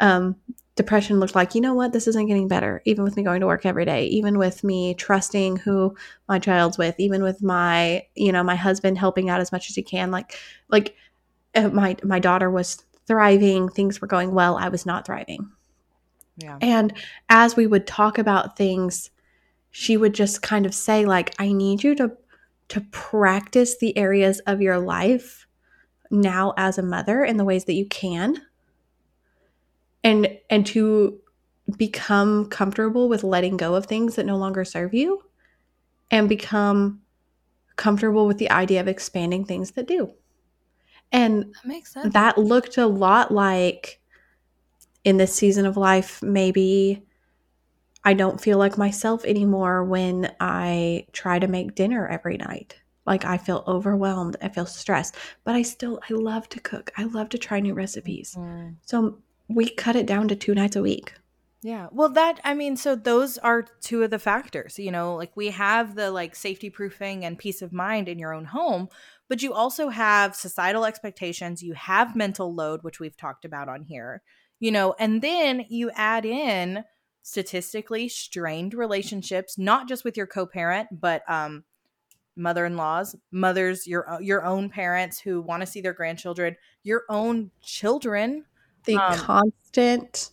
um, 0.00 0.36
depression 0.76 1.20
looked 1.20 1.34
like 1.34 1.54
you 1.54 1.60
know 1.60 1.74
what 1.74 1.92
this 1.92 2.06
isn't 2.08 2.26
getting 2.26 2.48
better, 2.48 2.82
even 2.84 3.04
with 3.04 3.16
me 3.16 3.22
going 3.22 3.40
to 3.40 3.46
work 3.46 3.66
every 3.66 3.84
day, 3.84 4.06
even 4.06 4.38
with 4.38 4.64
me 4.64 4.94
trusting 4.94 5.56
who 5.56 5.94
my 6.28 6.38
child's 6.38 6.78
with, 6.78 6.94
even 6.98 7.22
with 7.22 7.42
my 7.42 8.02
you 8.14 8.32
know 8.32 8.42
my 8.42 8.56
husband 8.56 8.98
helping 8.98 9.28
out 9.28 9.40
as 9.40 9.52
much 9.52 9.68
as 9.68 9.76
he 9.76 9.82
can, 9.82 10.10
like 10.10 10.38
like 10.68 10.96
uh, 11.54 11.68
my 11.68 11.96
my 12.02 12.18
daughter 12.18 12.50
was 12.50 12.84
thriving, 13.06 13.68
things 13.68 14.00
were 14.00 14.06
going 14.06 14.32
well, 14.32 14.56
I 14.56 14.68
was 14.68 14.86
not 14.86 15.04
thriving. 15.04 15.50
Yeah. 16.36 16.58
And 16.60 16.92
as 17.28 17.56
we 17.56 17.66
would 17.66 17.86
talk 17.86 18.18
about 18.18 18.56
things, 18.56 19.10
she 19.70 19.96
would 19.96 20.14
just 20.14 20.42
kind 20.42 20.66
of 20.66 20.74
say 20.74 21.04
like 21.04 21.34
I 21.38 21.52
need 21.52 21.82
you 21.82 21.94
to 21.96 22.12
to 22.70 22.80
practice 22.92 23.78
the 23.78 23.96
areas 23.96 24.40
of 24.40 24.60
your 24.60 24.78
life 24.78 25.46
now 26.10 26.52
as 26.56 26.78
a 26.78 26.82
mother 26.82 27.24
in 27.24 27.36
the 27.36 27.44
ways 27.44 27.64
that 27.66 27.74
you 27.74 27.86
can 27.86 28.40
and 30.02 30.38
and 30.48 30.66
to 30.66 31.20
become 31.76 32.46
comfortable 32.46 33.08
with 33.08 33.22
letting 33.22 33.56
go 33.56 33.74
of 33.74 33.86
things 33.86 34.16
that 34.16 34.26
no 34.26 34.36
longer 34.36 34.64
serve 34.64 34.94
you 34.94 35.22
and 36.10 36.28
become 36.28 37.00
comfortable 37.76 38.26
with 38.26 38.38
the 38.38 38.50
idea 38.50 38.80
of 38.80 38.88
expanding 38.88 39.44
things 39.44 39.72
that 39.72 39.86
do. 39.86 40.12
And 41.12 41.54
That 41.54 41.64
makes 41.64 41.92
sense. 41.92 42.12
that 42.12 42.38
looked 42.38 42.78
a 42.78 42.86
lot 42.86 43.32
like 43.32 44.00
in 45.04 45.16
this 45.16 45.34
season 45.34 45.66
of 45.66 45.76
life 45.76 46.22
maybe 46.22 47.02
i 48.04 48.12
don't 48.14 48.40
feel 48.40 48.58
like 48.58 48.78
myself 48.78 49.24
anymore 49.24 49.84
when 49.84 50.32
i 50.40 51.06
try 51.12 51.38
to 51.38 51.46
make 51.48 51.74
dinner 51.74 52.06
every 52.08 52.36
night 52.36 52.76
like 53.06 53.24
i 53.24 53.36
feel 53.36 53.64
overwhelmed 53.66 54.36
i 54.42 54.48
feel 54.48 54.66
stressed 54.66 55.14
but 55.44 55.54
i 55.54 55.62
still 55.62 56.00
i 56.08 56.12
love 56.14 56.48
to 56.48 56.60
cook 56.60 56.90
i 56.96 57.04
love 57.04 57.28
to 57.28 57.38
try 57.38 57.60
new 57.60 57.74
recipes 57.74 58.34
Mm. 58.38 58.76
so 58.82 59.18
we 59.48 59.68
cut 59.68 59.96
it 59.96 60.06
down 60.06 60.28
to 60.28 60.36
two 60.36 60.54
nights 60.54 60.76
a 60.76 60.82
week 60.82 61.14
Yeah. 61.62 61.88
Well, 61.92 62.08
that, 62.14 62.40
I 62.42 62.54
mean, 62.54 62.76
so 62.76 62.96
those 62.96 63.36
are 63.36 63.66
two 63.82 64.02
of 64.02 64.10
the 64.10 64.18
factors. 64.18 64.78
You 64.78 64.90
know, 64.90 65.14
like 65.14 65.36
we 65.36 65.50
have 65.50 65.94
the 65.94 66.10
like 66.10 66.34
safety 66.34 66.70
proofing 66.70 67.22
and 67.22 67.36
peace 67.36 67.60
of 67.60 67.70
mind 67.70 68.08
in 68.08 68.18
your 68.18 68.32
own 68.32 68.46
home, 68.46 68.88
but 69.28 69.42
you 69.42 69.52
also 69.52 69.90
have 69.90 70.34
societal 70.34 70.86
expectations. 70.86 71.62
You 71.62 71.74
have 71.74 72.16
mental 72.16 72.54
load, 72.54 72.82
which 72.82 72.98
we've 72.98 73.16
talked 73.16 73.44
about 73.44 73.68
on 73.68 73.82
here, 73.82 74.22
you 74.58 74.70
know, 74.70 74.94
and 74.98 75.20
then 75.20 75.66
you 75.68 75.90
add 75.94 76.24
in 76.24 76.84
statistically 77.22 78.08
strained 78.08 78.74
relationships, 78.74 79.58
not 79.58 79.88
just 79.88 80.04
with 80.04 80.16
your 80.16 80.26
co 80.26 80.46
parent, 80.46 80.88
but, 81.00 81.22
um, 81.28 81.64
mother-in-laws 82.36 83.16
mothers 83.32 83.86
your 83.86 84.16
your 84.20 84.44
own 84.46 84.70
parents 84.70 85.18
who 85.20 85.42
want 85.42 85.60
to 85.60 85.66
see 85.66 85.80
their 85.80 85.92
grandchildren 85.92 86.56
your 86.84 87.02
own 87.10 87.50
children 87.60 88.44
the 88.84 88.96
Um, 88.96 89.12
constant 89.18 90.30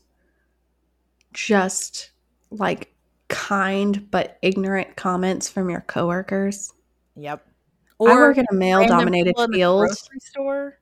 just 1.34 2.12
like 2.52 2.94
kind 3.28 4.10
but 4.10 4.38
ignorant 4.42 4.96
comments 4.96 5.50
from 5.50 5.70
your 5.70 5.82
coworkers 5.82 6.72
yep 7.16 7.46
i 8.00 8.14
work 8.14 8.38
in 8.38 8.46
a 8.52 8.54
male 8.54 8.80
random 8.80 9.00
dominated 9.00 9.36
people 9.36 9.44
in 9.44 9.52
the 9.52 9.58
field 9.58 9.98
store 10.22 10.80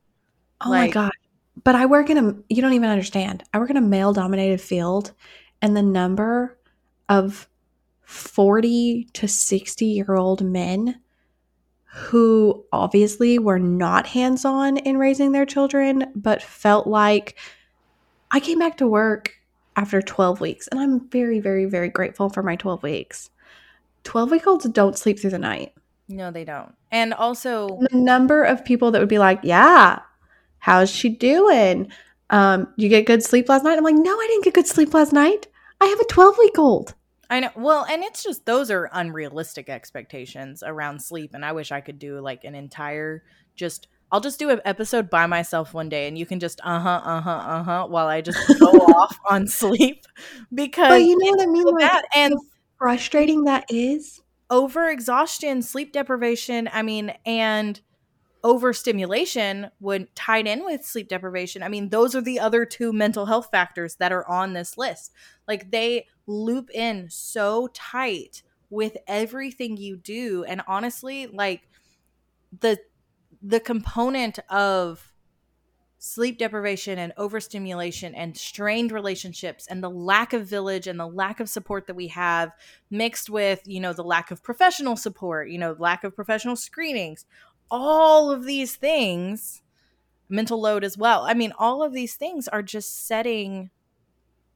Oh 0.61 0.69
my 0.69 0.89
god. 0.89 1.11
But 1.63 1.75
I 1.75 1.85
work 1.85 2.09
in 2.09 2.17
a 2.17 2.35
you 2.49 2.61
don't 2.61 2.73
even 2.73 2.89
understand. 2.89 3.43
I 3.53 3.59
work 3.59 3.69
in 3.69 3.77
a 3.77 3.81
male 3.81 4.13
dominated 4.13 4.61
field 4.61 5.13
and 5.66 5.76
the 5.76 5.82
number 5.82 6.55
of 7.09 7.49
40 8.03 9.07
to 9.13 9.28
60 9.28 9.84
year 9.84 10.13
old 10.13 10.43
men 10.43 11.01
who 11.86 12.63
obviously 12.72 13.39
were 13.39 13.57
not 13.57 14.05
hands-on 14.05 14.78
in 14.78 14.99
raising 14.99 15.32
their 15.32 15.47
children 15.47 16.11
but 16.16 16.43
felt 16.43 16.86
like 16.86 17.36
I 18.30 18.39
came 18.39 18.59
back 18.59 18.78
to 18.78 18.88
work 18.88 19.34
after 19.76 20.03
12 20.03 20.39
weeks 20.39 20.68
and 20.68 20.80
I'm 20.80 21.09
very 21.09 21.39
very 21.39 21.66
very 21.66 21.89
grateful 21.89 22.30
for 22.30 22.43
my 22.43 22.55
12 22.55 22.84
weeks. 22.84 23.32
12 24.03 24.30
week 24.30 24.45
olds 24.45 24.70
don't 24.70 24.99
sleep 24.99 25.20
through 25.20 25.32
the 25.32 25.39
night. 25.39 25.74
No, 26.07 26.30
they 26.30 26.45
don't. 26.45 26.76
And 26.91 27.11
also, 27.11 27.80
the 27.89 27.97
number 27.97 28.43
of 28.43 28.63
people 28.63 28.91
that 28.91 28.99
would 28.99 29.09
be 29.09 29.18
like, 29.18 29.39
"Yeah, 29.41 30.01
how's 30.59 30.91
she 30.91 31.09
doing? 31.09 31.91
Um, 32.30 32.68
you 32.76 32.88
get 32.88 33.07
good 33.07 33.24
sleep 33.24 33.49
last 33.49 33.63
night?" 33.63 33.80
I'm 33.80 33.84
like, 33.84 33.95
"No, 33.95 34.11
I 34.11 34.28
didn't 34.30 34.43
get 34.43 34.53
good 34.53 34.68
sleep 34.68 34.93
last 34.93 35.11
night. 35.11 35.47
I 35.82 35.86
have 35.88 35.99
a 35.99 36.05
12 36.05 36.38
week 36.38 36.57
old." 36.59 36.95
I 37.30 37.39
know. 37.39 37.49
Well, 37.55 37.86
and 37.89 38.03
it's 38.03 38.23
just 38.23 38.45
those 38.45 38.69
are 38.71 38.89
unrealistic 38.93 39.69
expectations 39.69 40.63
around 40.65 41.01
sleep. 41.01 41.34
And 41.34 41.43
I 41.43 41.53
wish 41.53 41.71
I 41.71 41.82
could 41.82 41.99
do 41.99 42.19
like 42.19 42.43
an 42.43 42.55
entire 42.55 43.23
just. 43.55 43.88
I'll 44.11 44.21
just 44.21 44.38
do 44.39 44.51
an 44.51 44.61
episode 44.65 45.09
by 45.09 45.26
myself 45.26 45.73
one 45.73 45.89
day, 45.89 46.07
and 46.07 46.17
you 46.17 46.26
can 46.28 46.39
just 46.39 46.61
uh 46.63 46.80
huh, 46.80 47.01
uh 47.03 47.21
huh, 47.21 47.30
uh 47.32 47.63
huh, 47.63 47.88
while 47.89 48.07
I 48.07 48.21
just 48.21 48.38
go 48.59 48.65
off 48.95 49.17
on 49.30 49.47
sleep 49.47 50.05
because 50.53 50.89
But 50.89 51.01
you 51.01 51.17
know 51.17 51.32
what 51.32 51.41
I 51.41 51.45
mean? 51.47 51.65
Like, 51.65 51.91
bad. 51.91 52.05
and 52.15 52.36
frustrating 52.78 53.45
that 53.45 53.65
is. 53.69 54.21
overexhaustion, 54.51 55.63
sleep 55.63 55.91
deprivation, 55.91 56.69
I 56.71 56.82
mean, 56.84 57.13
and 57.26 57.80
overstimulation 58.45 59.71
would 59.79 60.15
tied 60.15 60.45
in 60.45 60.63
with 60.63 60.85
sleep 60.85 61.09
deprivation. 61.09 61.63
I 61.63 61.67
mean, 61.67 61.89
those 61.89 62.15
are 62.15 62.21
the 62.21 62.39
other 62.39 62.63
two 62.63 62.93
mental 62.93 63.25
health 63.25 63.49
factors 63.51 63.95
that 63.95 64.11
are 64.11 64.25
on 64.29 64.53
this 64.53 64.77
list. 64.77 65.11
Like 65.47 65.71
they 65.71 66.05
loop 66.27 66.69
in 66.71 67.09
so 67.09 67.69
tight 67.73 68.43
with 68.69 68.97
everything 69.07 69.77
you 69.77 69.97
do 69.97 70.45
and 70.47 70.61
honestly, 70.67 71.25
like 71.25 71.67
the 72.61 72.77
the 73.41 73.59
component 73.59 74.37
of 74.49 75.11
sleep 75.97 76.37
deprivation 76.37 76.99
and 76.99 77.13
overstimulation 77.17 78.13
and 78.13 78.37
strained 78.37 78.91
relationships 78.91 79.65
and 79.65 79.83
the 79.83 79.89
lack 79.89 80.33
of 80.33 80.45
village 80.45 80.85
and 80.85 80.99
the 80.99 81.07
lack 81.07 81.39
of 81.39 81.49
support 81.49 81.87
that 81.87 81.95
we 81.95 82.09
have 82.09 82.51
mixed 82.91 83.27
with 83.27 83.61
you 83.65 83.79
know 83.79 83.91
the 83.91 84.03
lack 84.03 84.29
of 84.29 84.43
professional 84.43 84.95
support 84.95 85.49
you 85.49 85.57
know 85.57 85.75
lack 85.79 86.03
of 86.03 86.15
professional 86.15 86.55
screenings 86.55 87.25
all 87.70 88.32
of 88.32 88.45
these 88.45 88.76
things 88.76 89.61
mental 90.30 90.59
load 90.59 90.84
as 90.84 90.97
well. 90.97 91.24
I 91.24 91.34
mean 91.34 91.53
all 91.57 91.84
of 91.84 91.93
these 91.93 92.16
things 92.16 92.47
are 92.47 92.63
just 92.63 93.05
setting 93.05 93.70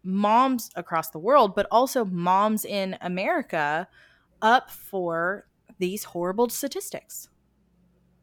moms 0.01 0.69
across 0.75 1.09
the 1.09 1.19
world 1.19 1.53
but 1.53 1.67
also 1.69 2.05
moms 2.05 2.63
in 2.63 2.97
america 3.01 3.85
up 4.41 4.71
for 4.71 5.45
these 5.77 6.05
horrible 6.05 6.49
statistics. 6.49 7.27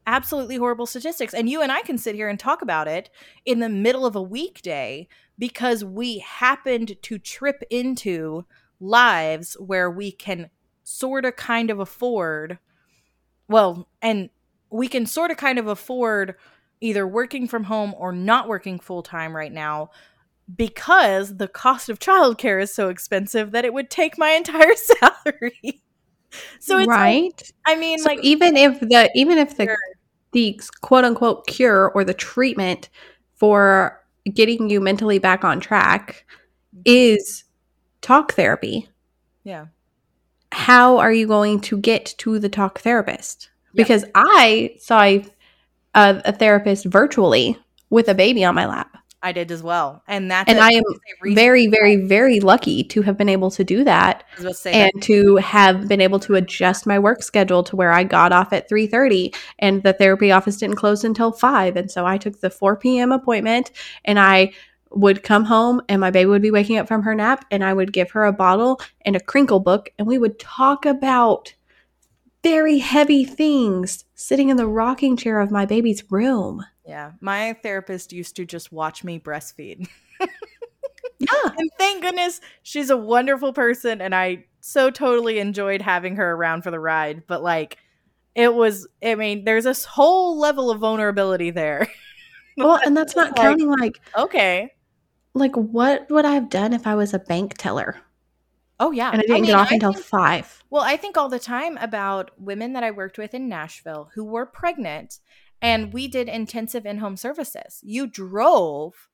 Absolutely 0.07 0.57
horrible 0.57 0.87
statistics. 0.87 1.35
And 1.35 1.49
you 1.49 1.61
and 1.63 1.71
i 1.71 1.83
can 1.83 1.99
sit 1.99 2.15
here 2.15 2.29
and 2.29 2.39
talk 2.39 2.63
about 2.63 2.89
it 2.89 3.11
in 3.45 3.61
the 3.61 3.69
middle 3.69 4.07
of 4.07 4.17
a 4.17 4.23
weekday 4.23 5.07
because 5.39 5.85
we 5.85 6.19
happened 6.19 6.97
to 7.03 7.19
trip 7.19 7.63
into 7.71 8.45
lives 8.81 9.55
where 9.55 9.91
we 9.91 10.13
can 10.13 10.51
sort 10.83 11.25
of 11.25 11.37
kind 11.37 11.71
of 11.71 11.81
afford 11.81 12.59
well 13.49 13.89
and 14.01 14.31
we 14.71 14.89
can 14.89 15.07
sort 15.07 15.31
of 15.31 15.37
kind 15.37 15.59
of 15.59 15.67
afford 15.67 16.35
either 16.81 17.07
working 17.07 17.49
from 17.49 17.65
home 17.65 17.95
or 17.97 18.13
not 18.13 18.49
working 18.49 18.79
full 18.79 19.03
time 19.03 19.35
right 19.35 19.53
now 19.53 19.91
because 20.55 21.37
the 21.37 21.49
cost 21.49 21.89
of 21.89 21.99
childcare 21.99 22.63
is 22.63 22.73
so 22.73 22.89
expensive 22.89 23.51
that 23.53 23.65
it 23.65 23.73
would 23.73 23.91
take 23.91 24.19
my 24.19 24.31
entire 24.33 24.75
salary. 24.75 25.83
so 26.59 26.79
it's 26.79 26.89
right. 26.89 27.33
Like, 27.37 27.53
I 27.67 27.77
mean, 27.77 27.99
So 27.99 28.11
like 28.11 28.21
even 28.23 28.57
if 28.57 28.81
the 28.81 29.11
even 29.15 29.39
if 29.39 29.57
the 29.57 29.77
the 30.33 30.61
quote 30.83 31.05
unquote 31.05 31.47
cure 31.47 31.91
or 31.91 32.05
the 32.05 32.15
treatment 32.15 32.89
for 33.35 34.03
getting 34.33 34.69
you 34.71 34.81
mentally 34.81 35.19
back 35.19 35.45
on 35.45 35.61
track 35.61 36.25
mm-hmm. 36.75 36.83
is 36.85 37.45
talk 38.01 38.35
therapy, 38.35 38.89
yeah, 39.45 39.67
how 40.53 40.99
are 40.99 41.13
you 41.13 41.27
going 41.27 41.61
to 41.63 41.79
get 41.79 42.15
to 42.19 42.39
the 42.39 42.49
talk 42.49 42.81
therapist? 42.81 43.51
Because 43.77 44.05
I 44.15 44.77
saw 44.79 45.03
a, 45.03 45.25
a, 45.95 46.33
therapist 46.33 46.85
virtually 46.87 47.59
with 47.91 48.09
a 48.09 48.15
baby 48.15 48.45
on 48.45 48.55
my 48.55 48.67
lap. 48.67 48.97
I 49.23 49.33
did 49.33 49.51
as 49.51 49.63
well, 49.63 50.03
and 50.07 50.31
that's 50.31 50.49
And 50.49 50.61
I 50.61 50.71
am 50.71 50.85
very, 51.35 51.67
very, 51.67 51.97
very 51.97 52.39
lucky 52.39 52.85
to 52.85 53.03
have 53.03 53.17
been 53.17 53.29
able 53.29 53.51
to 53.53 53.65
do 53.65 53.83
that 53.83 54.23
I 54.33 54.37
was 54.37 54.45
about 54.45 54.51
to 54.51 54.55
say 54.55 54.73
and 54.73 54.93
that- 54.95 55.03
to 55.05 55.37
have 55.37 55.89
been 55.89 56.01
able 56.01 56.21
to 56.21 56.35
adjust 56.37 56.87
my 56.87 56.99
work 56.99 57.23
schedule 57.23 57.65
to 57.65 57.77
where 57.77 57.93
I 57.93 58.05
got 58.05 58.33
off 58.33 58.53
at 58.53 58.69
3:30 58.69 59.35
and 59.59 59.83
the 59.83 59.95
therapy 59.95 60.31
office 60.31 60.59
didn't 60.59 60.77
close 60.77 61.03
until 61.03 61.33
5 61.33 61.77
and 61.77 61.91
so 61.91 62.07
I 62.07 62.19
took 62.19 62.41
the 62.41 62.51
4 62.51 62.77
p.m. 62.77 63.11
appointment 63.11 63.73
and 64.05 64.21
I 64.21 64.53
would 64.91 65.23
come 65.23 65.45
home 65.45 65.83
and 65.89 66.01
my 66.01 66.11
baby 66.11 66.27
would 66.27 66.43
be 66.43 66.51
waking 66.51 66.79
up 66.79 66.87
from 66.87 67.03
her 67.03 67.15
nap 67.15 67.45
and 67.51 67.65
I 67.65 67.73
would 67.73 67.93
give 67.93 68.13
her 68.13 68.25
a 68.25 68.33
bottle 68.33 68.81
and 69.05 69.17
a 69.17 69.21
crinkle 69.21 69.61
book 69.61 69.91
and 69.99 70.07
we 70.07 70.19
would 70.19 70.39
talk 70.39 70.87
about 70.87 71.55
very 72.49 72.79
heavy 72.79 73.25
things 73.25 74.05
sitting 74.15 74.49
in 74.51 74.57
the 74.57 74.67
rocking 74.67 75.17
chair 75.17 75.41
of 75.41 75.51
my 75.51 75.67
baby's 75.67 76.05
room. 76.11 76.65
yeah, 76.87 77.13
my 77.21 77.55
therapist 77.63 78.13
used 78.13 78.37
to 78.37 78.45
just 78.45 78.71
watch 78.73 79.03
me 79.05 79.19
breastfeed. 79.19 79.89
Yeah. 81.19 81.29
And 81.57 81.71
thank 81.79 82.03
goodness 82.03 82.43
she's 82.63 82.91
a 82.91 82.97
wonderful 82.97 83.55
person 83.55 84.03
and 84.03 84.15
I 84.15 84.45
so 84.61 84.91
totally 84.91 85.39
enjoyed 85.39 85.81
having 85.81 86.17
her 86.17 86.33
around 86.33 86.61
for 86.61 86.71
the 86.71 86.79
ride. 86.79 87.23
But 87.27 87.43
like 87.43 87.79
it 88.35 88.53
was 88.55 88.87
I 89.03 89.15
mean, 89.15 89.45
there's 89.45 89.65
this 89.65 89.87
whole 89.87 90.39
level 90.39 90.71
of 90.71 90.81
vulnerability 90.81 91.51
there. 91.51 91.89
Well, 92.59 92.79
and 92.85 92.95
that's 92.97 93.15
not 93.17 93.29
Like- 93.29 93.37
counting 93.37 93.69
like 93.81 93.99
okay. 94.17 94.73
like 95.35 95.55
what 95.57 96.11
would 96.11 96.25
I 96.27 96.33
have 96.33 96.51
done 96.51 96.73
if 96.75 96.87
I 96.87 96.95
was 96.95 97.15
a 97.15 97.19
bank 97.19 97.55
teller 97.57 97.99
Oh 98.79 98.91
yeah. 98.91 99.11
and 99.11 99.19
I 99.19 99.23
didn't 99.23 99.35
mean, 99.35 99.45
get 99.47 99.55
off 99.55 99.71
I 99.71 99.75
until 99.75 99.93
think- 99.93 100.05
5? 100.05 100.65
well, 100.71 100.83
I 100.83 100.97
think 100.97 101.17
all 101.17 101.29
the 101.29 101.39
time 101.39 101.77
about 101.79 102.31
women 102.39 102.73
that 102.75 102.85
I 102.85 102.91
worked 102.91 103.19
with 103.19 103.33
in 103.35 103.49
Nashville 103.49 104.11
who 104.15 104.25
were 104.25 104.47
pregnant 104.47 105.19
and 105.63 105.93
we 105.93 106.07
did 106.09 106.29
intensive 106.29 106.85
in-home 106.85 107.17
services. 107.17 107.81
You 107.83 108.07
drove 108.07 109.09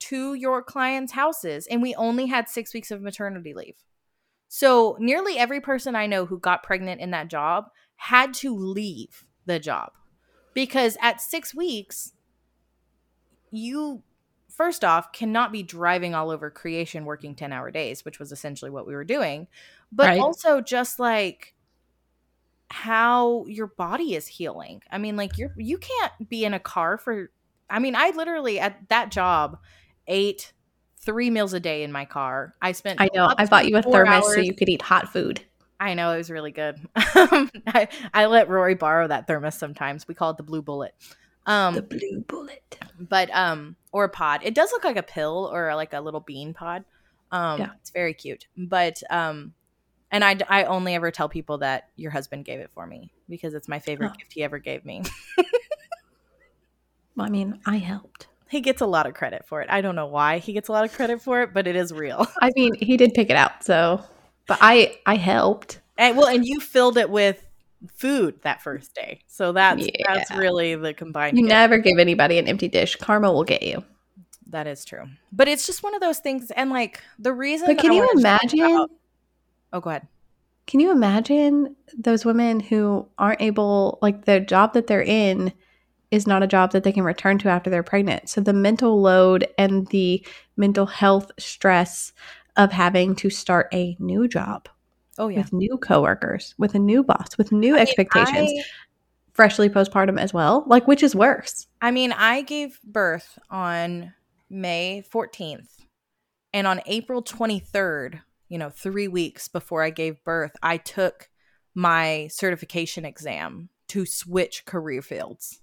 to 0.00 0.32
your 0.34 0.62
clients' 0.62 1.12
houses 1.12 1.66
and 1.70 1.82
we 1.82 1.94
only 1.96 2.26
had 2.26 2.48
6 2.48 2.72
weeks 2.72 2.90
of 2.90 3.02
maternity 3.02 3.52
leave. 3.54 3.76
So, 4.48 4.96
nearly 5.00 5.36
every 5.36 5.60
person 5.60 5.94
I 5.96 6.06
know 6.06 6.26
who 6.26 6.38
got 6.38 6.62
pregnant 6.62 7.00
in 7.00 7.10
that 7.10 7.28
job 7.28 7.66
had 7.96 8.32
to 8.34 8.54
leave 8.56 9.24
the 9.46 9.58
job 9.58 9.92
because 10.54 10.96
at 11.02 11.20
6 11.20 11.54
weeks 11.54 12.12
you 13.50 14.02
first 14.56 14.84
off 14.84 15.12
cannot 15.12 15.52
be 15.52 15.62
driving 15.62 16.14
all 16.14 16.30
over 16.30 16.50
creation 16.50 17.04
working 17.04 17.34
10 17.34 17.52
hour 17.52 17.70
days 17.70 18.04
which 18.04 18.18
was 18.18 18.32
essentially 18.32 18.70
what 18.70 18.86
we 18.86 18.94
were 18.94 19.04
doing 19.04 19.46
but 19.92 20.08
Right. 20.08 20.20
also 20.20 20.60
just 20.60 20.98
like 20.98 21.54
how 22.70 23.44
your 23.46 23.66
body 23.66 24.14
is 24.14 24.26
healing 24.26 24.82
i 24.90 24.98
mean 24.98 25.16
like 25.16 25.38
you're 25.38 25.52
you 25.56 25.78
can't 25.78 26.12
be 26.28 26.44
in 26.44 26.54
a 26.54 26.58
car 26.60 26.98
for 26.98 27.30
i 27.70 27.78
mean 27.78 27.94
i 27.94 28.10
literally 28.10 28.58
at 28.58 28.88
that 28.88 29.10
job 29.10 29.58
ate 30.06 30.52
three 30.98 31.30
meals 31.30 31.52
a 31.52 31.60
day 31.60 31.82
in 31.82 31.92
my 31.92 32.04
car 32.04 32.54
i 32.62 32.72
spent 32.72 33.00
I 33.00 33.08
know. 33.14 33.32
I 33.36 33.46
bought 33.46 33.68
you 33.68 33.76
a 33.76 33.82
thermos 33.82 34.34
so 34.34 34.40
you 34.40 34.54
could 34.54 34.68
eat 34.68 34.82
hot 34.82 35.12
food. 35.12 35.42
I 35.78 35.94
know 35.94 36.12
it 36.12 36.16
was 36.16 36.30
really 36.30 36.52
good. 36.52 36.80
I, 36.96 37.88
I 38.14 38.26
let 38.26 38.48
Rory 38.48 38.74
borrow 38.74 39.06
that 39.08 39.26
thermos 39.26 39.56
sometimes. 39.56 40.08
We 40.08 40.14
call 40.14 40.30
it 40.30 40.36
the 40.38 40.42
blue 40.42 40.62
bullet. 40.62 40.94
Um, 41.46 41.74
the 41.74 41.82
blue 41.82 42.24
bullet. 42.26 42.78
but 42.98 43.28
um, 43.34 43.76
or 43.92 44.04
a 44.04 44.08
pod. 44.08 44.40
It 44.44 44.54
does 44.54 44.72
look 44.72 44.84
like 44.84 44.96
a 44.96 45.02
pill 45.02 45.50
or 45.52 45.74
like 45.74 45.92
a 45.92 46.00
little 46.00 46.20
bean 46.20 46.54
pod. 46.54 46.84
Um, 47.30 47.60
Yeah. 47.60 47.70
it's 47.80 47.90
very 47.90 48.14
cute. 48.14 48.46
But 48.56 49.02
um, 49.10 49.52
and 50.10 50.24
I 50.24 50.38
I 50.48 50.64
only 50.64 50.94
ever 50.94 51.10
tell 51.10 51.28
people 51.28 51.58
that 51.58 51.88
your 51.96 52.10
husband 52.10 52.44
gave 52.44 52.60
it 52.60 52.70
for 52.74 52.86
me 52.86 53.10
because 53.28 53.54
it's 53.54 53.68
my 53.68 53.78
favorite 53.78 54.12
Oh. 54.14 54.18
gift 54.18 54.32
he 54.32 54.42
ever 54.42 54.58
gave 54.58 54.84
me. 54.84 55.02
Well, 57.16 57.26
I 57.26 57.30
mean, 57.30 57.60
I 57.66 57.76
helped. 57.78 58.28
he 58.48 58.60
gets 58.60 58.80
a 58.80 58.86
lot 58.86 59.06
of 59.06 59.14
credit 59.14 59.44
for 59.46 59.60
it. 59.62 59.68
I 59.70 59.80
don't 59.80 59.96
know 59.96 60.06
why 60.06 60.38
he 60.38 60.52
gets 60.52 60.68
a 60.68 60.72
lot 60.72 60.84
of 60.84 60.92
credit 60.92 61.20
for 61.22 61.42
it, 61.42 61.52
but 61.54 61.66
it 61.66 61.76
is 61.76 61.92
real. 61.92 62.26
I 62.40 62.50
mean, 62.56 62.74
he 62.74 62.96
did 62.96 63.14
pick 63.14 63.30
it 63.30 63.36
out, 63.36 63.64
so 63.64 64.02
but 64.46 64.58
I 64.60 64.98
I 65.06 65.16
helped. 65.16 65.80
And 65.98 66.16
well, 66.16 66.26
and 66.28 66.44
you 66.44 66.60
filled 66.60 66.96
it 66.98 67.08
with 67.10 67.44
food 67.94 68.40
that 68.42 68.62
first 68.62 68.94
day, 68.94 69.20
so 69.26 69.52
that's 69.52 69.86
that's 70.06 70.30
really 70.32 70.74
the 70.74 70.94
combined. 70.94 71.36
You 71.36 71.44
gift. 71.44 71.50
never 71.50 71.78
give 71.78 71.98
anybody 71.98 72.38
an 72.38 72.46
empty 72.48 72.68
dish. 72.68 72.96
Karma 72.96 73.32
will 73.32 73.44
get 73.44 73.62
you. 73.62 73.84
That 74.48 74.66
is 74.66 74.84
true. 74.84 75.06
But 75.32 75.48
it's 75.48 75.66
just 75.66 75.82
one 75.82 75.94
of 75.94 76.00
those 76.00 76.18
things. 76.18 76.50
And 76.52 76.70
like 76.70 77.02
the 77.18 77.32
reason. 77.32 77.66
But 77.66 77.78
can 77.78 77.92
you 77.92 78.00
wanted 78.00 78.18
to 78.18 78.22
talk 78.22 78.42
imagine? 78.42 78.74
about- 78.74 78.90
oh, 79.72 79.80
go 79.80 79.90
ahead. 79.90 80.06
Can 80.66 80.80
you 80.80 80.90
imagine 80.92 81.76
those 81.98 82.24
women 82.24 82.60
who 82.60 83.06
aren't 83.18 83.42
able, 83.42 83.98
like 84.00 84.24
the 84.24 84.40
job 84.40 84.72
that 84.74 84.86
they're 84.86 85.02
in 85.02 85.52
is 86.10 86.26
not 86.26 86.42
a 86.42 86.46
job 86.46 86.72
that 86.72 86.84
they 86.84 86.92
can 86.92 87.02
return 87.02 87.38
to 87.38 87.48
after 87.48 87.68
they're 87.68 87.82
pregnant. 87.82 88.28
So 88.28 88.40
the 88.40 88.52
mental 88.52 89.02
load 89.02 89.46
and 89.58 89.86
the 89.88 90.24
mental 90.56 90.86
health 90.86 91.30
stress 91.38 92.12
of 92.56 92.70
having 92.70 93.16
to 93.16 93.30
start 93.30 93.68
a 93.74 93.96
new 93.98 94.28
job 94.28 94.68
Oh, 95.18 95.28
yeah. 95.28 95.38
with 95.38 95.52
new 95.52 95.76
coworkers, 95.78 96.54
with 96.58 96.74
a 96.74 96.78
new 96.78 97.04
boss, 97.04 97.38
with 97.38 97.52
new 97.52 97.76
expectations, 97.76 98.50
I, 98.50 98.64
freshly 99.32 99.68
postpartum 99.68 100.18
as 100.18 100.34
well. 100.34 100.64
Like, 100.66 100.88
which 100.88 101.02
is 101.02 101.14
worse? 101.14 101.66
I 101.80 101.90
mean, 101.90 102.12
I 102.12 102.42
gave 102.42 102.80
birth 102.82 103.38
on 103.50 104.12
May 104.50 105.04
14th. 105.12 105.68
And 106.52 106.66
on 106.66 106.80
April 106.86 107.22
23rd, 107.22 108.20
you 108.48 108.58
know, 108.58 108.70
three 108.70 109.08
weeks 109.08 109.48
before 109.48 109.82
I 109.82 109.90
gave 109.90 110.22
birth, 110.24 110.56
I 110.62 110.76
took 110.76 111.28
my 111.74 112.28
certification 112.30 113.04
exam 113.04 113.70
to 113.88 114.06
switch 114.06 114.64
career 114.64 115.02
fields. 115.02 115.60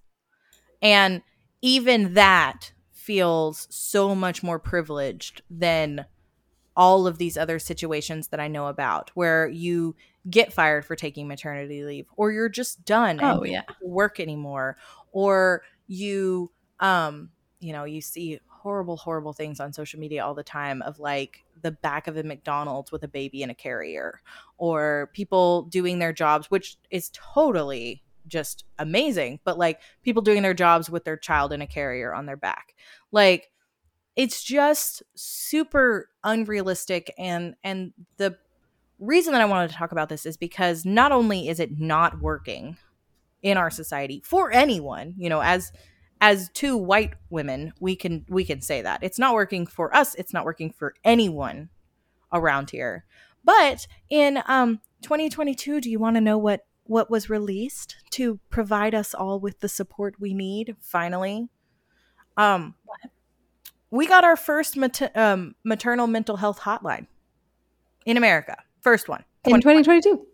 And 0.81 1.21
even 1.61 2.13
that 2.15 2.73
feels 2.91 3.67
so 3.69 4.13
much 4.13 4.43
more 4.43 4.59
privileged 4.59 5.41
than 5.49 6.05
all 6.75 7.05
of 7.07 7.17
these 7.17 7.37
other 7.37 7.59
situations 7.59 8.29
that 8.29 8.39
I 8.39 8.47
know 8.47 8.67
about 8.67 9.11
where 9.13 9.47
you 9.47 9.95
get 10.29 10.53
fired 10.53 10.85
for 10.85 10.95
taking 10.95 11.27
maternity 11.27 11.83
leave 11.83 12.07
or 12.15 12.31
you're 12.31 12.49
just 12.49 12.85
done 12.85 13.19
and 13.19 13.39
Oh, 13.39 13.43
yeah. 13.43 13.63
work 13.81 14.19
anymore 14.19 14.77
or 15.11 15.63
you 15.87 16.51
um 16.79 17.29
you 17.59 17.73
know 17.73 17.83
you 17.83 18.01
see 18.01 18.39
horrible 18.47 18.95
horrible 18.97 19.33
things 19.33 19.59
on 19.59 19.73
social 19.73 19.99
media 19.99 20.23
all 20.23 20.35
the 20.35 20.43
time 20.43 20.81
of 20.83 20.99
like 20.99 21.43
the 21.63 21.71
back 21.71 22.07
of 22.07 22.15
a 22.17 22.23
McDonald's 22.23 22.91
with 22.91 23.03
a 23.03 23.07
baby 23.07 23.41
in 23.43 23.49
a 23.49 23.55
carrier 23.55 24.21
or 24.57 25.09
people 25.13 25.63
doing 25.63 25.99
their 25.99 26.13
jobs 26.13 26.49
which 26.51 26.77
is 26.91 27.11
totally 27.13 28.01
just 28.27 28.63
amazing 28.79 29.39
but 29.43 29.57
like 29.57 29.81
people 30.03 30.21
doing 30.21 30.43
their 30.43 30.53
jobs 30.53 30.89
with 30.89 31.03
their 31.03 31.17
child 31.17 31.51
in 31.51 31.61
a 31.61 31.67
carrier 31.67 32.13
on 32.13 32.27
their 32.27 32.37
back 32.37 32.75
like 33.11 33.50
it's 34.15 34.43
just 34.43 35.03
super 35.15 36.09
unrealistic 36.23 37.13
and 37.17 37.55
and 37.63 37.93
the 38.17 38.37
reason 38.99 39.33
that 39.33 39.41
I 39.41 39.45
wanted 39.45 39.69
to 39.71 39.75
talk 39.75 39.91
about 39.91 40.09
this 40.09 40.25
is 40.25 40.37
because 40.37 40.85
not 40.85 41.11
only 41.11 41.49
is 41.49 41.59
it 41.59 41.79
not 41.79 42.21
working 42.21 42.77
in 43.41 43.57
our 43.57 43.71
society 43.71 44.21
for 44.23 44.51
anyone, 44.51 45.15
you 45.17 45.29
know, 45.29 45.41
as 45.41 45.71
as 46.21 46.49
two 46.53 46.77
white 46.77 47.15
women, 47.29 47.73
we 47.79 47.95
can 47.95 48.25
we 48.29 48.45
can 48.45 48.61
say 48.61 48.81
that. 48.81 49.03
It's 49.03 49.19
not 49.19 49.33
working 49.33 49.65
for 49.65 49.93
us, 49.95 50.15
it's 50.15 50.33
not 50.33 50.45
working 50.45 50.71
for 50.71 50.93
anyone 51.03 51.69
around 52.31 52.69
here. 52.69 53.05
But 53.43 53.87
in 54.09 54.41
um 54.45 54.81
2022, 55.01 55.81
do 55.81 55.89
you 55.89 55.99
want 55.99 56.15
to 56.15 56.21
know 56.21 56.37
what 56.37 56.61
what 56.83 57.09
was 57.09 57.29
released 57.29 57.95
to 58.11 58.39
provide 58.49 58.93
us 58.93 59.13
all 59.13 59.39
with 59.39 59.59
the 59.59 59.69
support 59.69 60.15
we 60.19 60.33
need 60.33 60.75
finally? 60.79 61.49
Um 62.37 62.75
we 63.91 64.07
got 64.07 64.23
our 64.23 64.37
first 64.37 64.77
mater- 64.77 65.11
um, 65.15 65.53
maternal 65.63 66.07
mental 66.07 66.37
health 66.37 66.59
hotline 66.59 67.07
in 68.05 68.17
America. 68.17 68.57
First 68.81 69.07
one. 69.07 69.23
In 69.45 69.55
2022. 69.61 70.25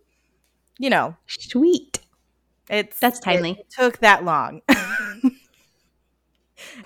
You 0.79 0.89
know, 0.89 1.15
Sweet. 1.25 1.99
it's 2.69 2.99
That's 2.99 3.19
timely. 3.19 3.51
It 3.59 3.69
took 3.69 3.97
that 3.99 4.23
long. 4.23 4.61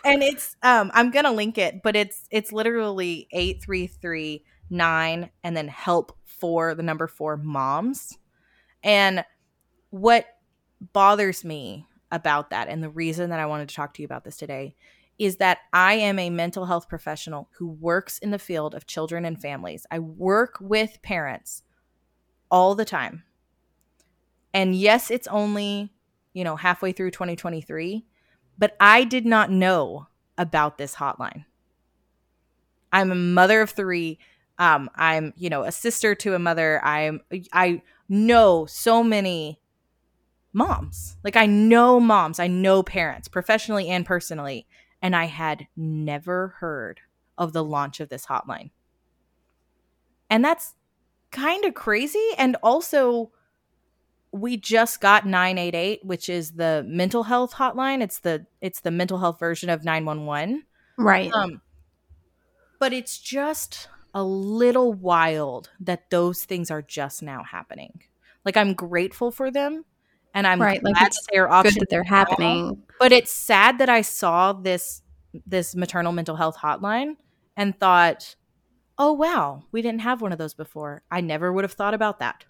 and 0.06 0.24
it's 0.24 0.56
um 0.64 0.92
I'm 0.94 1.12
going 1.12 1.26
to 1.26 1.32
link 1.32 1.58
it, 1.58 1.84
but 1.84 1.96
it's 1.96 2.28
it's 2.32 2.52
literally 2.54 3.28
8339 3.32 5.30
and 5.44 5.58
then 5.58 5.68
help 5.68 6.18
for 6.26 6.74
the 6.74 6.84
number 6.84 7.08
four 7.08 7.36
moms. 7.38 8.18
And 8.84 9.26
what 9.90 10.26
bothers 10.94 11.44
me 11.44 11.86
about 12.12 12.50
that, 12.52 12.68
and 12.68 12.84
the 12.84 12.90
reason 12.90 13.30
that 13.30 13.40
I 13.40 13.46
wanted 13.46 13.70
to 13.70 13.76
talk 13.76 13.94
to 13.96 14.02
you 14.02 14.06
about 14.06 14.24
this 14.24 14.38
today, 14.38 14.76
is 15.22 15.38
that 15.38 15.60
I 15.72 15.94
am 15.94 16.18
a 16.18 16.32
mental 16.32 16.66
health 16.66 16.90
professional 16.90 17.48
who 17.60 17.68
works 17.68 18.18
in 18.18 18.32
the 18.32 18.40
field 18.40 18.74
of 18.74 18.88
children 18.88 19.24
and 19.24 19.40
families. 19.40 19.86
I 19.92 20.00
work 20.00 20.58
with 20.60 21.00
parents 21.04 21.62
all 22.50 22.74
the 22.74 22.86
time. 22.86 23.22
And 24.52 24.76
yes, 24.76 25.12
it's 25.12 25.28
only, 25.28 25.94
you 26.34 26.44
know, 26.44 26.56
halfway 26.56 26.92
through 26.92 27.12
2023, 27.12 28.04
but 28.58 28.76
I 28.80 29.04
did 29.04 29.28
not 29.28 29.52
know 29.52 30.08
about 30.40 30.80
this 30.80 30.96
hotline. 30.96 31.46
I'm 32.92 33.12
a 33.12 33.16
mother 33.16 33.62
of 33.62 33.70
3. 33.70 34.18
Um 34.58 34.90
I'm, 34.96 35.34
you 35.38 35.52
know, 35.52 35.62
a 35.62 35.72
sister 35.72 36.16
to 36.16 36.34
a 36.34 36.40
mother. 36.40 36.84
I'm 36.84 37.22
I 37.54 37.84
know 38.10 38.66
so 38.66 39.04
many 39.04 39.62
moms. 40.52 41.18
Like 41.24 41.36
I 41.36 41.46
know 41.46 42.00
moms, 42.00 42.40
I 42.40 42.48
know 42.48 42.82
parents, 42.82 43.28
professionally 43.28 43.88
and 43.88 44.04
personally, 44.04 44.66
and 45.02 45.16
I 45.16 45.26
had 45.26 45.68
never 45.76 46.50
heard 46.60 47.02
of 47.38 47.54
the 47.54 47.64
launch 47.64 48.00
of 48.00 48.10
this 48.10 48.26
hotline. 48.28 48.72
And 50.30 50.46
that's 50.46 50.76
kind 51.32 51.66
of 51.66 51.74
crazy 51.74 52.28
and 52.38 52.58
also 52.62 53.32
we 54.34 54.58
just 54.58 55.00
got 55.00 55.26
988 55.26 56.06
which 56.06 56.28
is 56.30 56.52
the 56.52 56.86
mental 56.88 57.24
health 57.24 57.54
hotline. 57.54 58.02
It's 58.02 58.20
the 58.20 58.46
it's 58.60 58.82
the 58.82 58.92
mental 58.92 59.18
health 59.18 59.40
version 59.40 59.70
of 59.70 59.84
911 59.84 60.64
right. 60.98 61.32
Um 61.34 61.62
but 62.80 62.94
it's 62.94 63.18
just 63.18 63.88
a 64.14 64.24
little 64.24 64.94
wild 64.94 65.70
that 65.80 66.10
those 66.10 66.44
things 66.44 66.70
are 66.70 66.82
just 66.82 67.24
now 67.24 67.44
happening. 67.44 68.04
Like 68.44 68.58
i'm 68.58 68.74
grateful 68.74 69.32
for 69.32 69.52
them 69.52 69.86
and 70.34 70.48
i'm 70.48 70.62
Right, 70.62 70.84
like, 70.84 70.94
glad 70.96 71.08
it's 71.08 71.18
that 71.18 71.28
they're 71.32 71.48
good 71.48 71.54
options 71.54 71.76
that 71.76 71.90
they're 71.90 72.04
now, 72.04 72.10
happening. 72.10 72.84
But 73.00 73.12
it's 73.12 73.32
sad 73.32 73.78
that 73.80 73.90
i 73.90 74.02
saw 74.02 74.54
this 74.54 75.02
this 75.46 75.76
maternal 75.76 76.12
mental 76.12 76.36
health 76.36 76.58
hotline 76.58 77.16
and 77.56 77.78
thought 77.80 78.36
oh 78.98 79.14
wow 79.14 79.64
we 79.72 79.82
didn't 79.82 80.02
have 80.02 80.22
one 80.22 80.32
of 80.32 80.38
those 80.38 80.54
before. 80.54 81.04
I 81.10 81.22
never 81.22 81.52
would 81.52 81.64
have 81.64 81.74
thought 81.74 81.94
about 81.94 82.20
that. 82.20 82.46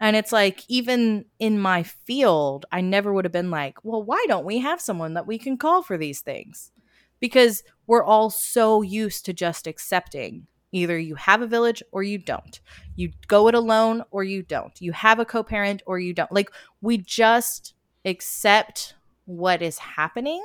And 0.00 0.16
it's 0.16 0.32
like 0.32 0.64
even 0.68 1.24
in 1.38 1.58
my 1.58 1.82
field 1.82 2.66
i 2.72 2.80
never 2.80 3.12
would 3.12 3.24
have 3.24 3.32
been 3.32 3.50
like 3.50 3.82
well 3.84 4.02
why 4.02 4.24
don't 4.28 4.44
we 4.44 4.58
have 4.58 4.80
someone 4.80 5.14
that 5.14 5.26
we 5.26 5.38
can 5.38 5.56
call 5.56 5.82
for 5.82 5.96
these 5.96 6.20
things? 6.20 6.72
Because 7.20 7.62
we're 7.86 8.04
all 8.04 8.28
so 8.30 8.82
used 8.82 9.24
to 9.26 9.32
just 9.32 9.66
accepting 9.66 10.46
either 10.74 10.98
you 10.98 11.14
have 11.14 11.40
a 11.40 11.46
village 11.46 11.82
or 11.92 12.02
you 12.02 12.18
don't 12.18 12.60
you 12.96 13.10
go 13.28 13.48
it 13.48 13.54
alone 13.54 14.02
or 14.10 14.24
you 14.24 14.42
don't 14.42 14.80
you 14.80 14.92
have 14.92 15.18
a 15.18 15.24
co-parent 15.24 15.82
or 15.86 15.98
you 15.98 16.12
don't 16.12 16.32
like 16.32 16.50
we 16.82 16.98
just 16.98 17.74
accept 18.04 18.94
what 19.26 19.62
is 19.62 19.78
happening 19.78 20.42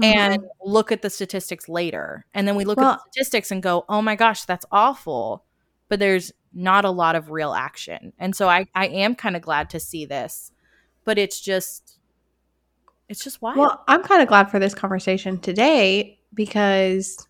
mm-hmm. 0.00 0.18
and 0.18 0.44
look 0.64 0.92
at 0.92 1.02
the 1.02 1.10
statistics 1.10 1.68
later. 1.68 2.26
And 2.34 2.46
then 2.46 2.56
we 2.56 2.64
look 2.64 2.78
at 2.78 2.82
the 2.82 3.10
statistics 3.10 3.50
and 3.50 3.62
go, 3.62 3.84
oh 3.88 4.02
my 4.02 4.16
gosh, 4.16 4.44
that's 4.44 4.66
awful. 4.70 5.44
But 5.88 6.00
there's 6.00 6.32
not 6.52 6.84
a 6.84 6.90
lot 6.90 7.16
of 7.16 7.30
real 7.30 7.52
action. 7.52 8.12
And 8.18 8.34
so 8.34 8.48
I, 8.48 8.66
I 8.74 8.88
am 8.88 9.14
kind 9.14 9.36
of 9.36 9.42
glad 9.42 9.70
to 9.70 9.80
see 9.80 10.04
this. 10.04 10.52
But 11.04 11.18
it's 11.18 11.40
just 11.40 11.98
it's 13.08 13.22
just 13.22 13.40
wild. 13.40 13.56
Well, 13.56 13.84
I'm 13.86 14.02
kind 14.02 14.20
of 14.20 14.26
glad 14.26 14.50
for 14.50 14.58
this 14.58 14.74
conversation 14.74 15.38
today 15.38 16.18
because, 16.34 17.28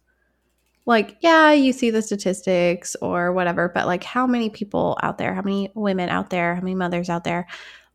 like, 0.87 1.17
yeah, 1.21 1.53
you 1.53 1.73
see 1.73 1.91
the 1.91 2.01
statistics 2.01 2.97
or 3.03 3.33
whatever, 3.33 3.71
but 3.75 3.87
like, 3.87 4.05
how 4.05 4.27
many 4.27 4.49
people 4.49 4.97
out 5.03 5.19
there, 5.19 5.35
how 5.35 5.43
many 5.43 5.71
women 5.75 6.09
out 6.09 6.31
there, 6.31 6.55
how 6.55 6.61
many 6.61 6.75
mothers 6.75 7.11
out 7.11 7.25
there, 7.25 7.47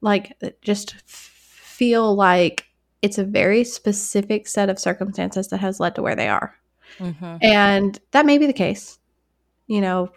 like, 0.01 0.37
just 0.61 0.95
feel 1.05 2.13
like 2.15 2.65
it's 3.01 3.17
a 3.17 3.23
very 3.23 3.63
specific 3.63 4.47
set 4.47 4.69
of 4.69 4.77
circumstances 4.77 5.47
that 5.47 5.59
has 5.59 5.79
led 5.79 5.95
to 5.95 6.01
where 6.01 6.15
they 6.15 6.27
are. 6.27 6.53
Mhm. 6.99 7.39
And 7.41 7.99
that 8.11 8.25
may 8.25 8.37
be 8.37 8.45
the 8.45 8.53
case. 8.53 8.99
You 9.67 9.81
know, 9.81 10.11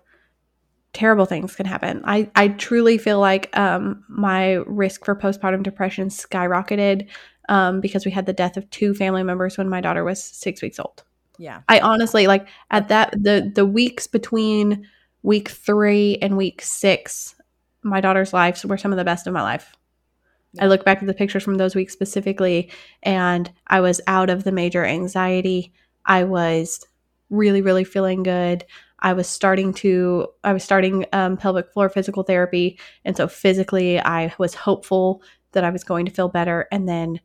terrible 0.93 1.27
things 1.27 1.55
can 1.55 1.67
happen. 1.67 2.03
I, 2.05 2.31
I 2.35 2.49
truly 2.49 2.99
feel 2.99 3.21
like 3.21 3.57
um, 3.57 4.05
my 4.09 4.55
risk 4.67 5.05
for 5.05 5.15
postpartum 5.15 5.63
depression 5.63 6.09
skyrocketed 6.09 7.09
um, 7.49 7.81
because 7.81 8.05
we 8.05 8.11
had 8.11 8.27
the 8.27 8.33
death 8.33 8.57
of 8.57 8.69
two 8.71 8.95
family 8.95 9.23
members 9.23 9.57
when 9.57 9.69
my 9.69 9.81
daughter 9.81 10.05
was 10.05 10.23
six 10.23 10.61
weeks 10.61 10.79
old. 10.79 11.05
Yeah. 11.39 11.63
I 11.69 11.81
honestly 11.81 12.27
like 12.27 12.47
at 12.71 12.89
that 12.89 13.11
the 13.13 13.51
the 13.55 13.67
weeks 13.67 14.07
between 14.07 14.87
week 15.23 15.49
three 15.49 16.19
and 16.23 16.37
week 16.37 16.63
six, 16.63 17.35
my 17.83 18.01
daughter's 18.01 18.33
lives 18.33 18.65
were 18.65 18.79
some 18.79 18.93
of 18.93 18.99
the 18.99 19.05
best 19.05 19.27
of 19.27 19.33
my 19.33 19.43
life. 19.43 19.75
I 20.61 20.67
look 20.67 20.85
back 20.85 20.99
at 21.01 21.07
the 21.07 21.15
pictures 21.15 21.43
from 21.43 21.57
those 21.57 21.75
weeks 21.75 21.93
specifically, 21.93 22.71
and 23.03 23.51
I 23.67 23.81
was 23.81 24.01
out 24.07 24.31
of 24.31 24.45
the 24.45 24.53
major 24.53 24.85
anxiety. 24.85 25.73
I 26.07 26.25
was 26.25 26.87
really, 27.31 27.61
really 27.61 27.85
feeling 27.85 28.23
good. 28.23 28.65
I 29.01 29.13
was 29.13 29.29
starting 29.29 29.75
to, 29.75 30.29
I 30.45 30.53
was 30.53 30.65
starting 30.65 31.05
um, 31.13 31.37
pelvic 31.37 31.73
floor 31.73 31.89
physical 31.89 32.23
therapy. 32.23 32.79
And 33.05 33.17
so 33.17 33.29
physically, 33.29 34.01
I 34.01 34.33
was 34.39 34.55
hopeful 34.55 35.23
that 35.53 35.65
I 35.65 35.71
was 35.71 35.85
going 35.85 36.07
to 36.07 36.13
feel 36.13 36.29
better. 36.29 36.67
And 36.73 36.89
then 36.89 37.21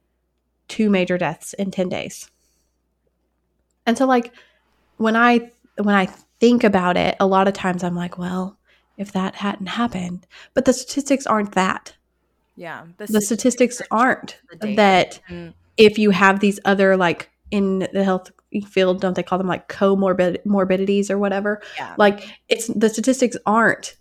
two 0.68 0.90
major 0.90 1.18
deaths 1.18 1.54
in 1.54 1.72
10 1.72 1.90
days. 1.90 2.30
And 3.90 3.98
so, 3.98 4.06
like, 4.06 4.32
when 4.98 5.16
I, 5.16 5.52
when 5.78 5.96
I 5.96 6.06
think 6.40 6.64
about 6.64 6.96
it, 6.96 7.16
a 7.20 7.28
lot 7.28 7.48
of 7.48 7.54
times 7.56 7.84
I'm 7.84 7.96
like, 7.96 8.18
well, 8.18 8.58
if 8.98 9.12
that 9.14 9.36
hadn't 9.36 9.68
happened, 9.68 10.28
but 10.54 10.66
the 10.66 10.74
statistics 10.74 11.26
aren't 11.26 11.54
that. 11.54 11.96
Yeah. 12.56 12.86
the 12.98 13.22
statistics 13.22 13.82
aren't 13.90 14.40
the 14.60 14.76
that 14.76 15.22
Mm, 15.30 15.54
if 15.78 15.98
you 15.98 16.10
have 16.12 16.42
these 16.42 16.60
other 16.66 16.98
like 16.98 17.30
in 17.52 17.88
the 17.94 18.04
health 18.04 18.32
field 18.68 19.00
don't 19.00 19.16
they 19.16 19.24
call 19.24 19.38
them 19.38 19.48
like 19.48 19.70
comorbid 19.70 20.46
morbidities 20.46 21.10
or 21.10 21.18
whatever? 21.18 21.62
Yeah. 21.78 21.96
like 21.98 22.28
it's 22.50 22.68
the 22.68 22.90
statistics 22.90 23.38
aren't 23.46 23.96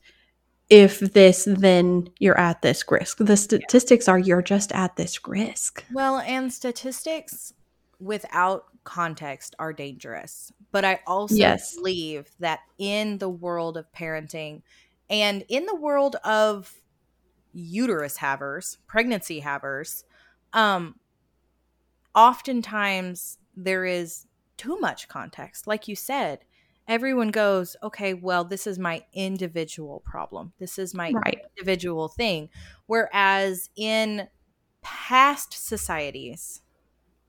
if 0.71 0.99
this 0.99 1.47
then 1.49 2.11
you're 2.19 2.39
at 2.39 2.61
this 2.63 2.85
risk. 2.91 3.19
The 3.19 3.37
statistics 3.37 4.09
are 4.09 4.19
you're 4.19 4.43
just 4.43 4.73
at 4.73 4.97
this 4.97 5.21
risk. 5.27 5.85
Well, 5.93 6.19
and 6.19 6.53
statistics 6.53 7.55
without 7.99 8.65
context 8.85 9.55
are 9.59 9.73
dangerous. 9.73 10.53
But 10.73 10.85
I 10.85 11.01
also 11.07 11.37
Yes. 11.39 11.77
believe 11.77 12.31
that 12.39 12.61
in 12.79 13.19
the 13.19 13.29
world 13.29 13.77
of 13.77 13.91
parenting 13.93 14.63
and 15.11 15.45
in 15.49 15.67
the 15.67 15.75
world 15.75 16.17
of 16.17 16.75
uterus 17.53 18.19
havers, 18.19 18.79
pregnancy 18.89 19.41
havers, 19.41 20.05
um, 20.53 21.01
oftentimes 22.15 23.39
there 23.55 23.85
is 23.85 24.27
too 24.57 24.79
much 24.81 25.09
context. 25.09 25.67
Like 25.67 25.89
you 25.89 25.97
said, 25.97 26.45
everyone 26.87 27.31
goes, 27.31 27.77
okay, 27.83 28.15
well, 28.15 28.45
this 28.45 28.67
is 28.67 28.79
my 28.79 29.05
individual 29.13 30.01
problem. 30.01 30.53
This 30.59 30.79
is 30.79 30.95
my 30.95 31.17
right 31.27 31.49
individual 31.57 32.09
thing. 32.09 32.51
Whereas 32.87 33.71
in 33.77 34.29
past 34.83 35.53
societies, 35.53 36.63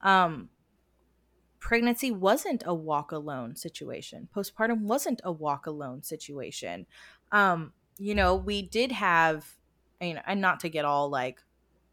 um, 0.01 0.49
pregnancy 1.60 2.12
wasn't 2.12 2.64
a 2.66 2.74
walk 2.74 3.12
alone 3.12 3.55
situation. 3.55 4.28
Postpartum 4.36 4.82
wasn't 4.82 5.22
a 5.24 5.32
walk 5.32 5.66
alone 5.68 6.03
situation. 6.03 6.86
Um, 7.32 7.74
you 7.97 8.16
know, 8.16 8.36
we 8.36 8.62
did 8.62 8.91
have, 8.91 9.45
you 10.01 10.14
know, 10.14 10.22
and 10.26 10.41
not 10.41 10.62
to 10.62 10.70
get 10.70 10.86
all 10.86 11.10
like 11.10 11.41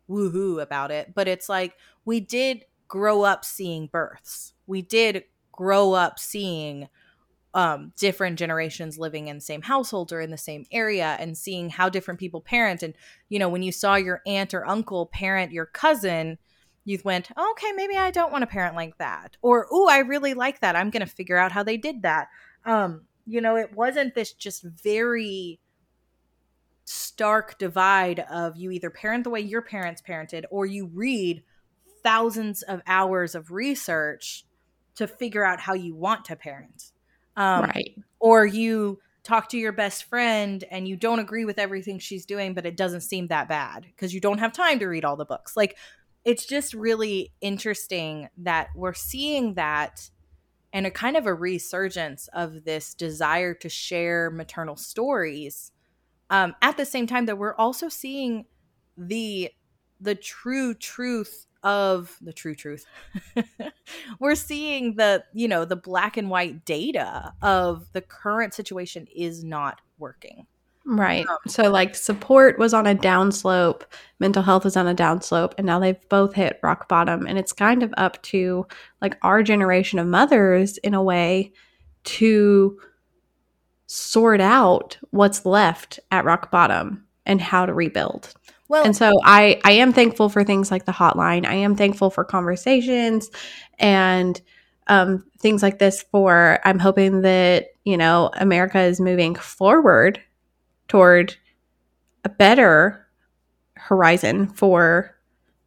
woohoo 0.08 0.62
about 0.62 0.90
it, 0.90 1.14
but 1.14 1.28
it's 1.28 1.48
like 1.48 1.74
we 2.04 2.20
did 2.20 2.64
grow 2.88 3.22
up 3.22 3.44
seeing 3.44 3.88
births. 3.88 4.52
We 4.66 4.82
did 4.82 5.24
grow 5.52 5.92
up 5.92 6.18
seeing 6.18 6.88
um, 7.54 7.92
different 7.96 8.38
generations 8.38 8.98
living 8.98 9.28
in 9.28 9.36
the 9.36 9.40
same 9.40 9.62
household 9.62 10.12
or 10.12 10.20
in 10.20 10.30
the 10.30 10.36
same 10.36 10.66
area 10.70 11.16
and 11.18 11.36
seeing 11.36 11.70
how 11.70 11.88
different 11.88 12.20
people 12.20 12.42
parent. 12.42 12.82
And, 12.82 12.94
you 13.30 13.38
know, 13.38 13.48
when 13.48 13.62
you 13.62 13.72
saw 13.72 13.96
your 13.96 14.20
aunt 14.26 14.52
or 14.52 14.68
uncle 14.68 15.06
parent 15.06 15.52
your 15.52 15.66
cousin, 15.66 16.38
you 16.86 16.98
went, 17.04 17.28
okay, 17.36 17.72
maybe 17.72 17.96
I 17.96 18.10
don't 18.10 18.32
want 18.32 18.42
to 18.42 18.46
parent 18.46 18.74
like 18.74 18.96
that. 18.96 19.36
Or, 19.42 19.66
oh, 19.70 19.88
I 19.88 19.98
really 19.98 20.32
like 20.32 20.60
that. 20.60 20.74
I'm 20.74 20.88
going 20.88 21.04
to 21.04 21.12
figure 21.12 21.36
out 21.36 21.52
how 21.52 21.62
they 21.62 21.76
did 21.76 22.02
that. 22.02 22.28
Um, 22.64 23.02
you 23.26 23.42
know, 23.42 23.56
it 23.56 23.74
wasn't 23.74 24.14
this 24.14 24.32
just 24.32 24.62
very 24.62 25.60
stark 26.84 27.58
divide 27.58 28.20
of 28.30 28.56
you 28.56 28.70
either 28.70 28.88
parent 28.88 29.24
the 29.24 29.30
way 29.30 29.40
your 29.40 29.62
parents 29.62 30.00
parented 30.00 30.44
or 30.50 30.64
you 30.64 30.86
read 30.94 31.42
thousands 32.02 32.62
of 32.62 32.80
hours 32.86 33.34
of 33.34 33.50
research 33.50 34.46
to 34.94 35.06
figure 35.06 35.44
out 35.44 35.60
how 35.60 35.74
you 35.74 35.94
want 35.94 36.24
to 36.24 36.36
parent. 36.36 36.92
Um, 37.36 37.64
right 37.64 37.96
or 38.18 38.46
you 38.46 38.98
talk 39.22 39.48
to 39.48 39.58
your 39.58 39.72
best 39.72 40.04
friend 40.04 40.64
and 40.70 40.86
you 40.86 40.96
don't 40.96 41.18
agree 41.18 41.44
with 41.44 41.58
everything 41.58 41.98
she's 41.98 42.24
doing, 42.24 42.54
but 42.54 42.64
it 42.64 42.76
doesn't 42.76 43.00
seem 43.00 43.26
that 43.28 43.48
bad 43.48 43.84
because 43.84 44.14
you 44.14 44.20
don't 44.20 44.38
have 44.38 44.52
time 44.52 44.78
to 44.78 44.86
read 44.86 45.04
all 45.04 45.16
the 45.16 45.24
books. 45.24 45.56
Like, 45.56 45.76
it's 46.26 46.44
just 46.44 46.74
really 46.74 47.32
interesting 47.40 48.28
that 48.36 48.68
we're 48.74 48.92
seeing 48.92 49.54
that 49.54 50.10
and 50.72 50.84
a 50.84 50.90
kind 50.90 51.16
of 51.16 51.24
a 51.24 51.32
resurgence 51.32 52.28
of 52.34 52.64
this 52.64 52.94
desire 52.94 53.54
to 53.54 53.68
share 53.68 54.28
maternal 54.30 54.76
stories 54.76 55.70
um, 56.28 56.56
at 56.60 56.76
the 56.76 56.84
same 56.84 57.06
time 57.06 57.26
that 57.26 57.38
we're 57.38 57.54
also 57.54 57.88
seeing 57.88 58.44
the 58.98 59.50
the 60.00 60.16
true 60.16 60.74
truth 60.74 61.46
of 61.62 62.18
the 62.20 62.32
true 62.32 62.54
truth. 62.54 62.84
We're 64.20 64.34
seeing 64.34 64.96
the 64.96 65.24
you 65.32 65.46
know 65.46 65.64
the 65.64 65.76
black 65.76 66.16
and 66.16 66.28
white 66.28 66.64
data 66.64 67.32
of 67.40 67.86
the 67.92 68.02
current 68.02 68.52
situation 68.52 69.06
is 69.14 69.44
not 69.44 69.80
working 69.98 70.46
Right. 70.88 71.26
Um, 71.28 71.38
so, 71.48 71.68
like, 71.68 71.96
support 71.96 72.58
was 72.60 72.72
on 72.72 72.86
a 72.86 72.94
downslope, 72.94 73.82
mental 74.20 74.42
health 74.42 74.64
was 74.64 74.76
on 74.76 74.86
a 74.86 74.94
downslope, 74.94 75.54
and 75.58 75.66
now 75.66 75.80
they've 75.80 76.08
both 76.08 76.32
hit 76.34 76.60
rock 76.62 76.88
bottom. 76.88 77.26
And 77.26 77.36
it's 77.38 77.52
kind 77.52 77.82
of 77.82 77.92
up 77.96 78.22
to 78.24 78.66
like 79.02 79.18
our 79.22 79.42
generation 79.42 79.98
of 79.98 80.06
mothers 80.06 80.78
in 80.78 80.94
a 80.94 81.02
way 81.02 81.52
to 82.04 82.78
sort 83.86 84.40
out 84.40 84.96
what's 85.10 85.44
left 85.44 85.98
at 86.10 86.24
rock 86.24 86.50
bottom 86.50 87.04
and 87.24 87.40
how 87.40 87.66
to 87.66 87.74
rebuild. 87.74 88.32
Well, 88.68 88.84
and 88.84 88.96
so 88.96 89.12
I 89.24 89.60
I 89.64 89.72
am 89.72 89.92
thankful 89.92 90.28
for 90.28 90.44
things 90.44 90.70
like 90.70 90.84
the 90.86 90.92
hotline. 90.92 91.46
I 91.46 91.54
am 91.54 91.74
thankful 91.76 92.10
for 92.10 92.24
conversations 92.24 93.30
and 93.80 94.40
um, 94.88 95.24
things 95.38 95.62
like 95.62 95.78
this. 95.78 96.04
For 96.12 96.60
I'm 96.64 96.78
hoping 96.78 97.22
that 97.22 97.68
you 97.84 97.96
know 97.96 98.30
America 98.34 98.80
is 98.80 99.00
moving 99.00 99.34
forward 99.34 100.20
toward 100.88 101.36
a 102.24 102.28
better 102.28 103.06
horizon 103.74 104.48
for 104.48 105.16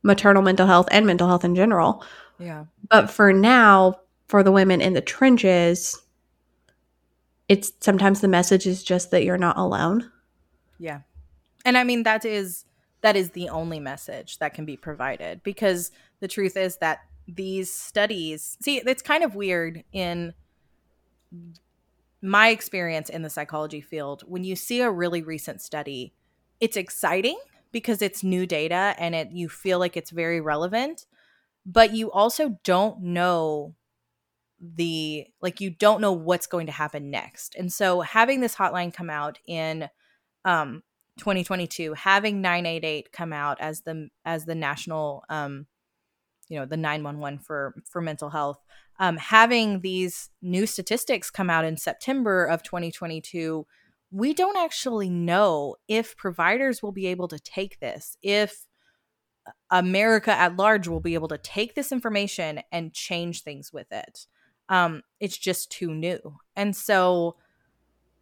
maternal 0.03 0.41
mental 0.41 0.67
health 0.67 0.87
and 0.91 1.05
mental 1.05 1.27
health 1.27 1.45
in 1.45 1.55
general. 1.55 2.03
Yeah. 2.37 2.65
But 2.89 3.09
for 3.09 3.33
now, 3.33 3.95
for 4.27 4.43
the 4.43 4.51
women 4.51 4.81
in 4.81 4.93
the 4.93 5.01
trenches, 5.01 6.01
it's 7.47 7.73
sometimes 7.79 8.21
the 8.21 8.27
message 8.27 8.65
is 8.65 8.83
just 8.83 9.11
that 9.11 9.23
you're 9.23 9.37
not 9.37 9.57
alone. 9.57 10.09
Yeah. 10.77 11.01
And 11.65 11.77
I 11.77 11.83
mean 11.83 12.03
that 12.03 12.25
is 12.25 12.65
that 13.01 13.15
is 13.15 13.31
the 13.31 13.49
only 13.49 13.79
message 13.79 14.37
that 14.39 14.53
can 14.53 14.65
be 14.65 14.77
provided 14.77 15.41
because 15.43 15.91
the 16.19 16.27
truth 16.27 16.57
is 16.57 16.77
that 16.77 16.99
these 17.27 17.71
studies 17.71 18.57
see 18.61 18.77
it's 18.77 19.01
kind 19.01 19.23
of 19.23 19.35
weird 19.35 19.83
in 19.91 20.33
my 22.21 22.49
experience 22.49 23.09
in 23.09 23.21
the 23.21 23.29
psychology 23.29 23.81
field, 23.81 24.23
when 24.27 24.43
you 24.43 24.55
see 24.55 24.81
a 24.81 24.91
really 24.91 25.21
recent 25.21 25.61
study, 25.61 26.13
it's 26.59 26.77
exciting 26.77 27.37
because 27.71 28.01
it's 28.01 28.23
new 28.23 28.45
data 28.45 28.95
and 28.97 29.15
it 29.15 29.31
you 29.31 29.47
feel 29.47 29.79
like 29.79 29.95
it's 29.95 30.09
very 30.09 30.41
relevant, 30.41 31.05
but 31.65 31.93
you 31.93 32.11
also 32.11 32.57
don't 32.63 33.01
know 33.01 33.75
the 34.59 35.25
like 35.41 35.61
you 35.61 35.69
don't 35.69 36.01
know 36.01 36.11
what's 36.11 36.47
going 36.47 36.65
to 36.65 36.71
happen 36.71 37.09
next. 37.09 37.55
And 37.55 37.71
so 37.71 38.01
having 38.01 38.41
this 38.41 38.55
hotline 38.55 38.93
come 38.93 39.09
out 39.09 39.39
in 39.45 39.89
um 40.43 40.83
2022, 41.19 41.93
having 41.93 42.41
988 42.41 43.11
come 43.11 43.31
out 43.31 43.61
as 43.61 43.81
the 43.81 44.09
as 44.25 44.45
the 44.45 44.55
national 44.55 45.23
um 45.29 45.67
you 46.49 46.59
know 46.59 46.65
the 46.65 46.77
911 46.77 47.39
for 47.39 47.75
for 47.89 48.01
mental 48.01 48.29
health 48.29 48.59
um, 48.99 49.15
having 49.17 49.79
these 49.79 50.29
new 50.41 50.65
statistics 50.65 51.31
come 51.31 51.49
out 51.49 51.65
in 51.65 51.77
September 51.77 52.45
of 52.45 52.61
2022, 52.63 53.65
we 54.11 54.33
don't 54.33 54.57
actually 54.57 55.09
know 55.09 55.75
if 55.87 56.17
providers 56.17 56.83
will 56.83 56.91
be 56.91 57.07
able 57.07 57.29
to 57.29 57.39
take 57.39 57.79
this, 57.79 58.17
if 58.21 58.65
America 59.71 60.31
at 60.31 60.57
large 60.57 60.87
will 60.87 60.99
be 60.99 61.13
able 61.13 61.29
to 61.29 61.37
take 61.37 61.75
this 61.75 61.91
information 61.91 62.61
and 62.71 62.93
change 62.93 63.41
things 63.43 63.71
with 63.71 63.91
it. 63.91 64.27
Um, 64.67 65.03
it's 65.19 65.37
just 65.37 65.71
too 65.71 65.93
new. 65.93 66.37
And 66.55 66.75
so 66.75 67.37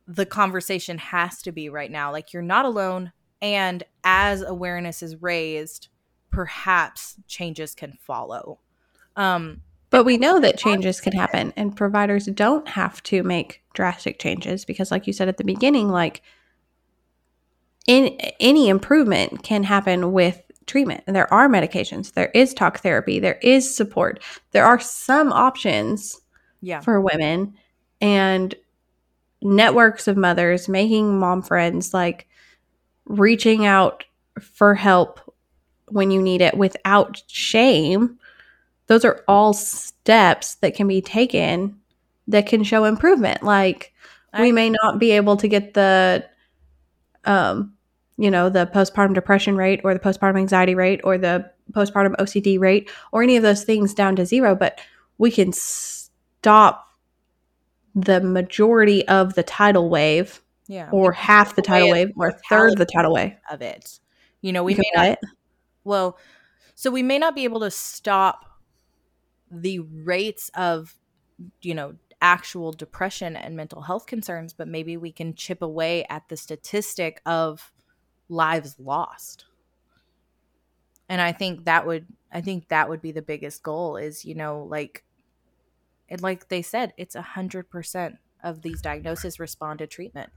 the 0.08 0.26
conversation 0.26 0.98
has 1.00 1.42
to 1.42 1.52
be 1.52 1.70
right 1.70 1.92
now 1.92 2.12
like, 2.12 2.34
you're 2.34 2.42
not 2.42 2.66
alone. 2.66 3.12
And 3.42 3.84
as 4.04 4.42
awareness 4.42 5.02
is 5.02 5.22
raised, 5.22 5.90
perhaps 6.32 7.16
changes 7.28 7.74
can 7.74 7.94
follow. 8.00 8.60
Um, 9.16 9.62
but 9.90 10.04
we 10.04 10.18
know 10.18 10.40
that 10.40 10.58
changes 10.58 11.00
can 11.00 11.14
happen 11.14 11.54
and 11.56 11.76
providers 11.76 12.26
don't 12.26 12.68
have 12.68 13.02
to 13.04 13.24
make 13.24 13.64
drastic 13.74 14.20
changes 14.20 14.66
because 14.66 14.92
like 14.92 15.08
you 15.08 15.14
said 15.14 15.28
at 15.28 15.38
the 15.38 15.44
beginning 15.44 15.90
like 15.90 16.22
in 17.88 18.08
any 18.40 18.68
improvement 18.68 19.44
can 19.44 19.64
happen 19.64 20.12
with 20.12 20.44
treatment. 20.68 21.04
And 21.08 21.16
there 21.16 21.34
are 21.34 21.50
medications, 21.50 22.14
there 22.14 22.32
is 22.36 22.54
talk 22.54 22.80
therapy, 22.80 23.20
there 23.20 23.40
is 23.42 23.74
support. 23.74 24.22
There 24.52 24.66
are 24.66 24.80
some 24.80 25.32
options 25.32 26.20
yeah. 26.62 26.82
for 26.82 27.02
women 27.02 27.56
and 28.02 28.54
networks 29.42 30.08
of 30.08 30.18
mothers 30.18 30.68
making 30.68 31.18
mom 31.18 31.42
friends 31.42 31.94
like 31.94 32.28
reaching 33.06 33.66
out 33.66 34.04
for 34.40 34.76
help 34.76 35.34
when 35.88 36.12
you 36.12 36.22
need 36.22 36.42
it 36.42 36.58
without 36.58 37.24
shame 37.28 38.20
those 38.88 39.06
are 39.06 39.24
all 39.28 39.54
steps 39.54 40.56
that 40.56 40.76
can 40.76 40.88
be 40.88 41.02
taken 41.02 41.80
that 42.28 42.48
can 42.48 42.64
show 42.64 42.84
improvement. 42.86 43.44
Like 43.44 43.94
we 44.38 44.52
may 44.52 44.70
not 44.70 45.00
be 45.00 45.12
able 45.12 45.38
to 45.38 45.48
get 45.48 45.74
the 45.74 46.26
um 47.26 47.74
you 48.18 48.32
know 48.32 48.50
the 48.50 48.66
postpartum 48.68 49.14
depression 49.14 49.56
rate 49.56 49.82
or 49.84 49.94
the 49.94 50.00
postpartum 50.00 50.38
anxiety 50.38 50.76
rate 50.76 51.02
or 51.04 51.18
the 51.18 51.50
postpartum 51.72 52.16
OCD 52.18 52.60
rate 52.60 52.90
or 53.12 53.22
any 53.22 53.36
of 53.38 53.44
those 53.44 53.64
things 53.64 53.94
down 53.94 54.16
to 54.16 54.26
zero, 54.26 54.56
but 54.56 54.80
we 55.18 55.32
can 55.32 55.52
stop 55.54 56.88
the 57.96 58.22
majority 58.22 59.08
of 59.08 59.34
the 59.34 59.44
tidal 59.44 59.90
wave. 59.90 60.42
Yeah. 60.68 60.90
Or 60.92 61.14
half 61.14 61.56
the 61.56 61.62
tidal 61.62 61.92
wave 61.92 62.12
or 62.18 62.28
a 62.28 62.40
third 62.50 62.74
of 62.74 62.78
the 62.78 62.86
tidal 62.86 63.14
wave 63.14 63.36
of 63.50 63.62
it. 63.62 64.00
You 64.42 64.52
know, 64.52 64.64
we 64.64 64.76
may 64.76 64.92
not 64.94 65.18
well, 65.86 66.18
so 66.76 66.92
we 66.92 67.02
may 67.02 67.18
not 67.18 67.36
be 67.36 67.46
able 67.46 67.62
to 67.62 67.72
stop 67.72 68.57
the 69.52 69.80
rates 69.80 70.50
of 70.56 70.96
you 71.62 71.74
know 71.74 71.96
actual 72.22 72.72
depression 72.72 73.36
and 73.36 73.56
mental 73.56 73.82
health 73.84 74.08
concerns 74.08 74.52
but 74.52 74.68
maybe 74.68 74.98
we 74.98 75.12
can 75.12 75.36
chip 75.36 75.62
away 75.62 76.04
at 76.10 76.28
the 76.30 76.38
statistic 76.38 77.22
of 77.26 77.72
lives 78.28 78.76
lost. 78.80 79.46
And 81.10 81.22
i 81.22 81.32
think 81.32 81.66
that 81.66 81.86
would 81.86 82.06
i 82.32 82.42
think 82.42 82.68
that 82.70 82.90
would 82.90 83.02
be 83.02 83.12
the 83.12 83.22
biggest 83.22 83.64
goal 83.64 83.98
is 83.98 84.26
you 84.26 84.36
know 84.36 84.64
like 84.64 85.04
it 86.10 86.22
like 86.22 86.50
they 86.50 86.62
said 86.62 86.94
it's 86.98 87.16
a 87.16 87.22
hundred 87.22 87.70
percent 87.70 88.18
of 88.44 88.62
these 88.62 88.82
diagnoses 88.82 89.40
respond 89.40 89.80
to 89.80 89.88
treatment. 89.88 90.30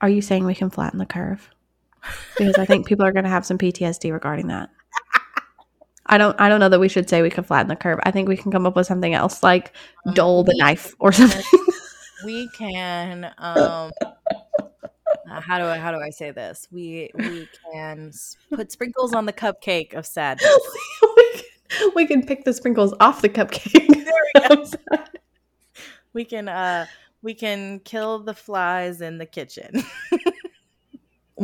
Are 0.00 0.08
you 0.08 0.22
saying 0.22 0.44
we 0.44 0.54
can 0.54 0.70
flatten 0.70 0.98
the 0.98 1.06
curve? 1.06 1.50
Because 2.36 2.58
i 2.58 2.64
think 2.64 2.86
people 2.86 3.06
are 3.06 3.12
going 3.12 3.24
to 3.24 3.30
have 3.30 3.46
some 3.46 3.56
ptsd 3.56 4.12
regarding 4.12 4.48
that 4.48 4.68
I 6.06 6.18
don't 6.18 6.38
I 6.40 6.48
don't 6.48 6.60
know 6.60 6.68
that 6.68 6.80
we 6.80 6.88
should 6.88 7.08
say 7.08 7.22
we 7.22 7.30
can 7.30 7.44
flatten 7.44 7.68
the 7.68 7.76
curve. 7.76 7.98
I 8.02 8.10
think 8.10 8.28
we 8.28 8.36
can 8.36 8.52
come 8.52 8.66
up 8.66 8.76
with 8.76 8.86
something 8.86 9.14
else 9.14 9.42
like 9.42 9.72
um, 10.06 10.14
dull 10.14 10.44
the 10.44 10.54
knife 10.58 10.94
or 10.98 11.12
something. 11.12 11.44
we 12.24 12.48
can 12.48 13.24
um 13.38 13.90
uh, 15.30 15.40
how 15.40 15.58
do 15.58 15.64
I 15.64 15.78
how 15.78 15.90
do 15.90 15.98
I 15.98 16.10
say 16.10 16.30
this? 16.30 16.68
We 16.70 17.10
we 17.14 17.48
can 17.72 18.12
put 18.54 18.70
sprinkles 18.70 19.14
on 19.14 19.24
the 19.26 19.32
cupcake 19.32 19.94
of 19.94 20.06
sadness. 20.06 20.50
we, 21.16 21.32
can, 21.32 21.90
we 21.94 22.06
can 22.06 22.26
pick 22.26 22.44
the 22.44 22.52
sprinkles 22.52 22.94
off 23.00 23.22
the 23.22 23.28
cupcake. 23.28 23.90
We, 24.50 26.22
we 26.22 26.24
can 26.24 26.48
uh 26.48 26.86
we 27.22 27.34
can 27.34 27.80
kill 27.80 28.18
the 28.18 28.34
flies 28.34 29.00
in 29.00 29.18
the 29.18 29.26
kitchen 29.26 29.82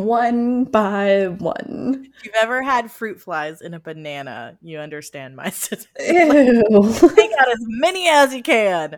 one 0.05 0.65
by 0.65 1.29
one. 1.29 2.09
If 2.19 2.25
you've 2.25 2.35
ever 2.41 2.63
had 2.63 2.91
fruit 2.91 3.21
flies 3.21 3.61
in 3.61 3.75
a 3.75 3.81
banana, 3.81 4.59
you 4.63 4.79
understand 4.79 5.37
my. 5.37 5.47
Ew. 6.01 6.95
Take 7.15 7.33
out 7.39 7.49
as 7.49 7.61
many 7.61 8.09
as 8.09 8.35
you 8.35 8.43
can. 8.43 8.95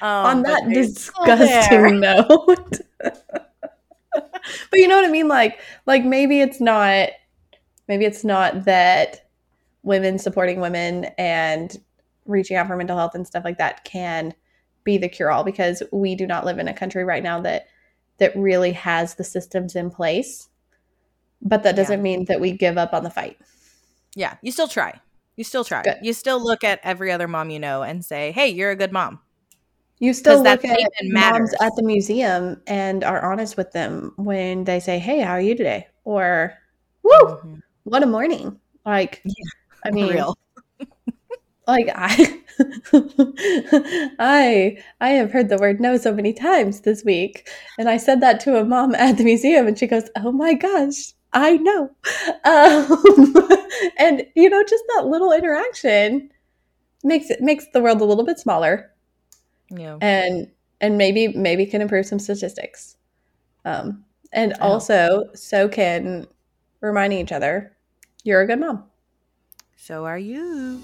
Um, 0.00 0.26
On 0.26 0.42
that 0.42 0.68
disgusting 0.72 2.00
note. 2.00 2.80
but 3.00 3.60
you 4.74 4.88
know 4.88 4.96
what 4.96 5.04
I 5.04 5.10
mean? 5.10 5.28
Like, 5.28 5.60
like 5.86 6.04
maybe 6.04 6.40
it's 6.40 6.60
not, 6.60 7.10
maybe 7.88 8.04
it's 8.04 8.24
not 8.24 8.64
that 8.64 9.28
women 9.82 10.18
supporting 10.18 10.60
women 10.60 11.06
and 11.16 11.78
reaching 12.26 12.56
out 12.56 12.66
for 12.66 12.76
mental 12.76 12.98
health 12.98 13.14
and 13.14 13.26
stuff 13.26 13.44
like 13.44 13.58
that 13.58 13.84
can 13.84 14.34
be 14.84 14.98
the 14.98 15.08
cure 15.08 15.30
all 15.30 15.44
because 15.44 15.82
we 15.92 16.14
do 16.14 16.26
not 16.26 16.44
live 16.44 16.58
in 16.58 16.68
a 16.68 16.74
country 16.74 17.04
right 17.04 17.22
now 17.22 17.40
that 17.40 17.66
that 18.18 18.36
really 18.36 18.72
has 18.72 19.14
the 19.14 19.24
systems 19.24 19.76
in 19.76 19.90
place. 19.90 20.48
But 21.42 21.62
that 21.62 21.76
doesn't 21.76 21.98
yeah. 21.98 22.02
mean 22.02 22.24
that 22.26 22.40
we 22.40 22.52
give 22.52 22.78
up 22.78 22.92
on 22.92 23.04
the 23.04 23.10
fight. 23.10 23.38
Yeah, 24.14 24.36
you 24.42 24.50
still 24.50 24.68
try. 24.68 25.00
You 25.36 25.44
still 25.44 25.64
try. 25.64 25.82
Good. 25.82 25.98
You 26.02 26.12
still 26.14 26.42
look 26.42 26.64
at 26.64 26.80
every 26.82 27.12
other 27.12 27.28
mom 27.28 27.50
you 27.50 27.58
know 27.58 27.82
and 27.82 28.04
say, 28.04 28.32
"Hey, 28.32 28.48
you're 28.48 28.70
a 28.70 28.76
good 28.76 28.92
mom." 28.92 29.20
You 29.98 30.12
still 30.12 30.42
look 30.42 30.64
at 30.64 30.78
moms 31.04 31.54
at 31.60 31.72
the 31.76 31.82
museum 31.82 32.60
and 32.66 33.02
are 33.02 33.30
honest 33.30 33.56
with 33.56 33.72
them 33.72 34.12
when 34.16 34.64
they 34.64 34.80
say, 34.80 34.98
"Hey, 34.98 35.20
how 35.20 35.32
are 35.32 35.40
you 35.40 35.54
today?" 35.54 35.86
Or, 36.04 36.54
"Woo, 37.02 37.12
mm-hmm. 37.12 37.54
what 37.84 38.02
a 38.02 38.06
morning!" 38.06 38.58
Like, 38.84 39.22
yeah. 39.24 39.32
I 39.84 39.90
mean, 39.92 40.12
Real. 40.12 40.36
Like 41.66 41.88
I 41.94 42.40
I 44.18 44.82
I 45.00 45.08
have 45.10 45.32
heard 45.32 45.48
the 45.48 45.58
word 45.58 45.80
no 45.80 45.96
so 45.96 46.12
many 46.12 46.32
times 46.32 46.80
this 46.80 47.04
week. 47.04 47.48
And 47.78 47.88
I 47.88 47.96
said 47.96 48.20
that 48.20 48.40
to 48.40 48.58
a 48.58 48.64
mom 48.64 48.94
at 48.94 49.18
the 49.18 49.24
museum 49.24 49.66
and 49.66 49.78
she 49.78 49.86
goes, 49.86 50.08
"Oh 50.16 50.32
my 50.32 50.54
gosh, 50.54 51.12
I 51.32 51.56
know." 51.58 51.90
Um, 52.44 53.34
and 53.98 54.24
you 54.36 54.48
know, 54.48 54.62
just 54.62 54.84
that 54.94 55.06
little 55.06 55.32
interaction 55.32 56.30
makes 57.02 57.30
it 57.30 57.40
makes 57.40 57.66
the 57.72 57.80
world 57.82 58.00
a 58.00 58.04
little 58.04 58.24
bit 58.24 58.38
smaller. 58.38 58.92
Yeah. 59.70 59.98
And 60.00 60.48
and 60.80 60.96
maybe 60.98 61.28
maybe 61.28 61.66
can 61.66 61.82
improve 61.82 62.06
some 62.06 62.18
statistics. 62.18 62.96
Um 63.64 64.04
and 64.32 64.54
also 64.60 65.24
so 65.34 65.68
can 65.68 66.26
reminding 66.80 67.20
each 67.20 67.32
other 67.32 67.76
you're 68.24 68.40
a 68.40 68.46
good 68.46 68.58
mom. 68.58 68.82
So 69.76 70.04
are 70.04 70.18
you. 70.18 70.82